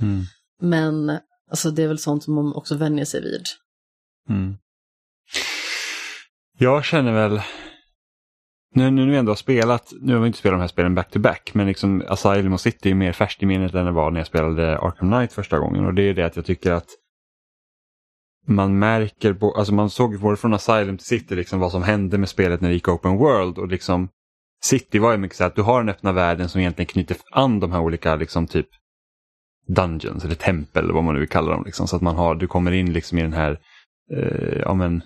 [0.00, 0.22] Mm.
[0.62, 1.18] Men
[1.50, 3.42] alltså, det är väl sånt som man också vänjer sig vid.
[4.28, 4.56] Mm.
[6.58, 7.40] Jag känner väl,
[8.74, 11.50] nu, när vi ändå har spelat, nu har vi inte spelat de här spelen back-to-back,
[11.54, 14.26] men liksom Asylum och City är mer färskt i minnet än det var när jag
[14.26, 15.86] spelade Arkham Knight första gången.
[15.86, 16.88] Och det är det att jag tycker att
[18.46, 22.28] man märker, alltså man såg både från Asylum till City liksom vad som hände med
[22.28, 24.08] spelet när det gick Open World och liksom
[24.64, 27.60] City var ju mycket så att du har den öppna världen som egentligen knyter an
[27.60, 28.68] de här olika liksom typ
[29.66, 31.64] Dungeons eller tempel eller vad man nu vill kalla dem.
[31.64, 33.60] Liksom, så att man har, du kommer in liksom i den här
[34.12, 35.02] eh, ja, men,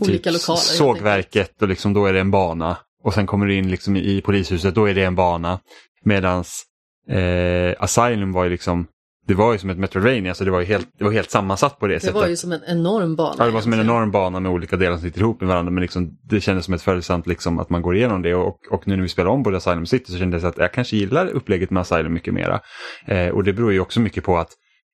[0.00, 2.76] Olika typ lokaler, sågverket och liksom då är det en bana.
[3.02, 5.60] Och sen kommer du in liksom i, polishuset, då är det en bana.
[6.04, 6.64] Medans
[7.08, 8.86] eh, Asylum var ju liksom,
[9.26, 11.78] det var ju som ett Metroidvania, så det var ju helt, det var helt sammansatt
[11.78, 12.14] på det, Det sättet.
[12.14, 13.34] var ju som en enorm bana.
[13.38, 15.72] Ja, det var som en enorm bana med olika delar som sitter ihop med varandra.
[15.72, 18.34] Men liksom, det kändes som ett följsamt liksom, att man går igenom det.
[18.34, 20.72] Och, och nu när vi spelar om både Asylum City så kändes det att jag
[20.72, 22.60] kanske gillar upplägget med Asylum mycket mera.
[23.06, 24.50] Eh, och det beror ju också mycket på att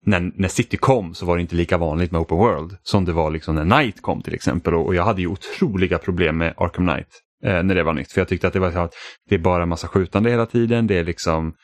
[0.07, 3.13] när, när City kom så var det inte lika vanligt med Open World som det
[3.13, 4.75] var liksom när Knight kom till exempel.
[4.75, 7.09] Och, och jag hade ju otroliga problem med Arkham Knight
[7.45, 8.13] eh, när det var nytt.
[8.13, 8.95] För jag tyckte att det var så att
[9.29, 10.87] det är bara en massa skjutande hela tiden.
[10.87, 11.55] Det är liksom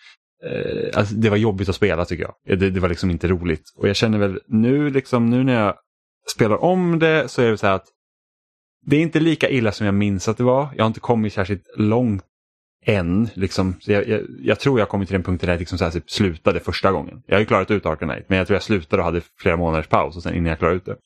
[0.44, 2.59] eh, alltså det var jobbigt att spela tycker jag.
[2.59, 3.64] Det, det var liksom inte roligt.
[3.77, 5.74] Och jag känner väl nu liksom nu när jag
[6.35, 7.86] spelar om det så är det så här att
[8.86, 10.69] det är inte lika illa som jag minns att det var.
[10.77, 12.24] Jag har inte kommit särskilt långt
[12.85, 13.29] än.
[13.35, 13.75] Liksom.
[13.81, 15.91] Så jag, jag, jag tror jag kommit till den punkten där jag liksom så här,
[15.91, 17.23] typ slutade första gången.
[17.27, 19.87] Jag har ju klarat ut Arkham men jag tror jag slutade och hade flera månaders
[19.87, 20.97] paus och sen innan jag klarade ut det.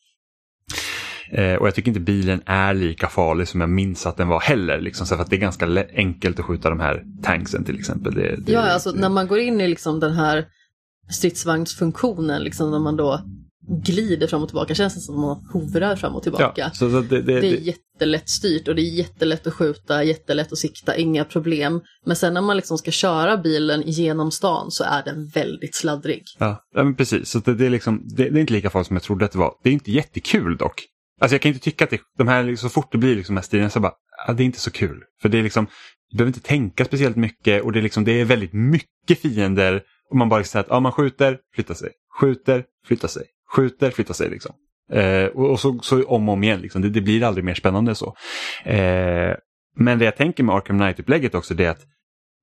[1.31, 4.41] Eh, och jag tycker inte bilen är lika farlig som jag minns att den var
[4.41, 4.81] heller.
[4.81, 8.15] Liksom, så för att det är ganska enkelt att skjuta de här tanksen till exempel.
[8.15, 10.47] Det, det, Ja, alltså det, när man går in i liksom den här
[11.11, 13.21] stridsvagnsfunktionen, liksom när man då
[13.69, 16.53] glider fram och tillbaka, känns det som att man hovrar fram och tillbaka.
[16.57, 20.05] ja, så, så det, det, Det är jättelätt styrt och det är jättelätt att skjuta,
[20.05, 21.81] jättelätt att sikta, inga problem.
[22.07, 26.23] Men sen när man liksom ska köra bilen genom stan så är den väldigt sladdrig.
[26.39, 27.29] Ja, men precis.
[27.29, 29.39] Så det, det, är liksom, det, är inte lika farligt som jag trodde att det
[29.39, 29.53] var.
[29.63, 30.85] Det är inte jättekul dock.
[31.21, 33.37] Alltså jag kan inte tycka att det, de här, liksom, så fort det blir liksom
[33.37, 33.93] här stilarna så bara,
[34.27, 35.03] ja, det är inte så kul.
[35.23, 35.67] För det är liksom,
[36.11, 39.83] du behöver inte tänka speciellt mycket och det är, liksom, det är väldigt mycket fiender.
[40.11, 43.23] Och man bara säger att ja, man skjuter, flyttar sig, skjuter, flyttar sig,
[43.55, 44.31] skjuter, flyttar sig.
[44.31, 44.53] Liksom.
[44.93, 46.83] Eh, och, och så, så om och om igen, liksom.
[46.83, 48.17] det, det blir aldrig mer spännande så.
[48.65, 49.35] Eh,
[49.77, 51.87] men det jag tänker med Arkham Knight-upplägget också det är att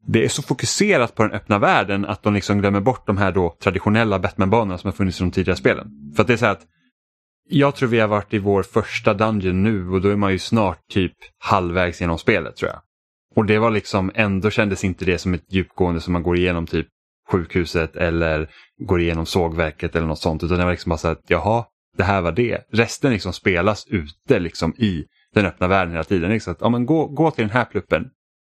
[0.08, 3.32] det är så fokuserat på den öppna världen att de liksom glömmer bort de här
[3.32, 5.88] då traditionella Batman-banorna som har funnits i de tidigare spelen.
[6.16, 6.66] För att det är så här att
[7.50, 10.40] jag tror vi har varit i vår första dungeon nu och då är man ju
[10.40, 12.80] snart typ halvvägs genom spelet tror jag.
[13.36, 16.68] Och det var liksom, ändå kändes inte det som ett djupgående som man går igenom
[16.68, 16.88] typ
[17.34, 20.44] sjukhuset eller går igenom sågverket eller något sånt.
[20.44, 21.66] Utan det var liksom bara så att jaha,
[21.98, 22.62] det här var det.
[22.72, 26.32] Resten liksom spelas ute liksom i den öppna världen hela tiden.
[26.32, 28.10] Liksom att, ja, men gå, gå till den här pluppen,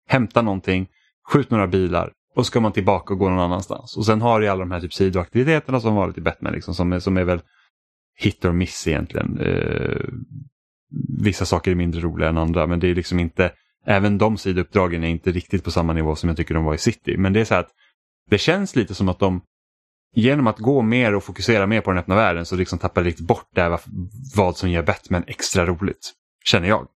[0.09, 0.87] hämta någonting,
[1.33, 3.97] skjut några bilar och så ska man tillbaka och gå någon annanstans.
[3.97, 6.93] Och sen har du alla de här typ sidoaktiviteterna som varit i Batman liksom, som,
[6.93, 7.41] är, som är väl
[8.15, 9.39] hit or miss egentligen.
[9.39, 10.01] Eh,
[11.23, 13.53] vissa saker är mindre roliga än andra men det är liksom inte,
[13.87, 16.79] även de sidouppdragen är inte riktigt på samma nivå som jag tycker de var i
[16.79, 17.17] City.
[17.17, 17.71] Men det är så att
[18.33, 19.43] det känns lite som att de
[20.15, 23.23] genom att gå mer och fokusera mer på den öppna världen så liksom tappar lite
[23.23, 23.81] bort det här,
[24.37, 26.13] vad som gör Batman extra roligt.
[26.45, 26.89] Känner jag.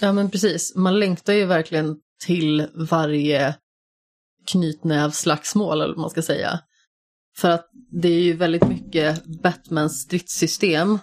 [0.00, 3.54] Ja men precis, man längtar ju verkligen till varje
[4.46, 6.60] knytnävslagsmål eller vad man ska säga.
[7.36, 10.98] För att det är ju väldigt mycket Batmans stridssystem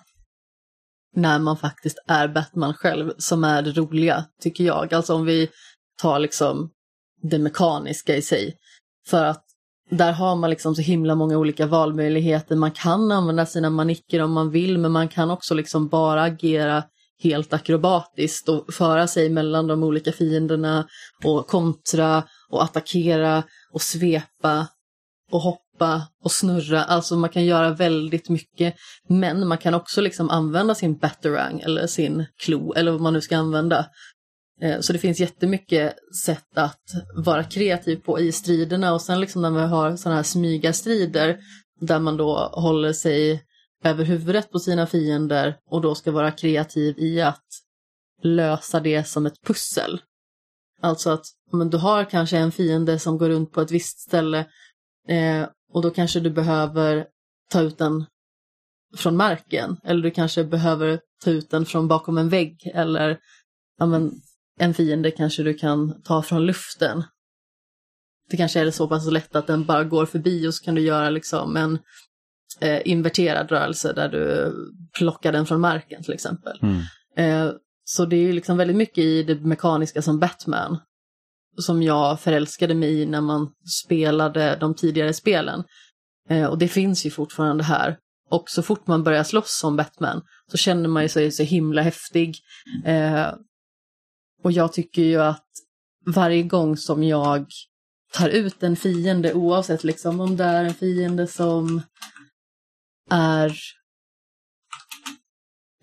[1.15, 4.93] när man faktiskt är Batman själv som är det roliga, tycker jag.
[4.93, 5.49] Alltså om vi
[6.01, 6.69] tar liksom
[7.21, 8.57] det mekaniska i sig.
[9.07, 9.42] För att
[9.97, 12.55] där har man liksom så himla många olika valmöjligheter.
[12.55, 16.83] Man kan använda sina manicker om man vill, men man kan också liksom bara agera
[17.23, 20.87] helt akrobatiskt och föra sig mellan de olika fienderna
[21.23, 23.43] och kontra och attackera
[23.73, 24.67] och svepa
[25.31, 26.83] och hoppa och snurra.
[26.83, 28.75] Alltså man kan göra väldigt mycket.
[29.09, 33.21] Men man kan också liksom använda sin batterang eller sin klo eller vad man nu
[33.21, 33.85] ska använda.
[34.63, 35.95] Eh, så det finns jättemycket
[36.25, 36.83] sätt att
[37.15, 41.39] vara kreativ på i striderna och sen liksom när man har sådana här smygarstrider
[41.79, 43.43] där man då håller sig
[43.83, 47.45] över huvudet på sina fiender och då ska vara kreativ i att
[48.23, 50.01] lösa det som ett pussel.
[50.81, 54.39] Alltså att men du har kanske en fiende som går runt på ett visst ställe
[55.07, 57.07] eh, och då kanske du behöver
[57.49, 58.05] ta ut den
[58.97, 63.19] från marken eller du kanske behöver ta ut den från bakom en vägg eller
[63.77, 64.11] ja, men,
[64.59, 67.03] en fiende kanske du kan ta från luften.
[68.29, 70.81] Det kanske är så pass lätt att den bara går förbi och så kan du
[70.81, 71.79] göra liksom en
[72.59, 74.53] eh, inverterad rörelse där du
[74.97, 76.59] plockar den från marken till exempel.
[76.61, 76.81] Mm.
[77.17, 77.53] Eh,
[77.83, 80.79] så det är ju liksom väldigt mycket i det mekaniska som Batman
[81.57, 83.49] som jag förälskade mig i när man
[83.83, 85.63] spelade de tidigare spelen.
[86.29, 87.97] Eh, och det finns ju fortfarande här.
[88.29, 90.21] Och så fort man börjar slåss som Batman
[90.51, 92.35] så känner man sig så himla häftig.
[92.85, 93.27] Eh,
[94.43, 95.47] och jag tycker ju att
[96.05, 97.47] varje gång som jag
[98.13, 101.81] tar ut en fiende, oavsett liksom om det är en fiende som
[103.09, 103.57] är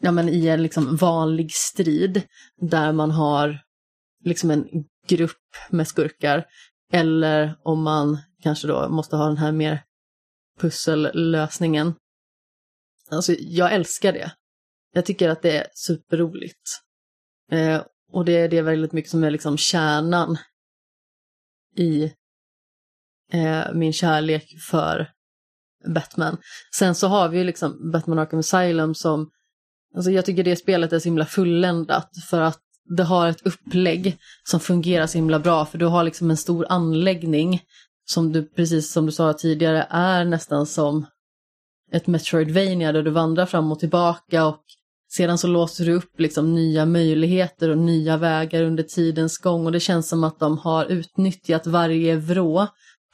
[0.00, 2.22] ja, men i en liksom vanlig strid
[2.56, 3.62] där man har
[4.24, 4.68] liksom en
[5.06, 6.46] grupp med skurkar
[6.92, 9.84] eller om man kanske då måste ha den här mer
[10.60, 11.94] pussellösningen.
[13.10, 14.32] Alltså, jag älskar det.
[14.92, 16.80] Jag tycker att det är superroligt.
[17.52, 17.82] Eh,
[18.12, 20.38] och det är det väldigt mycket som är liksom kärnan
[21.76, 22.12] i
[23.32, 25.10] eh, min kärlek för
[25.94, 26.36] Batman.
[26.74, 29.30] Sen så har vi ju liksom Batman Arkham Asylum som,
[29.96, 32.60] alltså jag tycker det spelet är så himla fulländat för att
[32.96, 36.66] det har ett upplägg som fungerar så himla bra för du har liksom en stor
[36.68, 37.62] anläggning
[38.04, 41.06] som du, precis som du sa tidigare, är nästan som
[41.92, 44.64] ett Metroidvania där du vandrar fram och tillbaka och
[45.12, 49.72] sedan så låser du upp liksom nya möjligheter och nya vägar under tidens gång och
[49.72, 52.66] det känns som att de har utnyttjat varje vrå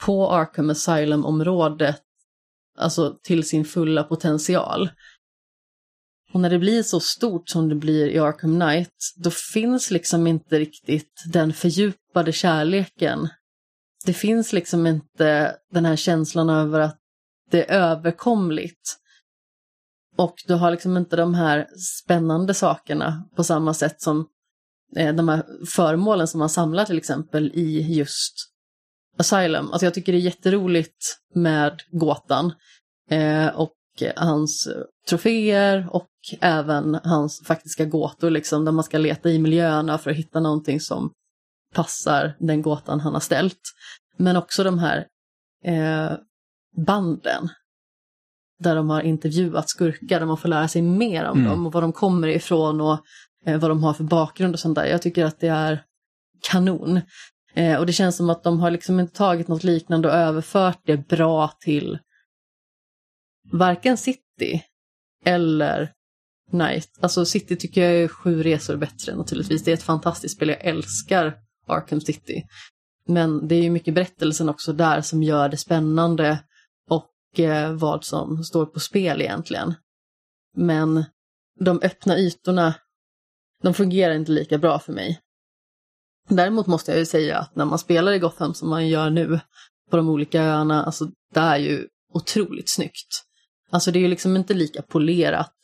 [0.05, 2.02] på Arkham Asylum-området
[2.77, 4.90] alltså till sin fulla potential.
[6.32, 10.27] Och när det blir så stort som det blir i Arkham Knight, då finns liksom
[10.27, 13.28] inte riktigt den fördjupade kärleken.
[14.06, 16.98] Det finns liksom inte den här känslan över att
[17.51, 18.98] det är överkomligt.
[20.16, 21.66] Och du har liksom inte de här
[22.02, 24.26] spännande sakerna på samma sätt som
[24.97, 28.34] eh, de här föremålen som man samlar till exempel i just
[29.18, 29.72] Asylum.
[29.72, 32.52] Alltså jag tycker det är jätteroligt med gåtan
[33.10, 33.72] eh, och
[34.16, 34.68] hans
[35.09, 36.10] troféer och
[36.40, 40.80] även hans faktiska gåtor, liksom, där man ska leta i miljöerna för att hitta någonting
[40.80, 41.12] som
[41.74, 43.60] passar den gåtan han har ställt.
[44.16, 45.06] Men också de här
[45.64, 46.12] eh,
[46.86, 47.48] banden
[48.58, 51.50] där de har intervjuat skurkar, där man får lära sig mer om mm.
[51.50, 52.98] dem och var de kommer ifrån och
[53.46, 54.86] eh, vad de har för bakgrund och sånt där.
[54.86, 55.82] Jag tycker att det är
[56.50, 57.00] kanon.
[57.54, 60.80] Eh, och det känns som att de har liksom inte tagit något liknande och överfört
[60.86, 61.98] det bra till
[63.52, 64.62] varken City
[65.24, 65.92] eller
[66.52, 66.88] Night.
[67.00, 69.64] Alltså City tycker jag är sju resor bättre naturligtvis.
[69.64, 71.34] Det är ett fantastiskt spel, jag älskar
[71.66, 72.42] Arkham City.
[73.08, 76.36] Men det är ju mycket berättelsen också där som gör det spännande och
[77.72, 79.74] vad som står på spel egentligen.
[80.56, 81.04] Men
[81.60, 82.74] de öppna ytorna,
[83.62, 85.20] de fungerar inte lika bra för mig.
[86.28, 89.40] Däremot måste jag ju säga att när man spelar i Gotham som man gör nu
[89.90, 91.04] på de olika öarna, alltså
[91.34, 93.24] det är ju otroligt snyggt.
[93.70, 95.56] Alltså det är ju liksom inte lika polerat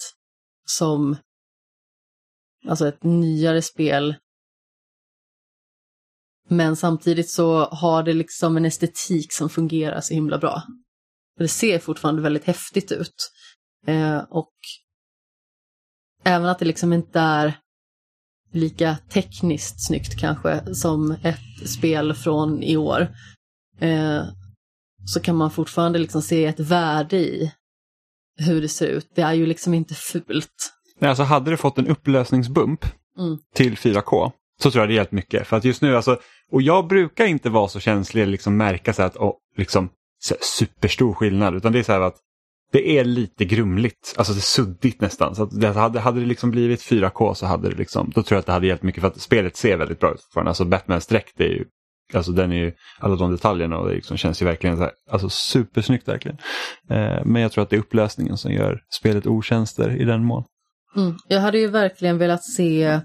[0.64, 1.16] som
[2.68, 4.14] alltså ett nyare spel.
[6.48, 10.62] Men samtidigt så har det liksom en estetik som fungerar så himla bra.
[11.38, 13.14] Det ser fortfarande väldigt häftigt ut.
[13.86, 14.52] Eh, och
[16.24, 17.58] även att det liksom inte är
[18.52, 23.08] lika tekniskt snyggt kanske som ett spel från i år.
[23.80, 24.22] Eh,
[25.04, 27.52] så kan man fortfarande liksom se ett värde i
[28.38, 29.08] hur det ser ut.
[29.14, 30.72] Det är ju liksom inte fult.
[30.98, 32.84] Nej, alltså hade det fått en upplösningsbump
[33.18, 33.38] mm.
[33.54, 34.32] till 4K
[34.62, 35.46] så tror jag det hjälpt mycket.
[35.46, 39.02] För att just nu, alltså, och jag brukar inte vara så känslig liksom märka så
[39.02, 39.90] att, oh, liksom,
[40.40, 41.54] superstor skillnad.
[41.54, 42.16] Utan det är så här att
[42.72, 45.34] det är lite grumligt, alltså det är suddigt nästan.
[45.34, 48.40] Så det hade, hade det liksom blivit 4K så hade det liksom, då tror jag
[48.40, 50.50] att det hade hjälpt mycket för att spelet ser väldigt bra ut fortfarande.
[50.50, 51.64] Alltså Batmans dräkt är ju
[52.14, 54.92] Alltså den är ju, alla de detaljerna och det liksom känns ju verkligen så här,
[55.10, 56.38] alltså supersnyggt verkligen.
[56.90, 60.44] Eh, men jag tror att det är upplösningen som gör spelet otjänster i den mån.
[60.96, 61.14] Mm.
[61.28, 63.00] Jag hade ju verkligen velat se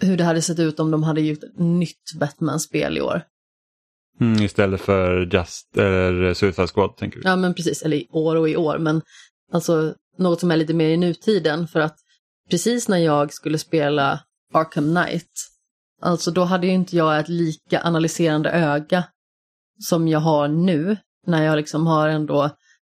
[0.00, 3.22] hur det hade sett ut om de hade gjort ett nytt Batman-spel i år.
[4.20, 7.28] Mm, istället för Just, eller Suicide Squad tänker du?
[7.28, 9.02] Ja men precis, eller i år och i år, men
[9.52, 11.96] alltså något som är lite mer i nutiden för att
[12.50, 14.20] precis när jag skulle spela
[14.52, 15.30] Arkham Knight
[16.04, 19.04] Alltså då hade ju inte jag ett lika analyserande öga
[19.78, 20.96] som jag har nu
[21.26, 22.44] när jag liksom har ändå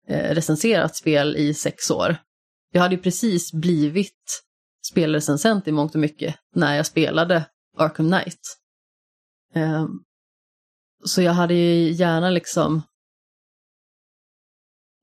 [0.07, 2.17] eh, recenserat spel i sex år.
[2.71, 4.43] Jag hade ju precis blivit
[4.91, 7.45] spelrecensent i mångt och mycket när jag spelade
[7.77, 8.41] Arkham Knight.
[9.53, 9.87] Ehm,
[11.05, 12.81] så jag hade ju gärna liksom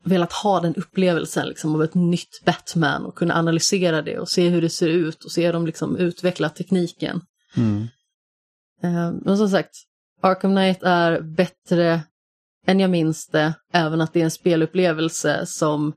[0.04, 4.48] velat ha den upplevelsen liksom, av ett nytt Batman och kunna analysera det och se
[4.48, 7.20] hur det ser ut och se dem liksom utveckla tekniken.
[7.56, 7.82] Mm.
[8.82, 9.74] Eh, men som sagt,
[10.22, 12.02] Arkham Knight är bättre
[12.66, 15.92] än jag minns det, även att det är en spelupplevelse som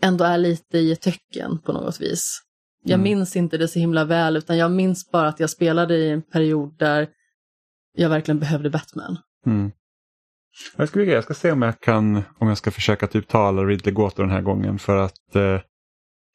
[0.00, 2.42] ändå är lite i ett töcken på något vis.
[2.84, 3.02] Jag mm.
[3.04, 6.22] minns inte det så himla väl, utan jag minns bara att jag spelade i en
[6.22, 7.08] period där
[7.98, 9.18] jag verkligen behövde Batman.
[9.46, 9.70] Mm.
[10.76, 13.94] Jag ska, jag ska se om jag kan om jag ska försöka typ tala Ridley
[13.94, 15.60] Gåtor den här gången för att eh,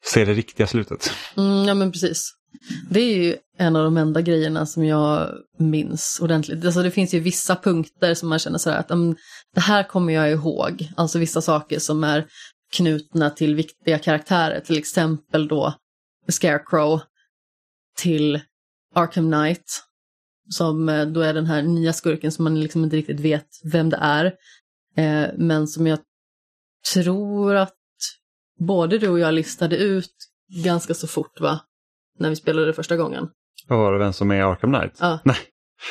[0.04, 1.10] se det riktiga slutet.
[1.36, 2.32] Mm, ja men precis.
[2.90, 6.64] Det är ju en av de enda grejerna som jag minns ordentligt.
[6.64, 9.16] Alltså det finns ju vissa punkter som man känner så här att um,
[9.54, 10.88] det här kommer jag ihåg.
[10.96, 12.26] Alltså vissa saker som är
[12.72, 14.60] knutna till viktiga karaktärer.
[14.60, 15.74] Till exempel då
[16.28, 17.00] Scarecrow
[17.96, 18.40] till
[18.94, 19.82] Arkham Knight.
[20.48, 23.90] Som eh, då är den här nya skurken som man liksom inte riktigt vet vem
[23.90, 24.24] det är.
[24.96, 25.98] Eh, men som jag
[26.92, 27.74] tror att
[28.58, 30.12] både du och jag listade ut
[30.64, 31.60] ganska så fort va?
[32.18, 33.28] När vi spelade första gången.
[33.68, 34.96] Vad var det, vem som är Arkham Knight?
[35.00, 35.18] Ja.
[35.24, 35.36] Nej.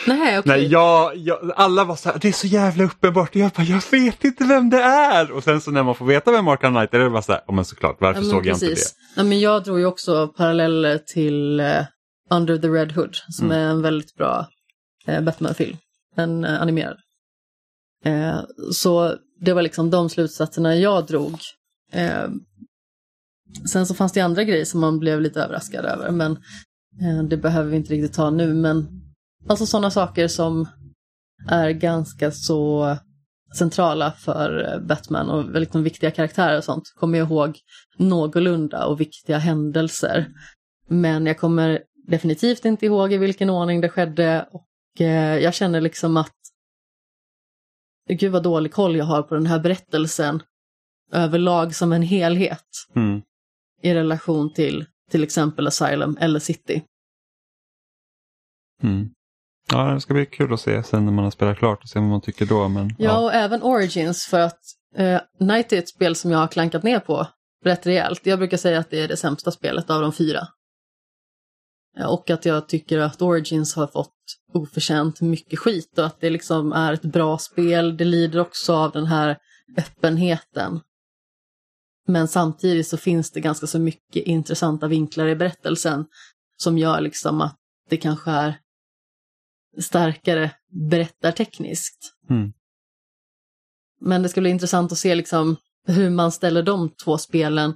[0.07, 0.51] Nej, okej.
[0.51, 3.35] Nej, jag, jag, alla var så här, det är så jävla uppenbart.
[3.35, 5.31] Jag bara, jag vet inte vem det är.
[5.31, 7.41] Och sen så när man får veta vem Arkham Knight är, det bara så här,
[7.47, 8.93] ja men såklart, varför Ja, men såg jag inte precis.
[8.93, 9.21] det?
[9.21, 11.81] Nej, men jag drog ju också paralleller till eh,
[12.29, 13.57] Under the Red Hood som Mm.
[13.57, 14.47] är en väldigt bra
[15.07, 15.77] eh, Batman-film.
[16.15, 16.97] En eh, animerad.
[18.05, 18.39] Eh,
[18.73, 21.35] så det var liksom de slutsatserna jag drog.
[21.91, 22.29] Eh,
[23.71, 26.31] sen så fanns det andra grejer som man blev lite överraskad över men
[27.01, 28.53] eh, det behöver vi inte riktigt ta nu.
[28.53, 28.87] Men
[29.49, 30.67] alltså sådana saker som
[31.49, 32.97] är ganska så
[33.57, 37.59] centrala för eh, Batman och liksom viktiga karaktärer och sånt kommer jag ihåg
[37.97, 40.27] någorlunda och viktiga händelser.
[40.87, 44.67] Men jag kommer definitivt inte ihåg i vilken ordning det skedde och
[45.01, 46.35] eh, jag känner liksom att
[48.09, 50.43] gud vad dålig koll jag har på den här berättelsen
[51.11, 53.21] överlag som en helhet Mm.
[53.81, 56.83] i relation till till exempel Asylum eller City.
[58.83, 59.09] Mm.
[59.71, 61.99] Ja, det ska bli kul att se sen när man har spelat klart och se
[61.99, 62.67] vad man tycker då.
[62.67, 64.59] Men, Ja, och även Origins för att
[64.95, 67.27] eh, Night är ett spel som jag har klankat ner på
[67.65, 68.25] rätt rejält.
[68.25, 70.47] Jag brukar säga att det är det sämsta spelet av de fyra.
[71.97, 74.13] Eh, Och att jag tycker att Origins har fått
[74.53, 77.97] oförtjänt mycket skit och att det liksom är ett bra spel.
[77.97, 79.37] Det lider också av den här
[79.77, 80.79] öppenheten.
[82.07, 86.05] Men samtidigt så finns det ganska så mycket intressanta vinklar i berättelsen
[86.57, 87.59] som gör liksom att
[87.89, 88.59] det kanske är
[89.79, 90.51] starkare
[90.89, 92.13] berättartekniskt.
[92.29, 92.53] Mm.
[94.01, 95.55] Men det ska bli intressant att se liksom
[95.87, 97.73] hur man ställer de två spelen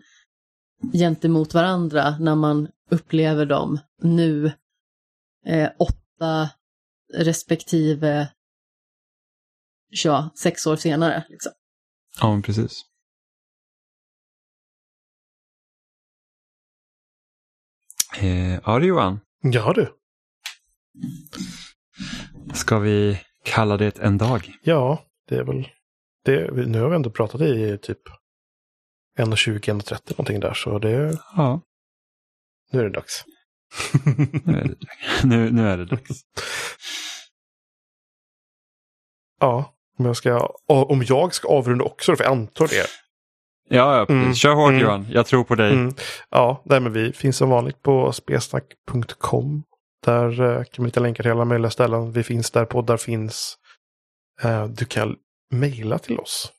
[0.94, 4.52] gentemot varandra när man upplever dem nu
[5.46, 6.50] eh, åtta
[7.14, 8.30] respektive
[9.90, 11.24] ja, sex år senare.
[11.30, 11.52] Liksom.
[12.22, 12.82] ja, men precis.
[18.20, 19.94] Eh, ja du Johan, Ja du.
[22.54, 24.54] ska vi kalla det en dag?
[24.64, 25.70] Ja, det är väl
[26.26, 26.68] det.
[26.68, 28.00] Nu har vi ändå pratat i typ
[29.20, 30.54] 1.20-1.30 någonting där.
[30.54, 31.62] Så det, Ja,
[32.72, 33.26] nu är det dags.
[34.45, 34.76] nu är det,
[35.23, 36.22] nu, nu är det dags.
[39.39, 42.88] Ja, om jag ska, om jag ska avrunda också, för jag antar det.
[43.69, 44.06] Ja, ja.
[44.10, 44.34] Mm.
[44.34, 44.81] kör hårt Mm.
[44.81, 45.73] Johan, jag tror på dig.
[45.73, 45.94] Mm.
[46.30, 49.64] Ja, nej, men vi finns som vanligt på spelsnack.com.
[50.06, 52.11] Där eh, kan man hitta länkar till alla möjliga ställen.
[52.11, 53.57] Vi finns där poddar finns.
[54.41, 55.15] Eh, du kan
[55.52, 56.52] mejla till oss.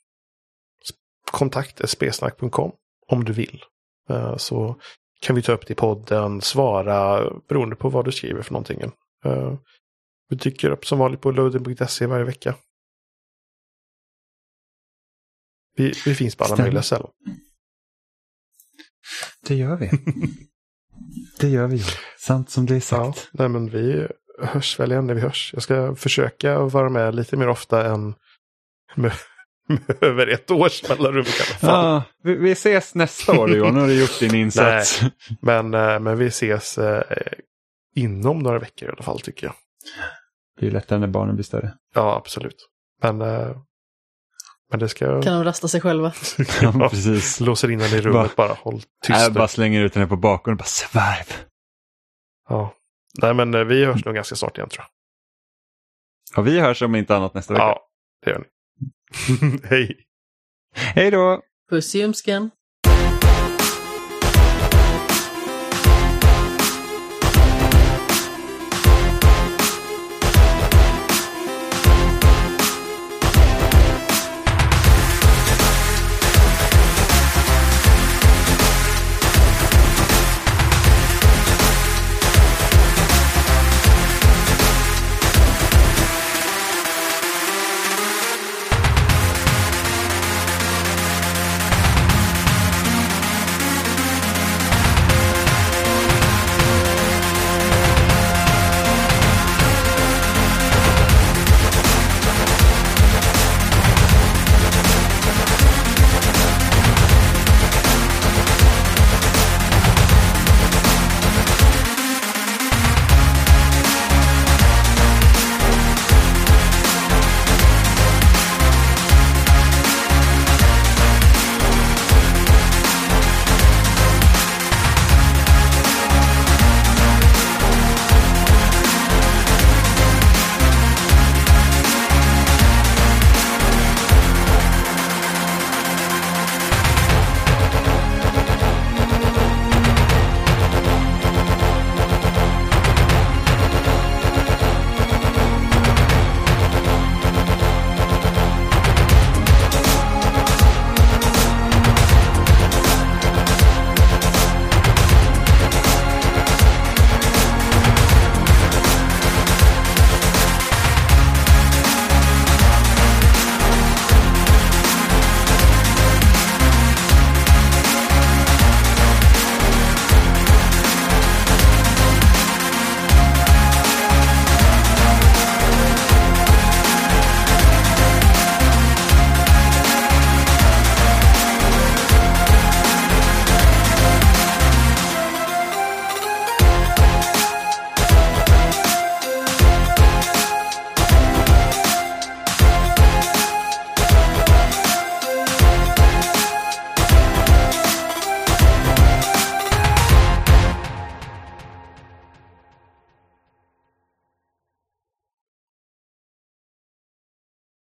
[1.30, 2.72] Kontakt spelsnack.com
[3.06, 3.62] om du vill.
[4.10, 4.76] Eh, så
[5.20, 8.80] kan vi ta upp det i podden, svara beroende på vad du skriver för någonting.
[9.24, 9.54] Eh,
[10.28, 12.54] vi dyker upp som vanligt på loading.se varje vecka.
[15.76, 16.66] Vi, vi finns på alla Stämmer.
[16.66, 17.08] möjliga ställen.
[19.42, 19.90] Det gör vi.
[21.40, 21.82] det gör vi.
[22.18, 23.28] Sant som det är Ja, sagt.
[23.32, 24.08] nej men vi
[24.42, 25.50] hörs väl igen när vi hörs.
[25.54, 28.14] Jag ska försöka vara med lite mer ofta än
[28.94, 29.12] med
[30.00, 31.24] över ett års mellanrum.
[31.60, 35.00] Ja, vi, vi ses nästa år Johan, nu har du gjort din insats.
[35.40, 37.02] Men, eh, men vi ses eh,
[37.94, 39.54] inom några veckor i alla fall tycker jag.
[40.60, 41.74] Det är lättare när barnen blir större.
[41.94, 42.68] Ja, absolut.
[43.02, 43.56] Men, eh,
[44.70, 45.22] men det ska...
[45.22, 46.12] Kan de rasta sig själva?
[46.62, 47.40] Ja, precis.
[47.40, 48.52] Låser in henne i rummet bara.
[48.52, 49.28] Håll tyst.
[49.28, 49.34] Nu.
[49.34, 51.46] bara slänger ut henne på bakgrunden och bara svärv.
[52.48, 52.74] Ja.
[53.22, 54.90] Nej men eh, vi hörs nog ganska snart igen tror jag.
[56.38, 57.64] Och vi hörs om inte annat nästa vecka.
[57.64, 57.80] Ja,
[58.24, 58.44] det gör ni.
[59.70, 60.04] Hej!
[60.74, 61.42] Hej då!
[61.70, 62.50] Puss i ljumsken!